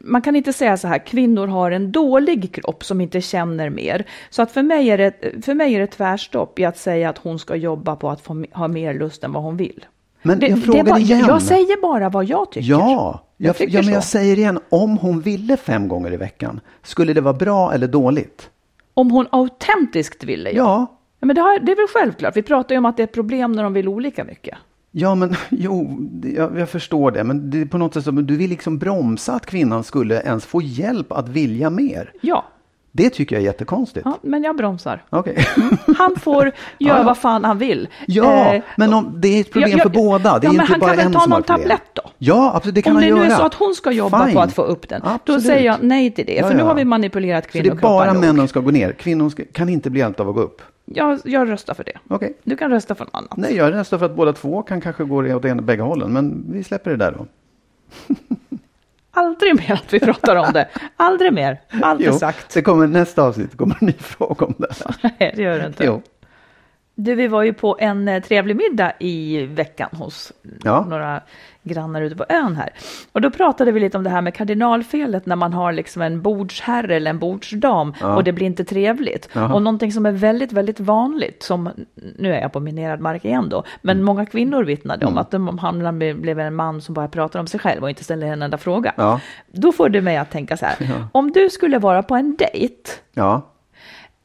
man 0.00 0.22
kan 0.22 0.36
inte 0.36 0.52
säga 0.52 0.76
så 0.76 0.88
här, 0.88 1.06
kvinnor 1.06 1.46
har 1.46 1.70
en 1.70 1.92
dålig 1.92 2.54
kropp 2.54 2.84
som 2.84 3.00
inte 3.00 3.20
känner 3.20 3.70
mer. 3.70 4.04
Så 4.30 4.42
att 4.42 4.52
för 4.52 4.62
mig 4.62 4.88
är 4.90 4.98
det, 4.98 5.12
för 5.44 5.54
mig 5.54 5.74
är 5.74 5.80
det 5.80 5.86
tvärstopp 5.86 6.58
i 6.58 6.64
att 6.64 6.78
säga 6.78 7.08
att 7.08 7.18
hon 7.18 7.38
ska 7.38 7.56
jobba 7.56 7.96
på 7.96 8.10
att 8.10 8.20
få, 8.20 8.44
ha 8.52 8.68
mer 8.68 8.94
lust 8.94 9.24
än 9.24 9.32
vad 9.32 9.42
hon 9.42 9.56
vill. 9.56 9.84
Men 10.22 10.38
Det- 10.38 10.46
jag 10.48 10.62
frågar 10.64 10.84
bara- 10.84 10.98
igen. 10.98 11.24
Jag 11.28 11.42
säger 11.42 11.82
bara 11.82 12.08
vad 12.08 12.24
jag 12.24 12.52
tycker. 12.52 12.68
Ja, 12.70 13.20
Jag 13.36 13.48
jag, 13.48 13.56
tycker 13.56 13.74
ja 13.74 13.82
men 13.82 13.92
jag 13.94 14.02
så. 14.02 14.08
säger 14.08 14.38
igen, 14.38 14.58
om 14.68 14.98
hon 14.98 15.20
ville 15.20 15.56
fem 15.56 15.88
gånger 15.88 16.12
i 16.12 16.16
veckan, 16.16 16.60
skulle 16.82 17.12
det 17.12 17.20
vara 17.20 17.34
bra 17.34 17.72
eller 17.74 17.86
dåligt? 17.88 18.50
Om 18.94 19.10
hon 19.10 19.26
autentiskt 19.32 20.24
ville. 20.24 20.50
Ja. 20.50 20.56
Ja, 20.56 20.95
Ja, 21.20 21.26
Men 21.26 21.36
det, 21.36 21.40
har, 21.42 21.58
det 21.58 21.72
är 21.72 21.76
väl 21.76 21.86
självklart. 21.94 22.36
Vi 22.36 22.42
pratar 22.42 22.74
ju 22.74 22.78
om 22.78 22.84
att 22.86 22.96
det 22.96 23.02
är 23.02 23.04
ett 23.04 23.12
problem 23.12 23.52
när 23.52 23.62
de 23.62 23.72
vill 23.72 23.88
olika 23.88 24.24
mycket. 24.24 24.58
ja 24.90 25.14
men 25.14 25.34
jo, 25.50 25.96
det- 26.00 26.28
jag, 26.30 26.58
jag 26.58 26.68
förstår 26.68 27.10
det, 27.10 27.24
men 27.24 27.50
det 27.50 27.60
är 27.60 27.66
på 27.66 27.78
något 27.78 27.94
sätt 27.94 28.04
som 28.04 28.26
du 28.26 28.36
vill 28.36 28.50
liksom 28.50 28.78
bromsa 28.78 29.32
att 29.34 29.46
kvinnan 29.46 29.84
skulle 29.84 30.22
ens 30.22 30.44
få 30.46 30.62
hjälp 30.62 31.12
att 31.12 31.28
vilja 31.28 31.70
mer. 31.70 32.12
Ja, 32.20 32.44
Det 32.92 33.10
tycker 33.10 33.36
jag 33.36 33.40
är 33.42 33.46
jättekonstigt. 33.46 34.02
ja 34.06 34.18
men 34.22 34.42
jag 34.42 34.56
bromsar. 34.56 35.04
Okej. 35.10 35.46
Han 35.98 36.16
får 36.16 36.44
göra 36.78 36.98
Ja, 36.98 37.02
vad 37.02 37.18
fan 37.18 37.44
han 37.44 37.58
vill. 37.58 37.88
Ja, 38.06 38.54
Eh, 38.54 38.62
men 38.76 38.92
om, 38.94 39.14
det 39.20 39.28
är 39.28 39.40
ett 39.40 39.52
problem 39.52 39.70
Ja, 39.70 39.76
ja, 39.78 39.82
för 39.82 39.90
båda. 39.90 40.38
Det 40.38 40.46
är 40.46 40.48
ja, 40.48 40.52
men 40.52 40.60
inte 40.60 40.72
han 40.72 40.80
bara 40.80 40.88
kan 40.90 40.96
väl 40.96 41.06
en 41.06 41.12
ta 41.12 41.20
som 41.20 41.32
har 41.32 41.38
någon 41.38 41.44
problem. 41.44 41.62
tablett 41.68 41.90
då? 41.92 42.02
Ja, 42.18 42.52
absolut, 42.54 42.74
det 42.74 42.82
kan 42.82 42.90
Om 42.90 42.96
han 42.96 43.02
det 43.02 43.08
göra. 43.08 43.18
nu 43.18 43.24
är 43.26 43.36
så 43.36 43.42
att 43.46 43.54
hon 43.54 43.74
ska 43.74 43.92
jobba 43.92 44.24
Fine. 44.24 44.34
på 44.34 44.40
att 44.40 44.52
få 44.52 44.62
upp 44.62 44.88
den, 44.88 45.00
då 45.04 45.08
Absolut. 45.10 45.42
säger 45.46 45.66
jag 45.66 45.76
nej 45.82 46.10
till 46.10 46.26
det. 46.26 46.34
Ja, 46.34 46.46
för 46.48 46.54
nu 46.54 46.60
ja. 46.60 46.66
har 46.66 46.74
vi 46.74 46.84
manipulerat 46.84 47.44
Så 47.52 47.58
det 47.58 47.68
är 47.68 47.74
bara 47.74 48.12
nog. 48.12 48.20
männen 48.22 48.48
ska 48.48 48.60
gå 48.60 48.70
ner. 48.70 48.92
Kvinnor 48.92 49.30
ska, 49.30 49.42
kan 49.52 49.68
inte 49.68 49.90
bli 49.90 50.00
hjälpta 50.00 50.22
av 50.22 50.28
att 50.28 50.34
gå 50.34 50.40
upp. 50.40 50.62
Jag, 50.86 51.20
jag 51.24 51.50
röstar 51.50 51.74
för 51.74 51.84
det. 51.84 51.98
Okej. 52.08 52.36
Du 52.42 52.56
kan 52.56 52.70
rösta 52.70 52.94
för 52.94 53.04
något 53.04 53.14
annat. 53.14 53.36
Nej, 53.36 53.56
jag 53.56 53.66
är 53.66 53.72
nästan 53.72 53.98
för 53.98 54.06
att 54.06 54.16
båda 54.16 54.32
två 54.32 54.62
kan 54.62 54.80
kanske 54.80 55.04
gå 55.04 55.34
åt 55.36 55.44
ena 55.44 55.62
bägge 55.62 55.82
hållen. 55.82 56.12
Men 56.12 56.44
vi 56.52 56.64
släpper 56.64 56.90
det 56.90 56.96
där 56.96 57.12
då. 57.12 57.26
Aldrig 59.10 59.56
mer 59.56 59.72
att 59.72 59.92
vi 59.92 60.00
pratar 60.00 60.36
om 60.36 60.52
det. 60.52 60.68
Aldrig 60.96 61.32
mer. 61.32 61.60
Allt 61.82 62.00
är 62.00 62.12
sagt. 62.12 62.54
det 62.54 62.62
kommer 62.62 62.86
nästa 62.86 63.22
avsnitt. 63.22 63.56
Kommer 63.56 63.76
en 63.80 63.86
ny 63.86 63.92
fråga 63.92 64.46
om 64.46 64.54
det 64.58 64.66
här. 64.84 64.96
Nej, 65.18 65.32
det 65.36 65.42
gör 65.42 65.58
det 65.58 65.66
inte. 65.66 65.84
Jo. 65.84 66.02
Du, 66.98 67.14
vi 67.14 67.28
var 67.28 67.42
ju 67.42 67.52
på 67.52 67.76
en 67.80 68.08
eh, 68.08 68.22
trevlig 68.22 68.56
middag 68.56 68.92
i 68.98 69.42
veckan 69.46 69.88
hos 69.92 70.32
Ja. 70.64 70.84
några 70.88 71.20
grannar 71.62 72.02
ute 72.02 72.16
på 72.16 72.24
ön 72.28 72.56
här. 72.56 72.70
Och 73.12 73.20
då 73.20 73.30
pratade 73.30 73.72
vi 73.72 73.80
lite 73.80 73.98
om 73.98 74.04
det 74.04 74.10
här 74.10 74.20
med 74.20 74.34
kardinalfelet 74.34 75.26
när 75.26 75.36
man 75.36 75.52
har 75.52 75.72
liksom 75.72 76.02
en 76.02 76.22
bordsherre 76.22 76.96
eller 76.96 77.10
en 77.10 77.18
bordsdam 77.18 77.94
och 78.02 78.24
det 78.24 78.32
blir 78.32 78.46
inte 78.46 78.64
trevligt. 78.64 79.28
Jaha. 79.32 79.54
Och 79.54 79.62
någonting 79.62 79.92
som 79.92 80.06
är 80.06 80.12
väldigt, 80.12 80.52
väldigt 80.52 80.80
vanligt, 80.80 81.42
som 81.42 81.70
nu 82.18 82.34
är 82.34 82.40
jag 82.40 82.52
på 82.52 82.60
minerad 82.60 83.00
mark 83.00 83.24
igen 83.24 83.48
då, 83.48 83.64
men 83.82 83.96
Mm. 83.96 84.04
många 84.06 84.26
kvinnor 84.26 84.64
vittnade 84.64 85.06
om 85.06 85.18
att 85.18 85.30
de 85.30 85.58
hamnar 85.58 85.92
med, 85.92 86.20
blev 86.20 86.40
en 86.40 86.54
man 86.54 86.80
som 86.80 86.94
bara 86.94 87.08
pratar 87.08 87.40
om 87.40 87.46
sig 87.46 87.60
själv 87.60 87.82
och 87.82 87.88
inte 87.90 88.04
ställer 88.04 88.26
en 88.26 88.42
enda 88.42 88.58
fråga. 88.58 88.92
Ja. 88.96 89.20
Då 89.52 89.72
får 89.72 89.88
du 89.88 90.00
mig 90.00 90.16
att 90.16 90.30
tänka 90.30 90.56
så 90.56 90.66
här, 90.66 90.76
om 91.12 91.30
du 91.32 91.50
skulle 91.50 91.78
vara 91.78 92.02
på 92.02 92.14
en 92.14 92.36
dejt 92.36 92.90
Ja. 93.14 93.42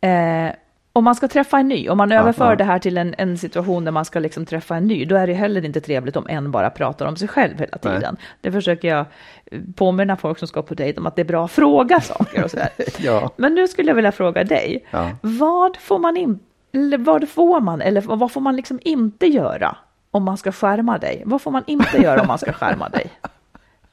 Eh, 0.01 0.51
om 0.93 1.03
man 1.03 1.15
ska 1.15 1.27
träffa 1.27 1.59
en 1.59 1.67
ny, 1.67 1.89
om 1.89 1.97
man 1.97 2.11
överför 2.11 2.49
ja. 2.49 2.55
det 2.55 2.63
här 2.63 2.79
till 2.79 2.97
en, 2.97 3.15
en 3.17 3.37
situation 3.37 3.85
där 3.85 3.91
man 3.91 4.05
ska 4.05 4.19
liksom 4.19 4.45
träffa 4.45 4.75
en 4.75 4.87
ny, 4.87 5.05
då 5.05 5.15
är 5.15 5.27
det 5.27 5.33
heller 5.33 5.65
inte 5.65 5.81
trevligt 5.81 6.15
om 6.15 6.27
en 6.29 6.51
bara 6.51 6.69
pratar 6.69 7.05
om 7.05 7.15
sig 7.15 7.27
själv 7.27 7.59
hela 7.59 7.77
Nej. 7.81 7.93
tiden. 7.95 8.17
Det 8.41 8.51
försöker 8.51 8.87
jag 8.87 9.05
eh, 9.45 9.59
påminna 9.75 10.17
folk 10.17 10.39
som 10.39 10.47
ska 10.47 10.61
på 10.61 10.73
dejt 10.73 10.99
om 10.99 11.07
att 11.07 11.15
det 11.15 11.21
är 11.21 11.25
bra 11.25 11.45
att 11.45 11.51
fråga 11.51 12.01
saker 12.01 12.43
och 12.43 12.51
sådär. 12.51 12.69
Ja. 12.99 13.31
Men 13.35 13.53
nu 13.53 13.67
skulle 13.67 13.89
jag 13.89 13.95
vilja 13.95 14.11
fråga 14.11 14.43
dig, 14.43 14.85
Ja. 14.91 15.09
vad 15.21 15.77
får 15.77 15.99
man 15.99 16.17
in, 16.17 16.39
eller 16.73 16.97
vad 16.97 17.29
får 17.29 17.59
man, 17.59 17.81
eller 17.81 18.01
vad 18.01 18.31
får 18.31 18.41
man 18.41 18.55
liksom 18.55 18.79
inte 18.83 19.27
göra 19.27 19.77
om 20.11 20.23
man 20.23 20.37
ska 20.37 20.51
skärma 20.51 20.97
dig? 20.97 21.23
Vad 21.25 21.41
får 21.41 21.51
man 21.51 21.63
inte 21.67 21.97
göra 21.97 22.21
om 22.21 22.27
man 22.27 22.39
ska 22.39 22.53
skärma 22.53 22.89
dig? 22.89 23.11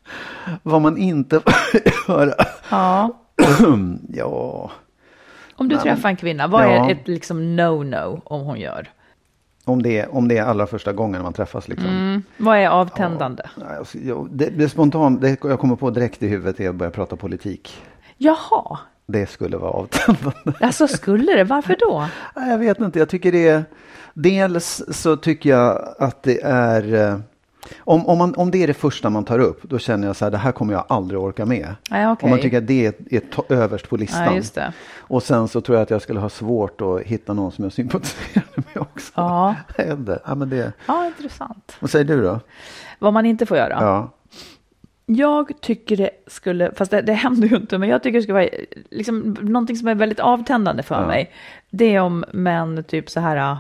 Vad 0.63 0.83
man 0.83 0.99
inte 0.99 1.41
får 1.41 2.15
göra. 2.15 2.35
Ja. 2.71 3.11
ja. 4.09 4.71
Om 5.59 5.69
du 5.69 5.75
Nej, 5.75 5.85
träffar 5.85 6.09
en 6.09 6.17
kvinna, 6.17 6.47
vad 6.47 6.65
ja. 6.65 6.69
är 6.89 6.93
ett 6.93 7.09
liksom 7.09 7.41
no-no 7.61 8.21
om 8.25 8.41
hon 8.41 8.61
gör? 8.61 8.91
Om 9.65 9.83
det, 9.83 9.99
är, 9.99 10.15
om 10.15 10.29
det 10.29 10.39
är 10.39 10.43
allra 10.45 10.67
första 10.67 10.93
gången 10.93 11.23
man 11.23 11.33
träffas. 11.33 11.69
Liksom. 11.69 11.89
Mm. 11.89 12.23
Vad 12.37 12.59
är 12.59 12.69
avtändande? 12.69 13.43
Nej, 13.57 13.77
alltså, 13.79 13.99
det, 14.31 14.47
det 14.51 14.69
spontant, 14.69 15.21
det 15.21 15.37
jag 15.45 15.61
kommer 15.61 15.77
på 15.77 15.91
direkt 15.91 16.23
i 16.23 16.29
huvudet 16.29 16.61
är 16.61 16.69
att 16.69 16.75
börja 16.75 16.91
prata 16.91 17.17
politik. 17.17 17.83
Jaha, 18.17 18.79
Det 19.07 19.27
skulle 19.31 19.57
vara 19.57 19.71
avtändande. 19.71 20.53
alltså 20.61 20.89
skulle 20.89 21.33
det? 21.37 21.45
Varför 21.45 21.77
då? 21.81 22.07
Jag 22.35 22.59
vet 22.59 22.81
inte, 22.81 22.99
jag 22.99 23.09
tycker 23.09 23.33
det 23.33 23.49
är... 23.49 23.65
Dels 24.15 24.83
så 24.89 25.17
tycker 25.17 25.51
jag 25.51 25.95
att 25.99 26.23
det 26.23 26.41
är... 26.43 27.23
Om, 27.79 28.07
om, 28.07 28.19
man, 28.19 28.35
om 28.35 28.51
det 28.51 28.63
är 28.63 28.67
det 28.67 28.75
första 28.75 29.11
man 29.11 29.25
tar 29.25 29.39
upp, 29.39 29.63
då 29.63 29.79
känner 29.79 30.07
jag 30.07 30.17
så 30.17 30.25
här, 30.25 30.31
det 30.33 30.39
här 30.39 30.53
kommer 30.53 30.73
jag 30.75 30.85
aldrig 30.89 31.21
orka 31.21 31.47
med. 31.47 31.75
Nej, 31.91 32.09
okej. 32.09 32.25
Om 32.27 32.31
man 32.31 32.41
tycker 32.41 32.59
att 32.59 32.67
det 32.67 32.87
är, 32.87 32.95
är 33.11 33.21
to- 33.21 33.53
överst 33.53 33.89
på 33.89 33.97
listan. 33.97 34.43
Det. 34.55 34.73
Och 34.99 35.23
sen 35.23 35.49
så 35.49 35.61
tror 35.61 35.77
jag 35.79 35.83
att 35.83 35.91
jag 35.91 36.03
skulle 36.03 36.21
ha 36.21 36.29
svårt 36.29 36.81
att 36.81 37.01
hitta 37.03 37.33
någon 37.33 37.53
som 37.53 37.65
jag 37.65 37.73
sympatiserar 37.73 38.45
med 38.57 38.77
också. 38.77 39.13
Ja. 39.15 39.55
Ja, 40.27 40.35
men 40.35 40.49
det, 40.51 40.73
Ja, 40.87 41.07
intressant. 41.07 41.77
vad 41.81 41.91
säger 41.91 42.05
du 42.05 42.23
då? 42.23 42.41
Vad 42.99 43.13
man 43.13 43.27
inte 43.27 43.47
får 43.47 43.57
göra. 43.57 43.79
Ja. 43.81 44.11
Jag 45.07 45.53
tycker 45.61 45.97
det 45.97 46.11
skulle, 46.27 46.73
fast 46.75 46.91
det, 46.91 47.03
det 47.03 47.13
händer 47.13 47.49
ju 47.49 47.57
inte, 47.57 47.79
men 47.79 47.89
jag 47.89 48.03
tycker 48.03 48.19
det 48.19 48.23
skulle 48.23 48.35
vara 48.39 48.49
liksom, 48.91 49.37
någonting 49.41 49.77
som 49.77 49.89
är 49.89 49.95
väldigt 49.95 50.21
avtändande 50.21 50.83
för 50.83 51.01
Ja. 51.01 51.07
mig. 51.07 51.33
Det 51.71 51.95
är 51.95 52.01
om 52.01 52.25
män 52.33 52.85
typ 52.85 53.11
så 53.11 53.21
här 53.21 53.37
är 53.37 53.57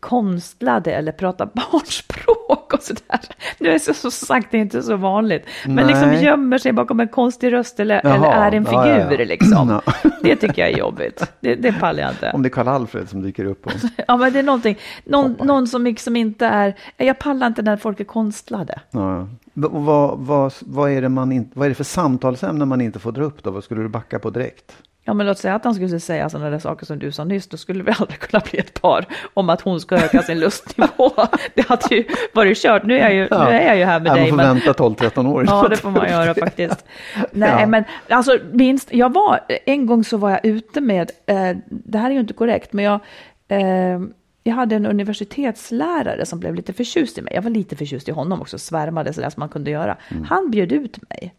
konstlade 0.00 0.92
eller 0.92 1.12
pratar 1.12 1.46
barnspråk 1.54 2.72
och 2.72 2.82
sådär. 2.82 3.20
Nu 3.58 3.68
är 3.68 3.72
det 3.72 3.80
så, 3.80 3.94
så 3.94 4.10
sagt, 4.10 4.50
det 4.50 4.56
är 4.56 4.62
inte 4.62 4.82
så 4.82 4.96
vanligt. 4.96 5.46
Men 5.66 5.86
liksom 5.86 6.08
Nej. 6.08 6.24
gömmer 6.24 6.58
sig 6.58 6.72
bakom 6.72 7.00
en 7.00 7.08
konstig 7.08 7.52
röst 7.52 7.80
eller, 7.80 8.00
Jaha, 8.04 8.14
eller 8.16 8.46
är 8.46 8.52
en 8.52 8.66
ja, 8.70 8.88
ja, 8.88 9.08
figur 9.08 9.18
ja. 9.18 9.24
liksom. 9.24 9.80
Det 10.22 10.36
tycker 10.36 10.62
jag 10.62 10.70
är 10.70 10.78
jobbigt. 10.78 11.32
Det, 11.40 11.54
det 11.54 11.72
pallar 11.72 12.02
jag 12.02 12.12
inte. 12.12 12.30
Om 12.34 12.42
det 12.42 12.46
är 12.46 12.50
Karl-Alfred 12.50 13.08
som 13.08 13.22
dyker 13.22 13.44
upp. 13.44 13.66
Och, 13.66 13.72
Ja, 14.08 14.16
men 14.16 14.32
det 14.32 14.38
är 14.38 14.42
någonting, 14.42 14.78
någon, 15.04 15.36
någon 15.42 15.66
som 15.66 15.84
liksom 15.84 16.16
inte 16.16 16.46
är, 16.46 16.74
jag 16.96 17.18
pallar 17.18 17.46
inte 17.46 17.62
när 17.62 17.76
folk 17.76 18.00
är 18.00 18.04
konstlade. 18.04 18.80
ja. 18.90 19.28
Vad, 19.54 20.18
vad, 20.18 20.52
vad, 20.60 20.90
är 20.90 21.02
det 21.02 21.08
man 21.08 21.32
in, 21.32 21.50
vad 21.54 21.64
är 21.66 21.68
det 21.68 21.74
för 21.74 21.84
samtalsämnen 21.84 22.68
man 22.68 22.80
inte 22.80 22.98
får 22.98 23.12
dra 23.12 23.24
upp 23.24 23.42
då? 23.42 23.50
Vad 23.50 23.64
skulle 23.64 23.82
du 23.82 23.88
backa 23.88 24.18
på 24.18 24.30
direkt? 24.30 24.76
Ja, 25.04 25.14
men 25.14 25.26
låt 25.26 25.38
säga 25.38 25.54
att 25.54 25.64
han 25.64 25.74
skulle 25.74 26.00
säga 26.00 26.28
sådana 26.28 26.50
där 26.50 26.58
saker 26.58 26.86
som 26.86 26.98
du 26.98 27.12
sa 27.12 27.24
nyss, 27.24 27.48
då 27.48 27.56
skulle 27.56 27.82
vi 27.84 27.92
aldrig 27.98 28.18
kunna 28.18 28.42
bli 28.50 28.58
ett 28.58 28.82
par 28.82 29.06
om 29.34 29.50
att 29.50 29.60
hon 29.60 29.80
ska 29.80 29.96
öka 29.96 30.22
sin 30.22 30.40
lustnivå. 30.40 31.10
Det 31.54 31.68
hade 31.68 31.94
ju 31.94 32.04
varit 32.34 32.58
kört. 32.58 32.84
Nu 32.84 32.94
är 32.98 33.00
jag 33.00 33.14
ju, 33.14 33.20
nu 33.30 33.36
är 33.56 33.66
jag 33.66 33.76
ju 33.78 33.84
här 33.84 34.00
med 34.00 34.10
ja, 34.10 34.14
dig. 34.14 34.22
Man 34.22 34.30
får 34.30 34.36
men- 34.36 34.54
vänta 34.94 35.08
12-13 35.08 35.28
år. 35.32 35.44
Ja, 35.48 35.68
det 35.68 35.76
får 35.76 35.90
man 35.90 36.08
göra 36.10 36.34
faktiskt. 36.34 36.84
Nej, 37.32 37.56
Ja. 37.60 37.66
men 37.66 37.84
alltså 38.08 38.38
minst, 38.52 38.92
jag 38.94 39.12
var, 39.12 39.40
en 39.66 39.86
gång 39.86 40.04
så 40.04 40.16
var 40.16 40.30
jag 40.30 40.44
ute 40.46 40.80
med, 40.80 41.10
eh, 41.26 41.56
det 41.66 41.98
här 41.98 42.10
är 42.10 42.14
ju 42.14 42.20
inte 42.20 42.34
korrekt, 42.34 42.72
men 42.72 42.84
jag, 42.84 43.00
eh, 43.48 44.00
jag 44.44 44.54
hade 44.54 44.76
en 44.76 44.86
universitetslärare 44.86 46.26
som 46.26 46.40
blev 46.40 46.54
lite 46.54 46.72
förtjust 46.72 47.18
i 47.18 47.22
mig. 47.22 47.32
Jag 47.34 47.42
var 47.42 47.50
lite 47.50 47.76
förtjust 47.76 48.08
i 48.08 48.12
honom 48.12 48.40
också, 48.40 48.58
svärmade 48.58 49.12
sådär 49.12 49.30
som 49.30 49.40
man 49.40 49.48
kunde 49.48 49.70
göra. 49.70 49.96
Han 50.28 50.50
bjöd 50.50 50.72
ut 50.72 50.98
mig. 51.10 51.34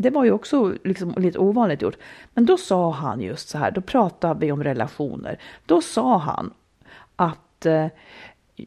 Det 0.00 0.10
var 0.10 0.24
ju 0.24 0.32
också 0.32 0.74
liksom 0.84 1.14
lite 1.16 1.38
ovanligt 1.38 1.82
gjort. 1.82 1.96
Men 2.34 2.46
då 2.46 2.56
sa 2.56 2.90
han 2.90 3.20
just 3.20 3.48
så 3.48 3.58
här, 3.58 3.70
då 3.70 3.80
pratade 3.80 4.40
vi 4.40 4.52
om 4.52 4.64
relationer. 4.64 5.38
Då 5.66 5.80
sa 5.80 6.18
han 6.18 6.50
att 7.16 7.66
eh, 7.66 7.86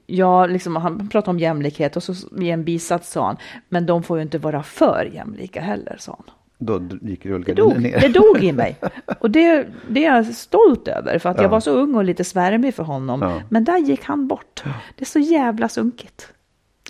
Ja, 0.06 0.46
liksom, 0.46 0.76
han 0.76 1.10
pratade 1.10 1.30
om 1.32 1.40
jämlikhet 1.40 1.96
och 1.96 2.04
så 2.04 2.14
i 2.42 2.50
en 2.50 2.64
bisats 2.64 3.12
sa 3.12 3.26
han, 3.26 3.38
men 3.70 3.86
de 3.86 4.04
får 4.04 4.18
ju 4.18 4.24
inte 4.24 4.38
vara 4.38 4.64
för 4.64 5.10
jämlika 5.14 5.62
heller, 5.62 5.96
sa 6.00 6.12
han. 6.26 6.36
Då 6.58 6.82
gick 7.02 7.24
Det 7.24 7.30
rullgardinen 7.30 7.70
dog, 7.70 7.82
ner. 7.82 8.00
det 8.00 8.08
dog 8.08 8.44
i 8.44 8.52
mig. 8.52 8.78
Och 9.20 9.32
det, 9.32 9.68
det 9.90 10.06
är 10.06 10.16
jag 10.16 10.26
stolt 10.36 10.88
över, 10.88 11.20
för 11.20 11.30
att 11.30 11.42
jag 11.42 11.50
var 11.50 11.60
så 11.60 11.72
ung 11.72 11.96
och 11.96 12.04
lite 12.04 12.24
svärmig 12.24 12.76
för 12.76 12.84
honom. 12.84 13.22
Ja. 13.22 13.42
Men 13.50 13.64
där 13.64 13.78
gick 13.78 14.04
han 14.04 14.28
bort. 14.28 14.64
Det 14.96 15.04
är 15.04 15.06
så 15.06 15.20
jävla 15.20 15.70
sunkigt. 15.70 16.34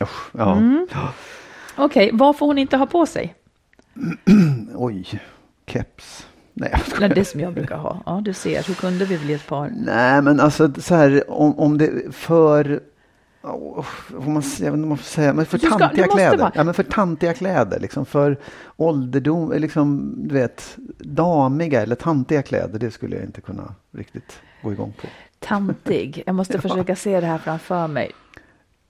Usch, 0.01 0.29
ja. 0.31 0.55
Mm. 0.57 0.87
Okej, 1.75 2.09
vad 2.13 2.37
får 2.37 2.45
hon 2.45 2.57
inte 2.57 2.77
ha 2.77 2.85
på 2.85 3.05
sig? 3.05 3.35
Oj, 4.75 5.21
keps. 5.67 6.27
Nej. 6.53 6.81
Nej, 6.99 7.09
det 7.09 7.25
som 7.25 7.39
jag 7.39 7.53
brukar 7.53 7.77
ha. 7.77 8.01
Ja, 8.05 8.21
du 8.25 8.33
ser, 8.33 8.63
hur 8.63 8.73
kunde 8.73 9.05
vi 9.05 9.17
bli 9.19 9.33
ett 9.33 9.47
par? 9.47 9.71
Nej, 9.75 10.21
men 10.21 10.39
alltså 10.39 10.73
så 10.81 10.95
här 10.95 11.31
om, 11.31 11.59
om 11.59 11.77
det 11.77 12.15
för... 12.15 12.79
Oh, 13.41 13.85
man, 14.09 14.33
jag 14.35 14.41
vet 14.41 14.59
inte 14.59 14.71
om 14.73 14.89
man 14.89 14.97
får 14.97 15.05
säga, 15.05 15.33
men 15.33 15.45
för 15.45 15.57
Du 15.57 15.67
ska- 15.67 15.77
tantiga 15.79 16.07
kläder. 16.07 16.37
bara- 16.37 16.51
Ja, 16.55 16.63
men 16.63 16.73
för 16.73 16.83
tantiga 16.83 17.33
kläder, 17.33 17.79
liksom 17.79 18.05
för 18.05 18.37
ålderdom, 18.77 19.53
liksom, 19.57 20.13
du 20.27 20.33
vet, 20.33 20.77
damiga 20.99 21.81
eller 21.81 21.95
tantiga 21.95 22.41
kläder, 22.41 22.79
det 22.79 22.91
skulle 22.91 23.15
jag 23.15 23.25
inte 23.25 23.41
kunna 23.41 23.75
riktigt 23.91 24.39
gå 24.63 24.71
igång 24.71 24.93
på. 25.01 25.07
Tantig. 25.39 26.23
Jag 26.25 26.35
måste 26.35 26.61
försöka 26.61 26.95
se 26.95 27.19
det 27.19 27.27
här 27.27 27.37
framför 27.37 27.87
mig. 27.87 28.11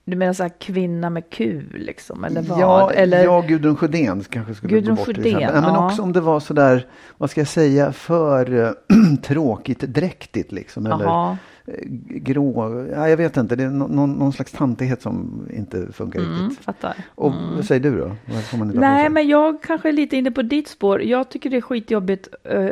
Du 0.05 0.15
menar 0.17 0.33
så 0.33 0.43
här 0.43 0.51
kvinna 0.59 1.09
med 1.09 1.29
kul 1.29 1.65
liksom, 1.73 2.23
eller 2.23 2.41
vad? 2.41 2.59
Ja, 2.59 2.91
eller... 2.91 3.23
ja, 3.23 3.41
Gudrun 3.47 3.75
Sjödén 3.75 4.23
kanske 4.29 4.55
skulle 4.55 4.73
Gudrun 4.73 4.95
gå 4.95 4.99
bort 5.05 5.15
Sjödén. 5.15 5.39
Ja, 5.41 5.51
men 5.51 5.63
ja. 5.63 5.85
också 5.87 6.01
om 6.01 6.13
det 6.13 6.21
var 6.21 6.39
sådär, 6.39 6.87
vad 7.17 7.29
ska 7.29 7.41
jag 7.41 7.47
säga, 7.47 7.91
för 7.91 8.65
eh, 8.65 8.71
tråkigt 9.21 9.79
dräktigt 9.79 10.51
liksom. 10.51 10.85
Eller 10.85 11.03
Jaha. 11.05 11.37
eh, 11.65 11.73
grå, 12.09 12.85
ja, 12.91 13.09
jag 13.09 13.17
vet 13.17 13.37
inte, 13.37 13.55
det 13.55 13.63
är 13.63 13.69
nå- 13.69 13.87
någon, 13.87 14.11
någon 14.13 14.33
slags 14.33 14.51
tantighet 14.51 15.01
som 15.01 15.47
inte 15.53 15.91
funkar 15.93 16.19
Mm, 16.19 16.43
riktigt. 16.47 16.65
fattar. 16.65 16.95
Och 17.15 17.33
vad 17.55 17.65
säger 17.65 17.81
du 17.81 17.97
då? 17.97 18.15
Nej, 18.73 19.09
men 19.09 19.27
jag 19.27 19.63
kanske 19.63 19.89
är 19.89 19.93
lite 19.93 20.17
inne 20.17 20.31
på 20.31 20.41
ditt 20.41 20.67
spår. 20.67 21.01
Jag 21.03 21.29
tycker 21.29 21.49
det 21.49 21.57
är 21.57 21.61
skitjobbigt. 21.61 22.27
eh, 22.43 22.69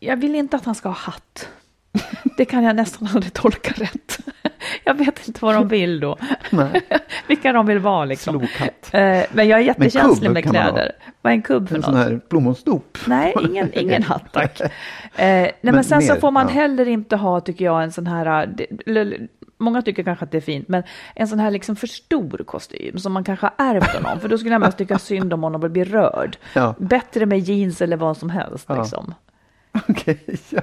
Jag 0.00 0.16
vill 0.16 0.34
inte 0.34 0.56
att 0.56 0.64
han 0.64 0.74
ska 0.74 0.88
ha 0.88 0.96
hatt. 0.96 1.48
Det 2.36 2.44
kan 2.44 2.64
jag 2.64 2.76
nästan 2.76 3.08
aldrig 3.14 3.32
tolka 3.32 3.72
rätt. 3.76 4.18
Jag 4.84 4.94
vet 4.94 5.28
inte 5.28 5.44
vad 5.44 5.54
de 5.54 5.68
vill 5.68 6.00
då. 6.00 6.18
Vilka 7.28 7.52
de 7.52 7.66
vill 7.66 7.78
vara 7.78 8.04
liksom. 8.04 8.38
Slokhatt. 8.38 8.94
Eh, 8.94 9.22
Men 9.32 9.48
jag 9.48 9.58
är 9.58 9.62
jättekänslig 9.64 10.30
med 10.30 10.50
kläder. 10.50 10.92
Vad 11.22 11.30
är 11.30 11.34
en 11.34 11.42
kubb 11.42 11.68
för 11.68 11.74
En 11.74 11.80
något? 11.80 11.90
sån 11.90 11.96
här 11.96 12.20
plommonstop. 12.28 12.98
Nej, 13.06 13.34
ingen, 13.42 13.70
ingen 13.78 14.02
hatt 14.02 14.32
tack. 14.32 14.60
Eh, 14.60 14.68
nej, 15.16 15.54
men, 15.60 15.74
Men 15.74 15.84
sen 15.84 16.02
så 16.02 16.14
mer, 16.14 16.20
får 16.20 16.30
man 16.30 16.46
ja. 16.48 16.52
heller 16.54 16.88
inte 16.88 17.16
ha, 17.16 17.40
tycker 17.40 17.64
jag, 17.64 17.82
en 17.82 17.92
sån 17.92 18.06
här, 18.06 18.48
eh, 18.86 19.04
många 19.58 19.82
tycker 19.82 20.02
kanske 20.02 20.24
att 20.24 20.30
det 20.30 20.36
är 20.36 20.40
fint, 20.42 20.68
men 20.68 20.82
en 21.14 21.28
sån 21.28 21.38
här 21.40 21.50
liksom 21.50 21.76
för 21.76 21.86
stor 21.86 22.44
kostym 22.46 22.98
som 22.98 23.12
man 23.12 23.24
kanske 23.24 23.46
har 23.46 23.66
ärvt 23.66 23.94
av 23.96 24.02
någon, 24.02 24.20
för 24.20 24.28
då 24.28 24.38
skulle 24.38 24.54
jag 24.54 24.60
mest 24.60 24.78
tycka 24.78 24.98
synd 24.98 25.32
om 25.32 25.42
honom 25.42 25.62
och 25.62 25.70
bli 25.70 25.84
rörd. 25.84 26.36
Ja. 26.52 26.74
Bättre 26.78 27.26
med 27.26 27.38
jeans 27.38 27.80
eller 27.82 27.96
vad 27.96 28.16
som 28.16 28.30
helst. 28.30 28.64
Ja. 28.68 28.78
Liksom. 28.78 29.14
Okej, 29.88 30.38
ja. 30.50 30.60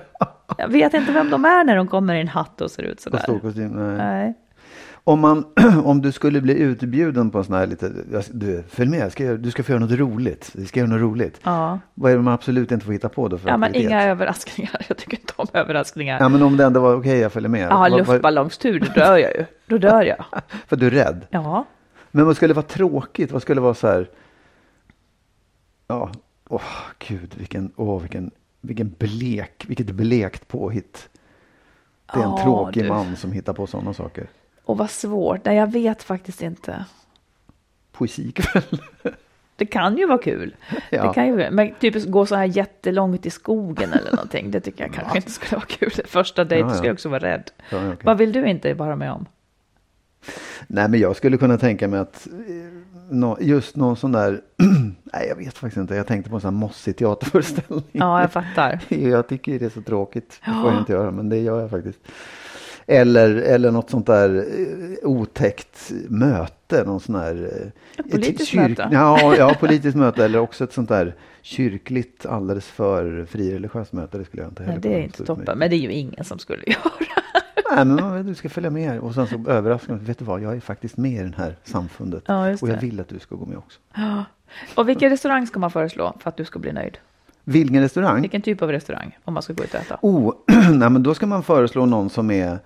Jag 0.58 0.68
vet 0.68 0.94
inte 0.94 1.12
vem 1.12 1.30
de 1.30 1.46
är 1.46 1.64
när 1.64 1.76
de 1.76 1.88
kommer 1.88 2.16
i 2.16 2.22
en 2.22 2.28
hatt 2.28 2.62
och 2.62 2.72
ser 2.72 2.84
ut 2.84 2.98
Och 2.98 3.02
sådär. 3.04 3.18
stor 3.20 3.40
kostym. 3.40 3.72
Nej. 3.72 3.98
Nej. 3.98 4.34
Om, 5.04 5.20
man, 5.20 5.46
om 5.84 6.02
du 6.02 6.12
skulle 6.12 6.42
bli 6.42 6.54
utbjuden 6.60 7.30
på 7.32 7.38
en 7.38 7.44
sån 7.44 7.56
här 7.56 7.68
lite, 7.68 7.92
du, 8.32 8.64
följ 8.70 8.90
med, 8.90 9.00
jag 9.00 9.12
ska, 9.12 9.24
göra- 9.24 9.38
du 9.38 9.52
ska 9.52 9.64
få 9.64 9.72
göra 9.72 9.80
något 9.80 9.92
roligt. 9.92 10.52
Vi 10.56 10.66
ska 10.66 10.80
göra 10.80 10.90
något 10.90 11.02
roligt. 11.02 11.40
Ja. 11.44 11.80
Vad 11.94 12.12
är 12.12 12.16
det 12.16 12.22
man 12.22 12.34
absolut 12.34 12.72
inte 12.72 12.86
får 12.86 12.94
hitta 12.94 13.10
på 13.10 13.28
då 13.28 13.38
för 13.38 13.50
Ja, 13.50 13.58
men 13.58 13.68
aktivitet? 13.68 13.92
inga 13.92 14.04
överraskningar. 14.04 14.82
Jag 14.88 14.98
tycker 14.98 15.18
inte 15.20 15.34
om 15.36 15.48
överraskningar. 15.54 16.18
Ja, 16.20 16.30
men 16.30 16.42
om 16.42 16.58
det 16.58 16.66
ändå 16.66 16.80
var 16.80 16.96
okej, 16.96 17.20
jag 17.20 17.32
följer 17.32 17.50
med. 17.50 17.68
Ja, 17.70 17.88
luftballongstur, 17.88 18.80
då 18.80 18.86
dör 19.00 19.18
jag 19.18 19.36
ju. 19.36 19.46
Då 19.66 19.78
dör 19.78 20.02
jag. 20.02 20.26
För 20.68 20.76
du 20.76 20.88
är 20.88 20.92
rädd. 20.92 21.28
Ja. 21.30 21.66
Men 22.12 22.26
vad 22.26 22.36
skulle 22.36 22.54
vara 22.54 22.66
tråkigt? 22.66 23.32
Vad 23.32 23.42
skulle 23.42 23.62
vara 23.62 23.74
så 23.74 23.88
här? 23.88 24.10
Ja, 25.88 26.12
åh 26.50 26.62
gud, 27.08 27.34
vilken, 27.38 27.72
åh, 27.76 28.02
vilken, 28.02 28.32
vilken 28.62 28.96
blek, 29.00 29.66
vilket 29.68 29.88
blekt 29.92 30.48
påhitt. 30.48 31.10
Det 32.14 32.20
är 32.20 32.24
en 32.24 32.30
Ja, 32.30 32.40
tråkig 32.44 32.84
du. 32.84 32.90
man 32.90 33.16
som 33.16 33.32
hittar 33.32 33.54
på 33.54 33.68
sådana 33.68 33.94
saker. 33.94 34.28
Och 34.64 34.78
vad 34.78 34.90
svårt. 34.90 35.46
Nej, 35.46 35.56
jag 35.58 35.72
vet 35.72 36.04
faktiskt 36.04 36.42
inte. 36.42 36.86
Poesikväll. 37.92 38.82
Det 39.56 39.66
kan 39.66 39.98
ju 39.98 40.06
vara 40.08 40.18
kul. 40.18 40.56
Ja. 40.90 41.08
Det 41.08 41.14
kan 41.14 41.28
ju, 41.28 41.52
men 41.52 41.74
typ 41.80 42.06
gå 42.06 42.26
så 42.26 42.36
här 42.36 42.46
jättelångt 42.46 43.26
i 43.26 43.30
skogen 43.30 43.94
eller 43.94 44.12
någonting. 44.12 44.52
Det 44.52 44.60
tycker 44.60 44.84
jag 44.84 44.94
kanske 44.94 45.18
inte 45.18 45.32
skulle 45.32 45.56
vara 45.56 45.66
kul. 45.66 45.92
Första 46.06 46.44
dejt 46.44 46.62
Ja, 46.62 46.68
ja. 46.68 46.74
skulle 46.74 46.88
jag 46.88 46.94
också 46.94 47.10
vara 47.10 47.20
rädd. 47.24 47.52
Okej. 47.68 47.96
Vad 48.04 48.18
vill 48.18 48.32
du 48.32 48.46
inte 48.46 48.74
vara 48.74 48.96
med 48.96 49.12
om? 49.12 49.26
Nej, 50.68 50.90
men 50.90 51.00
jag 51.00 51.16
skulle 51.16 51.38
kunna 51.38 51.58
tänka 51.58 51.88
mig 51.88 52.00
att 52.00 52.28
just 53.40 53.76
någon 53.76 53.96
sån 53.96 54.12
där, 54.12 54.42
nej 55.14 55.28
jag 55.30 55.36
vet 55.36 55.58
faktiskt 55.58 55.78
inte, 55.78 55.96
jag 55.96 56.08
tänkte 56.08 56.30
på 56.30 56.36
en 56.36 56.42
sån 56.42 56.54
här 56.54 56.60
mossig 56.60 56.98
teaterföreställning. 56.98 57.84
Ja, 57.92 58.22
jag 58.22 58.32
fattar. 58.32 58.80
Jag 58.90 59.28
tycker 59.28 59.60
det 59.60 59.66
är 59.66 59.70
så 59.70 59.82
tråkigt, 59.82 60.40
det 60.46 60.52
får 60.62 60.72
jag 60.72 60.80
inte 60.82 60.92
göra, 60.94 61.12
men 61.12 61.30
det 61.30 61.38
gör 61.38 61.62
jag 61.62 61.70
faktiskt. 61.70 62.00
Eller, 62.88 63.36
eller 63.36 63.72
något 63.72 63.90
sånt 63.90 64.06
där 64.08 64.36
eh, 64.36 65.10
otäckt 65.10 65.92
möte, 66.10 66.84
någon 66.84 67.00
sån 67.00 67.16
här... 67.16 67.36
eh, 67.62 67.68
Ett 68.06 68.12
politiskt 68.12 68.52
kyrk- 68.52 68.70
möte. 68.70 68.90
Ja, 68.92 69.36
ja, 69.38 69.54
politiskt 69.60 69.98
möte 69.98 70.26
eller 70.26 70.40
också 70.40 70.64
ett 70.64 70.74
sånt 70.74 70.90
där 70.90 71.16
kyrkligt, 71.42 72.26
alldeles 72.26 72.66
för 72.66 73.26
frireligiöst 73.30 73.94
möte. 73.94 74.18
Det 74.18 74.26
skulle 74.26 74.44
jag 74.44 74.52
inte 74.52 74.64
heller 74.64 74.80
Nej, 74.84 74.92
det 74.92 74.98
är 75.00 75.04
inte 75.04 75.26
toppen. 75.26 75.58
Men 75.58 75.70
det 75.70 75.76
är 75.76 75.78
ju 75.78 75.92
ingen 75.92 76.24
som 76.26 76.40
skulle 76.40 76.64
göra. 76.68 77.21
Nej, 77.76 77.86
men 77.86 78.26
du 78.26 78.36
ska 78.36 78.50
följa 78.50 78.70
med 78.70 78.90
här. 78.90 79.00
Och 79.00 79.14
sen 79.14 79.28
så 79.28 79.50
överraskande, 79.50 80.06
vet 80.06 80.20
du 80.20 80.26
vad, 80.26 80.42
jag 80.42 80.56
är 80.56 80.60
faktiskt 80.60 80.98
med 80.98 81.26
i 81.26 81.30
det 81.30 81.38
här 81.38 81.56
samfundet. 81.64 82.24
Ja, 82.28 82.58
och 82.62 82.70
jag 82.70 82.78
vill 82.78 83.00
att 83.00 83.10
du 83.10 83.20
ska 83.20 83.36
gå 83.36 83.46
med 83.46 83.58
också. 83.58 83.80
Och 84.76 84.90
vilken 84.90 85.10
restaurang 85.10 85.48
ska 85.48 85.60
man 85.60 85.72
föreslå 85.72 86.14
för 86.20 86.30
att 86.30 86.38
du 86.38 86.46
ska 86.46 86.60
bli 86.60 86.72
nöjd? 86.74 86.98
Vilken 87.44 87.82
restaurang? 87.82 88.22
Vilken 88.22 88.42
typ 88.42 88.62
av 88.62 88.72
restaurang 88.72 89.18
om 89.24 89.34
man 89.34 89.44
ska 89.44 89.54
gå 89.54 89.64
ut 89.64 89.74
och 89.74 89.80
äta? 89.80 89.98
Oh, 90.02 90.34
nej 90.72 90.90
men 90.90 91.04
då 91.04 91.14
ska 91.14 91.26
man 91.26 91.44
föreslå 91.44 91.86
någon 91.86 92.10
som 92.10 92.32
är 92.32 92.60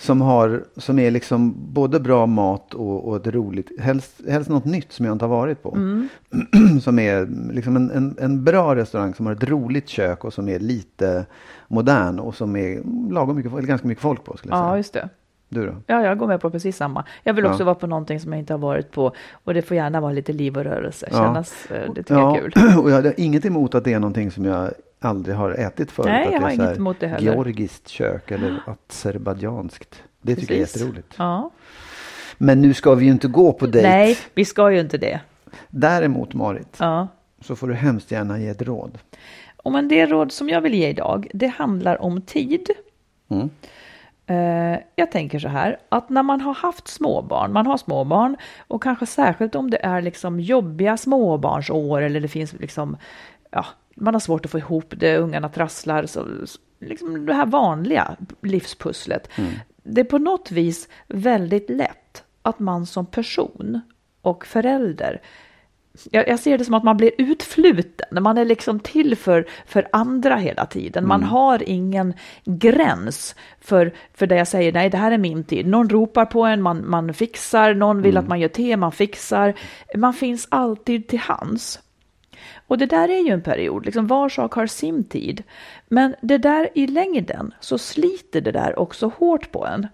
som, 0.00 0.20
har, 0.20 0.64
som 0.76 0.98
är 0.98 1.10
liksom 1.10 1.54
både 1.72 2.00
bra 2.00 2.26
mat 2.26 2.74
och, 2.74 3.08
och 3.08 3.16
ett 3.16 3.26
roligt, 3.26 3.80
helst, 3.80 4.20
helst 4.28 4.50
något 4.50 4.64
nytt 4.64 4.92
som 4.92 5.06
jag 5.06 5.12
inte 5.14 5.24
har 5.24 5.30
varit 5.36 5.62
på. 5.62 5.74
Mm. 5.76 6.08
som 6.82 6.98
är 6.98 7.28
liksom 7.52 7.76
en, 7.76 7.90
en, 7.90 8.16
en 8.20 8.44
bra 8.44 8.76
restaurang 8.76 9.14
som 9.14 9.26
har 9.26 9.32
ett 9.32 9.44
roligt 9.48 9.88
kök 9.88 10.24
och 10.24 10.32
som 10.32 10.48
är 10.48 10.58
lite 10.58 11.26
modern 11.68 12.18
och 12.18 12.34
som 12.34 12.56
är 12.56 12.80
lagom 13.12 13.36
mycket, 13.36 13.52
eller 13.52 13.62
ganska 13.62 13.88
mycket 13.88 14.02
folk 14.02 14.24
på. 14.24 14.36
Skulle 14.36 14.54
jag 14.54 14.60
Ja, 14.64 14.68
säga. 14.68 14.76
just 14.76 14.92
det. 14.92 15.08
Du 15.48 15.66
då? 15.66 15.72
Ja, 15.86 16.02
jag 16.02 16.18
går 16.18 16.26
med 16.26 16.40
på 16.40 16.50
precis 16.50 16.76
samma. 16.76 17.04
Jag 17.22 17.34
vill 17.34 17.44
Ja. 17.44 17.50
också 17.50 17.64
vara 17.64 17.74
på 17.74 17.86
någonting 17.86 18.20
som 18.20 18.32
jag 18.32 18.38
inte 18.38 18.52
har 18.52 18.58
varit 18.58 18.90
på 18.90 19.12
och 19.44 19.54
det 19.54 19.62
får 19.62 19.76
gärna 19.76 20.00
vara 20.00 20.12
lite 20.12 20.32
liv 20.32 20.56
och 20.58 20.64
rörelse. 20.64 21.08
Ja. 21.10 21.16
Kännas, 21.18 21.66
eh, 21.70 21.92
det 21.94 22.02
tycker 22.02 22.14
jag 22.14 22.36
är 22.36 22.40
kul. 22.50 22.78
och 22.82 22.90
jag 22.90 23.02
har 23.02 23.14
inget 23.16 23.44
emot 23.44 23.74
att 23.74 23.84
det 23.84 23.92
är 23.92 23.98
någonting 24.00 24.30
som 24.30 24.44
jag 24.44 24.70
aldrig 25.00 25.36
har 25.36 25.50
ätit 25.50 25.90
förut. 25.90 26.06
Nej, 26.08 26.28
jag 26.32 26.40
har 26.40 26.50
inget 26.50 26.76
emot 26.76 27.00
det 27.00 27.06
heller. 27.08 27.32
Georgiskt 27.32 27.88
kök 27.88 28.30
eller 28.30 28.62
azerbajdzjanskt. 28.88 30.02
Det 30.22 30.36
tycker 30.36 30.54
jag 30.54 30.60
är 30.60 30.64
Precis. 30.64 30.80
jätteroligt. 30.82 31.14
Ja. 31.18 31.50
Men 32.38 32.60
nu 32.62 32.74
ska 32.74 32.94
vi 32.94 33.04
ju 33.04 33.10
inte 33.10 33.28
gå 33.28 33.52
på 33.52 33.66
dejt. 33.66 33.88
Nej, 33.88 34.18
vi 34.34 34.44
ska 34.44 34.70
ju 34.70 34.80
inte 34.80 34.98
det. 34.98 35.20
Däremot 35.68 36.34
Marit, 36.34 36.76
Ja. 36.78 37.08
så 37.40 37.56
får 37.56 37.68
du 37.68 37.74
hemskt 37.74 38.10
gärna 38.10 38.38
ge 38.38 38.48
ett 38.48 38.62
råd. 38.62 38.98
Och 39.56 39.72
men 39.72 39.88
det 39.88 40.06
råd 40.06 40.32
som 40.32 40.48
jag 40.48 40.60
vill 40.60 40.74
ge 40.74 40.88
idag, 40.88 41.28
det 41.34 41.46
handlar 41.46 42.02
om 42.02 42.22
tid. 42.22 42.66
Mm. 43.28 43.50
Eh, 44.26 44.80
Jag 44.96 45.12
tänker 45.12 45.38
så 45.38 45.48
här, 45.48 45.78
att 45.88 46.08
när 46.10 46.22
man 46.22 46.40
har 46.40 46.54
haft 46.54 46.88
småbarn, 46.88 47.52
man 47.52 47.66
har 47.66 47.76
småbarn 47.76 48.36
och 48.68 48.82
kanske 48.82 49.06
särskilt 49.06 49.54
om 49.54 49.70
det 49.70 49.78
är 49.84 50.02
liksom 50.02 50.40
jobbiga 50.40 50.96
småbarnsår 50.96 52.02
eller 52.02 52.20
det 52.20 52.28
finns 52.28 52.52
liksom, 52.52 52.96
ja, 53.50 53.66
man 54.00 54.14
har 54.14 54.20
svårt 54.20 54.44
att 54.44 54.50
få 54.50 54.58
ihop 54.58 54.94
det, 54.96 55.16
ungarna 55.16 55.48
trasslar, 55.48 56.06
så, 56.06 56.26
liksom 56.80 57.26
det 57.26 57.34
här 57.34 57.46
vanliga 57.46 58.16
livspusslet. 58.42 59.28
Det 59.82 60.00
är 60.00 60.04
på 60.04 60.18
något 60.18 60.50
vis 60.50 60.88
väldigt 61.08 61.70
lätt 61.70 62.24
att 62.42 62.58
man 62.58 62.86
som 62.86 63.06
person 63.06 63.80
och 64.22 64.46
förälder 64.46 65.20
jag, 66.10 66.28
jag 66.28 66.40
ser 66.40 66.58
det 66.58 66.64
som 66.64 66.74
att 66.74 66.84
man 66.84 66.96
blir 66.96 67.10
utfluten. 67.18 68.22
Man 68.22 68.38
är 68.38 68.44
liksom 68.44 68.80
till 68.80 69.16
för, 69.16 69.46
för 69.66 69.88
andra 69.92 70.36
hela 70.36 70.66
tiden. 70.66 71.08
Man 71.08 71.22
har 71.22 71.62
ingen 71.66 72.14
gräns 72.44 73.36
för, 73.60 73.92
för 74.14 74.26
det 74.26 74.36
jag 74.36 74.48
säger, 74.48 74.72
nej 74.72 74.90
det 74.90 74.98
här 74.98 75.10
är 75.10 75.18
min 75.18 75.44
tid. 75.44 75.66
Någon 75.66 75.88
ropar 75.88 76.24
på 76.24 76.44
en, 76.44 76.62
man, 76.62 76.90
man 76.90 77.14
fixar, 77.14 77.74
någon 77.74 78.02
vill 78.02 78.16
att 78.16 78.28
man 78.28 78.40
gör 78.40 78.48
te, 78.48 78.76
man 78.76 78.92
fixar. 78.92 79.54
Man 79.96 80.14
finns 80.14 80.48
alltid 80.50 81.08
till 81.08 81.18
hands. 81.18 81.78
Och 82.66 82.78
det 82.78 82.86
där 82.86 83.08
är 83.08 83.20
ju 83.26 83.32
en 83.32 83.42
period, 83.42 83.84
liksom 83.84 84.06
var 84.06 84.28
sak 84.28 84.52
har 84.52 84.66
sin 84.66 85.04
tid. 85.04 85.42
Men 85.88 86.14
det 86.20 86.38
där 86.38 86.68
i 86.74 86.86
längden 86.86 87.54
så 87.60 87.78
sliter 87.78 88.40
det 88.40 88.52
där 88.52 88.78
också 88.78 89.12
hårt 89.18 89.52
på 89.52 89.66
en. 89.66 89.88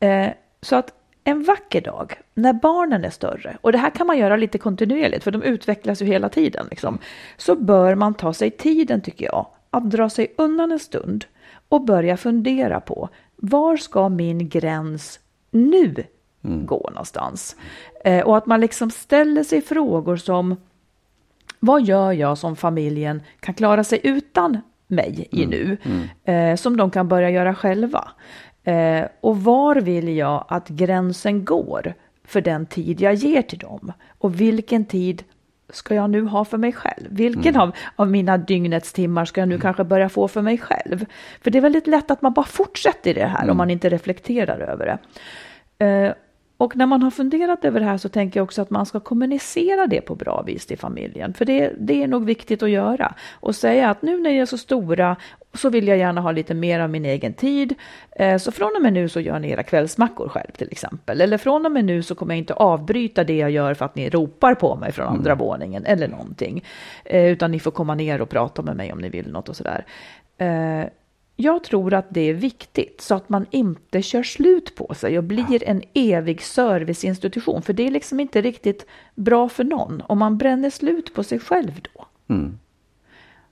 Eh, 0.00 0.30
så 0.62 0.76
att 0.76 0.94
en 1.24 1.42
vacker 1.42 1.80
dag 1.80 2.14
när 2.34 2.52
barnen 2.52 3.04
är 3.04 3.10
större, 3.10 3.58
och 3.60 3.72
det 3.72 3.78
här 3.78 3.90
kan 3.90 4.06
man 4.06 4.18
göra 4.18 4.36
lite 4.36 4.58
kontinuerligt 4.58 5.24
för 5.24 5.30
de 5.30 5.42
utvecklas 5.42 6.02
ju 6.02 6.06
hela 6.06 6.28
tiden, 6.28 6.66
liksom, 6.70 6.98
så 7.36 7.54
bör 7.54 7.94
man 7.94 8.14
ta 8.14 8.32
sig 8.32 8.50
tiden 8.50 9.00
tycker 9.00 9.24
jag 9.24 9.46
att 9.70 9.90
dra 9.90 10.10
sig 10.10 10.34
undan 10.38 10.72
en 10.72 10.78
stund 10.78 11.24
och 11.68 11.84
börja 11.84 12.16
fundera 12.16 12.80
på 12.80 13.08
var 13.36 13.76
ska 13.76 14.08
min 14.08 14.48
gräns 14.48 15.20
nu 15.50 16.04
gå 16.42 16.90
någonstans? 16.90 17.56
Eh, 18.04 18.26
och 18.26 18.36
att 18.36 18.46
man 18.46 18.60
liksom 18.60 18.90
ställer 18.90 19.42
sig 19.42 19.62
frågor 19.62 20.16
som 20.16 20.56
vad 21.60 21.82
gör 21.82 22.12
jag 22.12 22.38
som 22.38 22.56
familjen 22.56 23.22
kan 23.40 23.54
klara 23.54 23.84
sig 23.84 24.00
utan 24.02 24.60
mig 24.86 25.28
i 25.30 25.46
nu, 25.46 25.76
eh, 26.24 26.56
som 26.56 26.76
de 26.76 26.90
kan 26.90 27.08
börja 27.08 27.30
göra 27.30 27.54
själva? 27.54 28.08
Eh, 28.64 29.04
och 29.20 29.42
var 29.42 29.76
vill 29.76 30.16
jag 30.16 30.44
att 30.48 30.68
gränsen 30.68 31.44
går 31.44 31.94
för 32.24 32.40
den 32.40 32.66
tid 32.66 33.00
jag 33.00 33.14
ger 33.14 33.42
till 33.42 33.58
dem? 33.58 33.92
Och 34.18 34.40
vilken 34.40 34.84
tid 34.84 35.24
ska 35.72 35.94
jag 35.94 36.10
nu 36.10 36.24
ha 36.24 36.44
för 36.44 36.58
mig 36.58 36.72
själv? 36.72 37.06
Vilken 37.10 37.56
av, 37.56 37.72
av 37.96 38.10
mina 38.10 38.38
dygnets 38.38 38.92
timmar 38.92 39.24
ska 39.24 39.40
jag 39.40 39.48
nu 39.48 39.58
kanske 39.58 39.84
börja 39.84 40.08
få 40.08 40.28
för 40.28 40.42
mig 40.42 40.58
själv? 40.58 41.06
För 41.42 41.50
det 41.50 41.58
är 41.58 41.62
väldigt 41.62 41.86
lätt 41.86 42.10
att 42.10 42.22
man 42.22 42.32
bara 42.32 42.46
fortsätter 42.46 43.10
i 43.10 43.14
det 43.14 43.26
här 43.26 43.50
om 43.50 43.56
man 43.56 43.70
inte 43.70 43.88
reflekterar 43.88 44.60
över 44.60 44.86
det. 44.86 44.98
Eh, 45.84 46.12
och 46.60 46.76
när 46.76 46.86
man 46.86 47.02
har 47.02 47.10
funderat 47.10 47.64
över 47.64 47.80
det 47.80 47.86
här 47.86 47.96
så 47.98 48.08
tänker 48.08 48.40
jag 48.40 48.44
också 48.44 48.62
att 48.62 48.70
man 48.70 48.86
ska 48.86 49.00
kommunicera 49.00 49.86
det 49.86 50.00
på 50.00 50.14
bra 50.14 50.42
vis 50.42 50.66
till 50.66 50.78
familjen. 50.78 51.34
För 51.34 51.44
det, 51.44 51.72
det 51.78 52.02
är 52.02 52.08
nog 52.08 52.24
viktigt 52.24 52.62
att 52.62 52.70
göra. 52.70 53.14
Och 53.40 53.54
säga 53.56 53.90
att 53.90 54.02
nu 54.02 54.20
när 54.20 54.30
ni 54.30 54.36
är 54.36 54.46
så 54.46 54.58
stora 54.58 55.16
så 55.54 55.70
vill 55.70 55.88
jag 55.88 55.98
gärna 55.98 56.20
ha 56.20 56.32
lite 56.32 56.54
mer 56.54 56.80
av 56.80 56.90
min 56.90 57.04
egen 57.04 57.32
tid. 57.32 57.74
Eh, 58.16 58.36
Så 58.38 58.52
från 58.52 58.76
och 58.76 58.82
med 58.82 58.92
nu 58.92 59.08
så 59.08 59.20
gör 59.20 59.38
ni 59.38 59.50
era 59.50 59.62
kvällsmackor 59.62 60.28
själv 60.28 60.50
till 60.52 60.68
exempel. 60.70 61.20
Eller 61.20 61.38
från 61.38 61.66
och 61.66 61.72
med 61.72 61.84
nu 61.84 62.02
så 62.02 62.14
kommer 62.14 62.34
jag 62.34 62.38
inte 62.38 62.54
avbryta 62.54 63.24
det 63.24 63.36
jag 63.36 63.50
gör 63.50 63.74
för 63.74 63.84
att 63.84 63.94
ni 63.94 64.10
ropar 64.10 64.54
på 64.54 64.76
mig 64.76 64.92
från 64.92 65.06
andra 65.06 65.34
våningen 65.34 65.84
eller 65.86 66.08
någonting. 66.08 66.64
Eh, 67.04 67.24
Utan 67.26 67.50
ni 67.50 67.60
får 67.60 67.70
komma 67.70 67.94
ner 67.94 68.20
och 68.20 68.28
prata 68.28 68.62
med 68.62 68.76
mig 68.76 68.92
om 68.92 68.98
ni 68.98 69.08
vill 69.08 69.32
något 69.32 69.48
och 69.48 69.56
sådär. 69.56 69.84
Jag 71.40 71.64
tror 71.64 71.94
att 71.94 72.06
det 72.10 72.20
är 72.20 72.34
viktigt 72.34 73.00
så 73.00 73.14
att 73.14 73.28
man 73.28 73.46
inte 73.50 74.02
kör 74.02 74.22
slut 74.22 74.74
på 74.74 74.94
sig 74.94 75.18
och 75.18 75.24
blir 75.24 75.64
en 75.68 75.82
evig 75.94 76.42
serviceinstitution. 76.42 77.62
För 77.62 77.72
det 77.72 77.86
är 77.86 77.90
liksom 77.90 78.20
inte 78.20 78.40
riktigt 78.42 78.86
bra 79.14 79.48
för 79.48 79.64
någon 79.64 80.02
om 80.06 80.18
man 80.18 80.38
bränner 80.38 80.70
slut 80.70 81.14
på 81.14 81.24
sig 81.24 81.38
själv 81.38 81.80
då. 81.94 82.06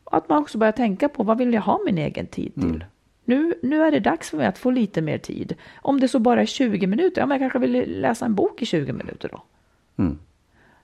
Och 0.05 0.17
att 0.17 0.29
man 0.29 0.39
också 0.39 0.59
börjar 0.59 0.73
tänka 0.73 1.09
på 1.09 1.23
vad 1.23 1.39
vill 1.39 1.53
jag 1.55 1.63
ha 1.63 1.81
min 1.85 1.99
egen 1.99 2.27
tid 2.27 2.55
till? 2.55 2.85
Nu, 3.25 3.55
nu 3.63 3.83
är 3.83 3.91
det 3.91 4.01
dags 4.01 4.31
för 4.31 4.37
mig 4.37 4.47
att 4.47 4.59
få 4.59 4.71
lite 4.71 5.01
mer 5.03 5.19
tid. 5.19 5.55
Om 5.83 6.01
det 6.01 6.09
så 6.09 6.19
bara 6.19 6.43
är 6.43 6.47
20 6.47 6.87
minuter, 6.87 7.21
ja 7.21 7.27
men 7.27 7.41
jag 7.41 7.53
kanske 7.53 7.69
vill 7.69 8.01
läsa 8.01 8.25
en 8.25 8.35
bok 8.35 8.63
i 8.63 8.67
20 8.67 8.93
minuter 8.93 9.29
då. 9.33 9.43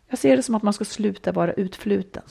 Jag 0.09 0.19
ser 0.19 0.37
det 0.37 0.43
som 0.43 0.55
att 0.55 0.63
man 0.63 0.73
ska 0.73 0.85
sluta 0.85 1.33
vara 1.33 1.53
utfluten. 1.53 2.23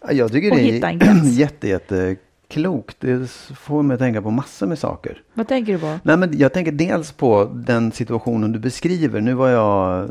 Ja, 0.00 0.12
Jag 0.12 0.32
tycker 0.32 0.50
Och 0.50 0.56
det 0.56 0.82
är 0.82 1.24
jätte, 1.38 1.68
jätte 1.68 2.16
klokt. 2.48 2.96
Det 3.00 3.30
får 3.56 3.82
mig 3.82 3.94
att 3.94 4.00
tänka 4.00 4.22
på 4.22 4.30
massor 4.30 4.66
med 4.66 4.78
saker. 4.78 5.22
Vad 5.34 5.48
tänker 5.48 5.72
du 5.72 5.78
på? 5.78 5.98
Nej, 6.02 6.16
men 6.16 6.38
jag 6.38 6.52
tänker 6.52 6.72
dels 6.72 7.12
på 7.12 7.50
den 7.54 7.92
situationen 7.92 8.52
du 8.52 8.58
beskriver. 8.58 9.20
Nu 9.20 9.34
var 9.34 9.48
jag, 9.48 10.08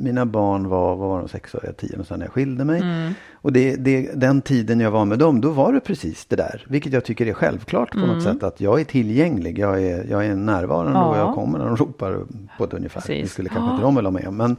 mina 0.00 0.26
barn 0.26 0.68
var, 0.68 0.96
vad 0.96 1.08
var 1.08 1.18
de, 1.18 1.28
sex 1.28 1.54
och 1.54 1.76
tio 1.76 1.98
och 1.98 2.06
sen 2.06 2.18
när 2.18 2.26
jag 2.26 2.32
skilde 2.32 2.64
mig. 2.64 2.80
Mm. 2.80 3.12
Och 3.32 3.52
det, 3.52 3.76
det, 3.76 4.10
den 4.14 4.42
tiden 4.42 4.80
jag 4.80 4.90
var 4.90 5.04
med 5.04 5.18
dem, 5.18 5.40
då 5.40 5.50
var 5.50 5.72
det 5.72 5.80
precis 5.80 6.26
det 6.26 6.36
där. 6.36 6.66
Vilket 6.68 6.92
jag 6.92 7.04
tycker 7.04 7.26
är 7.26 7.32
självklart 7.32 7.90
på 7.90 7.98
något 7.98 8.22
sätt. 8.22 8.42
Att 8.42 8.60
jag 8.60 8.80
är 8.80 8.84
tillgänglig, 8.84 9.58
jag 9.58 9.82
är, 9.82 10.06
jag 10.10 10.26
är 10.26 10.34
närvarande 10.34 10.90
Mm. 10.90 11.02
Ja. 11.02 11.08
och 11.08 11.18
jag 11.18 11.34
kommer 11.34 11.58
när 11.58 11.66
de 11.66 11.76
ropar 11.76 12.24
på 12.58 12.64
ett 12.64 12.74
ungefär. 12.74 13.00
Precis. 13.00 13.22
Det 13.22 13.28
skulle 13.28 13.48
kanske 13.48 13.70
inte 13.70 13.82
de 13.82 13.94
vilja 13.94 14.10
med 14.10 14.28
om. 14.28 14.36
Men, 14.36 14.56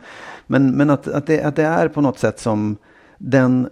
men, 0.48 0.72
men 0.72 0.90
att, 0.90 1.08
att, 1.08 1.28
det, 1.28 1.42
att 1.44 1.56
det 1.56 1.64
är 1.64 1.88
på 1.88 2.02
något 2.02 2.20
sätt 2.20 2.40
som 2.40 2.78
den 3.18 3.70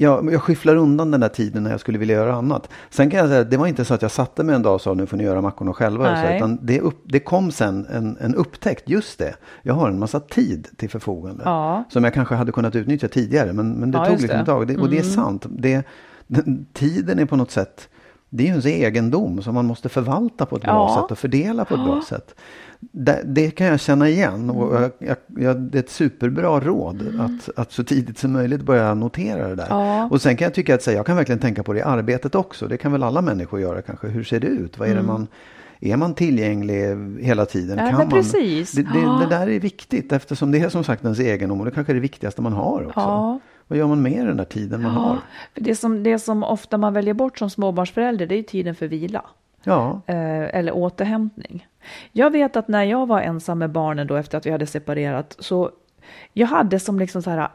jag, 0.00 0.32
jag 0.32 0.42
skyfflar 0.42 0.76
undan 0.76 1.10
den 1.10 1.20
där 1.20 1.28
tiden 1.28 1.62
när 1.62 1.70
jag 1.70 1.80
skulle 1.80 1.98
vilja 1.98 2.14
göra 2.14 2.34
annat. 2.34 2.68
Sen 2.90 3.10
kan 3.10 3.20
jag 3.20 3.28
säga 3.28 3.40
att 3.40 3.50
det 3.50 3.56
var 3.56 3.66
inte 3.66 3.84
så 3.84 3.94
att 3.94 4.02
jag 4.02 4.10
satte 4.10 4.44
mig 4.44 4.54
en 4.54 4.62
dag 4.62 4.74
och 4.74 4.80
sa 4.80 4.94
nu 4.94 5.06
får 5.06 5.16
ni 5.16 5.24
göra 5.24 5.40
mackorna 5.40 5.72
själva. 5.72 6.22
Så, 6.22 6.36
utan 6.36 6.58
det, 6.62 6.80
upp, 6.80 7.00
det 7.04 7.20
kom 7.20 7.50
sen 7.50 7.86
en, 7.86 8.16
en 8.20 8.34
upptäckt, 8.34 8.88
just 8.88 9.18
det. 9.18 9.34
Jag 9.62 9.74
har 9.74 9.88
en 9.88 9.98
massa 9.98 10.20
tid 10.20 10.68
till 10.76 10.90
förfogande. 10.90 11.42
Ja. 11.44 11.84
Som 11.90 12.04
jag 12.04 12.14
kanske 12.14 12.34
hade 12.34 12.52
kunnat 12.52 12.76
utnyttja 12.76 13.08
tidigare. 13.08 13.52
Men, 13.52 13.72
men 13.72 13.90
det 13.90 13.98
Ja, 13.98 14.04
tog 14.04 14.12
liksom 14.12 14.28
det. 14.28 14.40
ett 14.40 14.46
tag. 14.46 14.66
Det, 14.66 14.76
och 14.76 14.90
det 14.90 14.98
är 14.98 15.02
sant. 15.02 15.46
Det, 15.48 15.82
den, 16.26 16.66
tiden 16.72 17.18
är 17.18 17.24
på 17.24 17.36
något 17.36 17.50
sätt, 17.50 17.88
det 18.30 18.42
är 18.42 18.44
ju 18.46 18.50
ens 18.50 18.66
egendom 18.66 19.42
som 19.42 19.54
man 19.54 19.66
måste 19.66 19.88
förvalta 19.88 20.46
på 20.46 20.56
ett 20.56 20.62
bra 20.62 20.72
Ja. 20.72 21.02
sätt 21.02 21.10
och 21.12 21.18
fördela 21.18 21.64
på 21.64 21.74
ett 21.74 21.84
bra 21.84 22.02
sätt. 22.08 22.34
Det, 22.80 23.22
det 23.24 23.50
kan 23.50 23.66
jag 23.66 23.80
känna 23.80 24.08
igen 24.08 24.50
och 24.50 24.70
Mm. 24.76 24.82
jag, 24.82 24.90
jag, 25.08 25.44
jag, 25.44 25.60
det 25.60 25.78
är 25.78 25.82
ett 25.82 25.90
superbra 25.90 26.60
råd 26.60 27.02
att, 27.20 27.58
att 27.58 27.72
så 27.72 27.84
tidigt 27.84 28.18
som 28.18 28.32
möjligt 28.32 28.62
börja 28.62 28.94
notera 28.94 29.48
det 29.48 29.54
där. 29.54 29.66
Ja. 29.70 30.08
Och 30.10 30.22
sen 30.22 30.36
kan 30.36 30.44
jag 30.44 30.54
tycka 30.54 30.74
att 30.74 30.86
här, 30.86 30.92
jag 30.94 31.06
kan 31.06 31.16
verkligen 31.16 31.38
tänka 31.38 31.62
på 31.62 31.72
det 31.72 31.78
i 31.78 31.82
arbetet 31.82 32.34
också. 32.34 32.66
Det 32.68 32.76
kan 32.76 32.92
väl 32.92 33.02
alla 33.02 33.20
människor 33.22 33.60
göra 33.60 33.82
kanske. 33.82 34.08
Hur 34.08 34.24
ser 34.24 34.40
det 34.40 34.46
ut? 34.46 34.78
Vad 34.78 34.88
är 34.88 34.94
det 34.94 35.02
man, 35.02 35.26
är 35.80 35.96
man 35.96 36.14
tillgänglig 36.14 36.96
hela 37.24 37.46
tiden? 37.46 37.78
Mm. 37.78 37.84
Ja, 37.92 37.98
kan 37.98 38.08
man? 38.08 38.22
Det, 38.32 38.82
det, 38.82 39.20
det 39.20 39.26
där 39.30 39.48
är 39.48 39.60
viktigt 39.60 40.12
eftersom 40.12 40.50
det 40.52 40.58
är 40.58 40.68
som 40.68 40.84
sagt 40.84 41.02
ens 41.04 41.20
egendom 41.20 41.58
och 41.60 41.64
det 41.66 41.70
kanske 41.72 41.92
är 41.92 41.94
det 41.94 42.00
viktigaste 42.00 42.42
man 42.42 42.52
har 42.52 42.86
också. 42.86 43.00
Ja. 43.00 43.40
Vad 43.70 43.78
gör 43.78 43.86
man 43.86 44.02
med 44.02 44.26
den 44.26 44.36
där 44.36 44.44
tiden 44.44 44.82
man 44.82 44.90
har? 44.90 45.18
För 45.54 45.60
det, 45.60 45.74
som, 45.74 46.02
det 46.02 46.18
som 46.18 46.44
ofta 46.44 46.78
man 46.78 46.92
väljer 46.92 47.14
bort 47.14 47.38
som 47.38 47.50
småbarnsförälder, 47.50 48.26
det 48.26 48.34
är 48.34 48.42
tiden 48.42 48.74
för 48.74 48.86
vila. 48.86 49.24
Ja, 49.64 50.00
eh, 50.06 50.56
eller 50.56 50.72
återhämtning. 50.72 51.66
Jag 52.12 52.30
vet 52.30 52.56
att 52.56 52.68
när 52.68 52.84
jag 52.84 53.06
var 53.06 53.20
ensam 53.20 53.58
med 53.58 53.70
barnen 53.70 54.06
då 54.06 54.16
efter 54.16 54.38
att 54.38 54.46
vi 54.46 54.50
hade 54.50 54.66
separerat 54.66 55.36
så 55.38 55.70
jag 56.32 56.46
hade 56.46 56.80
som 56.80 56.98
liksom 56.98 57.22
så 57.22 57.30
här 57.30 57.48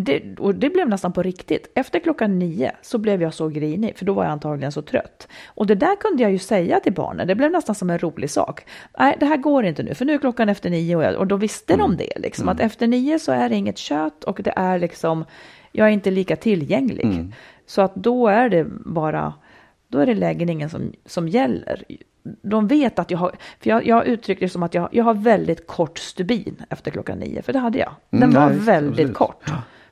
det, 0.00 0.38
och 0.38 0.54
det 0.54 0.70
blev 0.70 0.88
nästan 0.88 1.12
på 1.12 1.22
riktigt. 1.22 1.70
Efter 1.74 1.98
klockan 1.98 2.38
nio 2.38 2.72
så 2.82 2.98
blev 2.98 3.22
jag 3.22 3.34
så 3.34 3.48
grinig, 3.48 3.98
för 3.98 4.04
då 4.04 4.12
var 4.12 4.24
jag 4.24 4.32
antagligen 4.32 4.72
så 4.72 4.82
trött. 4.82 5.28
Och 5.46 5.66
det 5.66 5.74
där 5.74 5.96
kunde 5.96 6.22
jag 6.22 6.32
ju 6.32 6.38
säga 6.38 6.80
till 6.80 6.92
barnen, 6.92 7.26
det 7.26 7.34
blev 7.34 7.50
nästan 7.50 7.74
som 7.74 7.90
en 7.90 7.98
rolig 7.98 8.30
sak. 8.30 8.64
Nej, 8.98 9.16
det 9.20 9.26
här 9.26 9.36
går 9.36 9.64
inte 9.64 9.82
nu, 9.82 9.94
för 9.94 10.04
nu 10.04 10.14
är 10.14 10.18
klockan 10.18 10.48
efter 10.48 10.70
nio 10.70 10.96
och, 10.96 11.02
jag, 11.02 11.14
och 11.16 11.26
då 11.26 11.36
visste 11.36 11.76
de 11.76 11.96
det, 11.96 12.12
liksom, 12.16 12.48
att 12.48 12.60
efter 12.60 12.86
nio 12.86 13.18
så 13.18 13.32
är 13.32 13.48
det 13.48 13.54
inget 13.56 13.78
kött 13.78 14.24
och 14.24 14.40
det 14.42 14.52
är 14.56 14.78
liksom, 14.78 15.24
jag 15.72 15.86
är 15.86 15.90
inte 15.92 16.10
lika 16.10 16.36
tillgänglig. 16.36 17.32
Så 17.66 17.82
att 17.82 17.94
då 17.94 18.28
är 18.28 18.48
det 18.48 18.64
bara, 18.86 19.34
då 19.88 19.98
är 19.98 20.06
det 20.06 20.14
läggningen 20.14 20.70
som, 20.70 20.92
som 21.06 21.28
gäller. 21.28 21.82
de 22.42 22.66
vet 22.68 22.98
att 22.98 23.10
jag 23.10 23.18
har, 23.18 23.32
för 23.60 23.70
jag, 23.70 23.86
jag 23.86 24.06
uttrycker 24.06 24.46
det 24.46 24.48
som 24.52 24.62
att 24.62 24.74
jag, 24.74 24.88
jag 24.92 25.04
har 25.04 25.14
väldigt 25.14 25.66
kort 25.66 25.98
stubin 25.98 26.62
efter 26.70 26.90
klockan 26.90 27.18
nio, 27.18 27.42
för 27.42 27.52
det 27.52 27.58
hade 27.58 27.78
jag. 27.78 27.92
Den 28.10 28.22
Mm, 28.22 28.34
var 28.34 28.48
nej, 28.50 28.58
väldigt 28.58 28.92
absolut. 28.92 29.16
kort. 29.16 29.44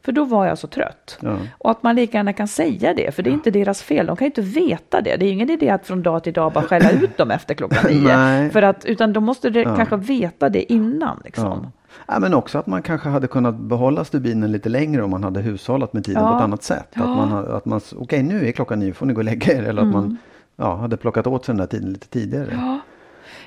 För 0.06 0.12
då 0.12 0.24
var 0.24 0.46
jag 0.46 0.58
så 0.58 0.66
trött. 0.66 1.18
Ja. 1.22 1.36
Och 1.58 1.70
att 1.70 1.82
man 1.82 1.96
lika 1.96 2.18
gärna 2.18 2.32
kan 2.32 2.48
säga 2.48 2.94
det, 2.94 3.14
för 3.14 3.22
det 3.22 3.30
är 3.30 3.32
inte 3.32 3.50
deras 3.50 3.82
fel. 3.82 4.06
De 4.06 4.16
kan 4.16 4.24
ju 4.24 4.30
inte 4.30 4.40
veta 4.60 5.00
det. 5.00 5.16
Det 5.16 5.26
är 5.26 5.32
ingen 5.32 5.50
idé 5.50 5.70
att 5.70 5.86
från 5.86 6.02
dag 6.02 6.24
till 6.24 6.32
dag 6.32 6.52
bara 6.52 6.64
skälla 6.64 6.90
ut 7.02 7.16
dem 7.16 7.30
efter 7.30 7.54
klockan 7.54 7.90
nio. 7.90 8.50
För 8.50 8.62
att, 8.62 8.84
utan 8.84 9.12
de 9.12 9.24
måste 9.24 9.50
det, 9.50 9.64
kanske 9.64 9.96
veta 9.96 10.48
det 10.48 10.72
innan. 10.72 11.20
Liksom. 11.24 11.44
Ja. 11.64 11.70
Ja, 12.06 12.18
men 12.18 12.34
också 12.34 12.58
att 12.58 12.66
man 12.66 12.82
kanske 12.82 13.08
hade 13.08 13.26
kunnat 13.26 13.54
behålla 13.54 14.04
stubinen 14.04 14.52
lite 14.52 14.68
längre 14.68 15.02
om 15.02 15.10
man 15.10 15.24
hade 15.24 15.40
hushållat 15.40 15.92
med 15.92 16.04
tiden 16.04 16.22
Ja. 16.22 16.28
på 16.30 16.36
ett 16.36 16.42
annat 16.42 16.62
sätt. 16.62 16.88
Att 16.94 17.08
man, 17.08 17.32
att 17.32 17.64
man, 17.64 17.80
okej 17.96 18.22
nu 18.22 18.48
är 18.48 18.52
klockan 18.52 18.78
nio, 18.78 18.92
får 18.92 19.06
ni 19.06 19.12
gå 19.12 19.20
och 19.20 19.24
lägga 19.24 19.52
er. 19.52 19.62
Eller 19.62 19.82
att 19.82 19.88
man 19.88 20.16
ja, 20.56 20.76
hade 20.76 20.96
plockat 20.96 21.26
åt 21.26 21.44
sig 21.44 21.52
den 21.52 21.58
där 21.60 21.66
tiden 21.66 21.92
lite 21.92 22.08
tidigare. 22.08 22.50
Mm. 22.50 22.66
Ja. 22.66 22.80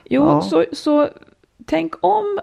Jo, 0.05 0.23
Ja. 0.25 0.41
Så, 0.41 0.65
så 0.73 1.07
tänk 1.65 1.93
om, 2.01 2.39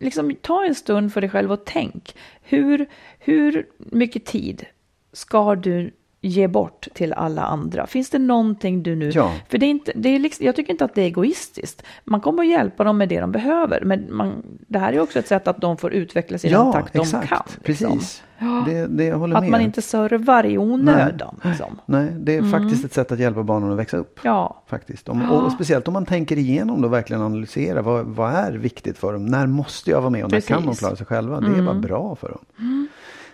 liksom 0.00 0.34
ta 0.42 0.64
en 0.64 0.74
stund 0.74 1.12
för 1.12 1.20
dig 1.20 1.30
själv 1.30 1.52
och 1.52 1.64
tänk. 1.64 2.16
Hur, 2.42 2.86
hur 3.20 3.66
mycket 3.78 4.24
tid 4.24 4.66
ska 5.12 5.54
du 5.54 5.90
ge 6.20 6.48
bort 6.48 6.88
till 6.94 7.12
alla 7.12 7.42
andra? 7.42 7.86
Finns 7.86 8.10
det 8.10 8.18
någonting 8.18 8.82
du 8.82 8.96
nu... 8.96 9.10
Ja. 9.14 9.32
För 9.48 9.58
det 9.58 9.66
är 9.66 9.70
inte, 9.70 9.92
det 9.94 10.08
är 10.08 10.18
liksom, 10.18 10.46
jag 10.46 10.56
tycker 10.56 10.70
inte 10.72 10.84
att 10.84 10.94
det 10.94 11.02
är 11.02 11.06
egoistiskt. 11.06 11.82
Man 12.04 12.20
kommer 12.20 12.42
att 12.42 12.48
hjälpa 12.48 12.84
dem 12.84 12.98
med 12.98 13.08
det 13.08 13.20
de 13.20 13.32
behöver. 13.32 13.80
Men 13.84 14.06
man, 14.16 14.42
det 14.68 14.78
här 14.78 14.92
är 14.92 15.00
också 15.00 15.18
ett 15.18 15.26
sätt 15.26 15.48
att 15.48 15.60
de 15.60 15.76
får 15.76 15.92
utvecklas 15.92 16.44
i 16.44 16.48
den 16.48 16.58
Ja, 16.66 16.72
takt 16.72 16.92
de 16.92 16.98
exakt. 16.98 17.28
kan. 17.28 17.42
liksom. 17.64 17.90
Precis. 17.90 18.22
Det, 18.66 18.86
det 18.86 19.12
håller 19.12 19.36
Att 19.36 19.42
med. 19.42 19.50
man 19.50 19.60
inte 19.60 19.82
servar 19.82 20.46
i 20.46 20.58
onödan. 20.58 21.40
Liksom. 21.44 21.78
Nej, 21.86 22.06
det 22.20 22.36
är 22.36 22.42
faktiskt 22.42 22.84
ett 22.84 22.92
sätt 22.92 23.12
att 23.12 23.18
hjälpa 23.18 23.42
barnen 23.42 23.72
att 23.72 23.78
växa 23.78 23.96
upp. 23.96 24.20
Ja. 24.22 24.62
Faktiskt. 24.66 25.08
Om, 25.08 25.30
och 25.30 25.52
speciellt 25.52 25.88
om 25.88 25.94
man 25.94 26.06
tänker 26.06 26.38
igenom 26.38 26.84
och 26.84 26.92
verkligen 26.92 27.22
analyserar 27.22 27.82
vad, 27.82 28.06
vad 28.06 28.32
är 28.34 28.52
viktigt 28.52 28.98
för 28.98 29.12
dem. 29.12 29.26
När 29.26 29.46
måste 29.46 29.90
jag 29.90 30.00
vara 30.00 30.10
med 30.10 30.24
och 30.24 30.30
när 30.30 30.40
kan 30.40 30.66
de 30.66 30.74
klara 30.74 30.96
sig 30.96 31.06
själva? 31.06 31.40
Det 31.40 31.58
är 31.58 31.62
bara 31.62 31.74
bra 31.74 32.16
för 32.16 32.28
dem. 32.28 32.38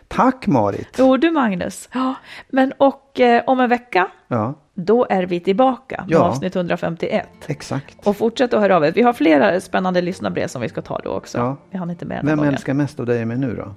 Tack 0.09 0.47
Marit! 0.47 0.89
Jo 0.99 1.17
du 1.17 1.31
Magnus. 1.31 1.89
Ja. 1.93 2.15
Men 2.49 2.73
och 2.79 3.21
eh, 3.21 3.43
om 3.47 3.61
en 3.61 3.69
vecka 3.69 4.09
Ja, 4.29 4.55
Då 4.75 5.07
är 5.11 5.23
vi 5.27 5.41
tillbaka 5.41 6.05
med 6.09 6.13
Ja. 6.15 6.19
avsnitt 6.21 6.57
151. 6.57 7.29
exakt. 7.47 8.07
Och 8.07 8.17
fortsätt 8.17 8.55
att 8.55 8.61
höra 8.61 8.77
av 8.77 8.85
er. 8.85 8.93
Vi 8.93 9.03
har 9.03 9.13
flera 9.13 9.61
spännande 9.61 10.03
lyssnarbrev 10.03 10.47
som 10.47 10.63
vi 10.63 10.69
ska 10.69 10.83
ta 10.83 10.99
då 10.99 11.11
också. 11.11 11.39
Ja. 11.39 11.57
Vi 11.71 11.79
hann 11.79 11.91
inte 11.91 12.05
med 12.07 12.21
Vem 12.25 12.37
gången. 12.39 12.53
älskar 12.55 12.75
mest 12.75 13.01
av 13.01 13.07
dig 13.07 13.23
och 13.23 13.29
mig 13.29 13.37
nu 13.39 13.55
då? 13.57 13.75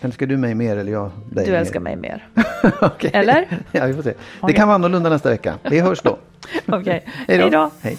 Älskar 0.00 0.26
du 0.26 0.36
mig 0.36 0.54
mer 0.54 0.76
eller 0.76 0.92
jag 0.92 1.10
dig 1.30 1.44
Du 1.44 1.50
mer? 1.52 1.58
älskar 1.58 1.80
mig 1.80 1.96
mer. 1.96 2.28
Okej. 2.82 3.10
Eller? 3.14 3.46
ja, 3.72 3.86
vi 3.86 3.94
får 3.94 4.02
se. 4.02 4.10
Det 4.10 4.16
Okej. 4.40 4.56
kan 4.56 4.68
vara 4.68 4.74
annorlunda 4.74 5.10
nästa 5.10 5.28
vecka. 5.30 5.54
Vi 5.70 5.80
hörs 5.80 6.02
då. 6.02 6.18
Okej. 6.66 7.02
Hej 7.28 7.38
Hej 7.38 7.50
då. 7.50 7.70
Hej. 7.82 7.98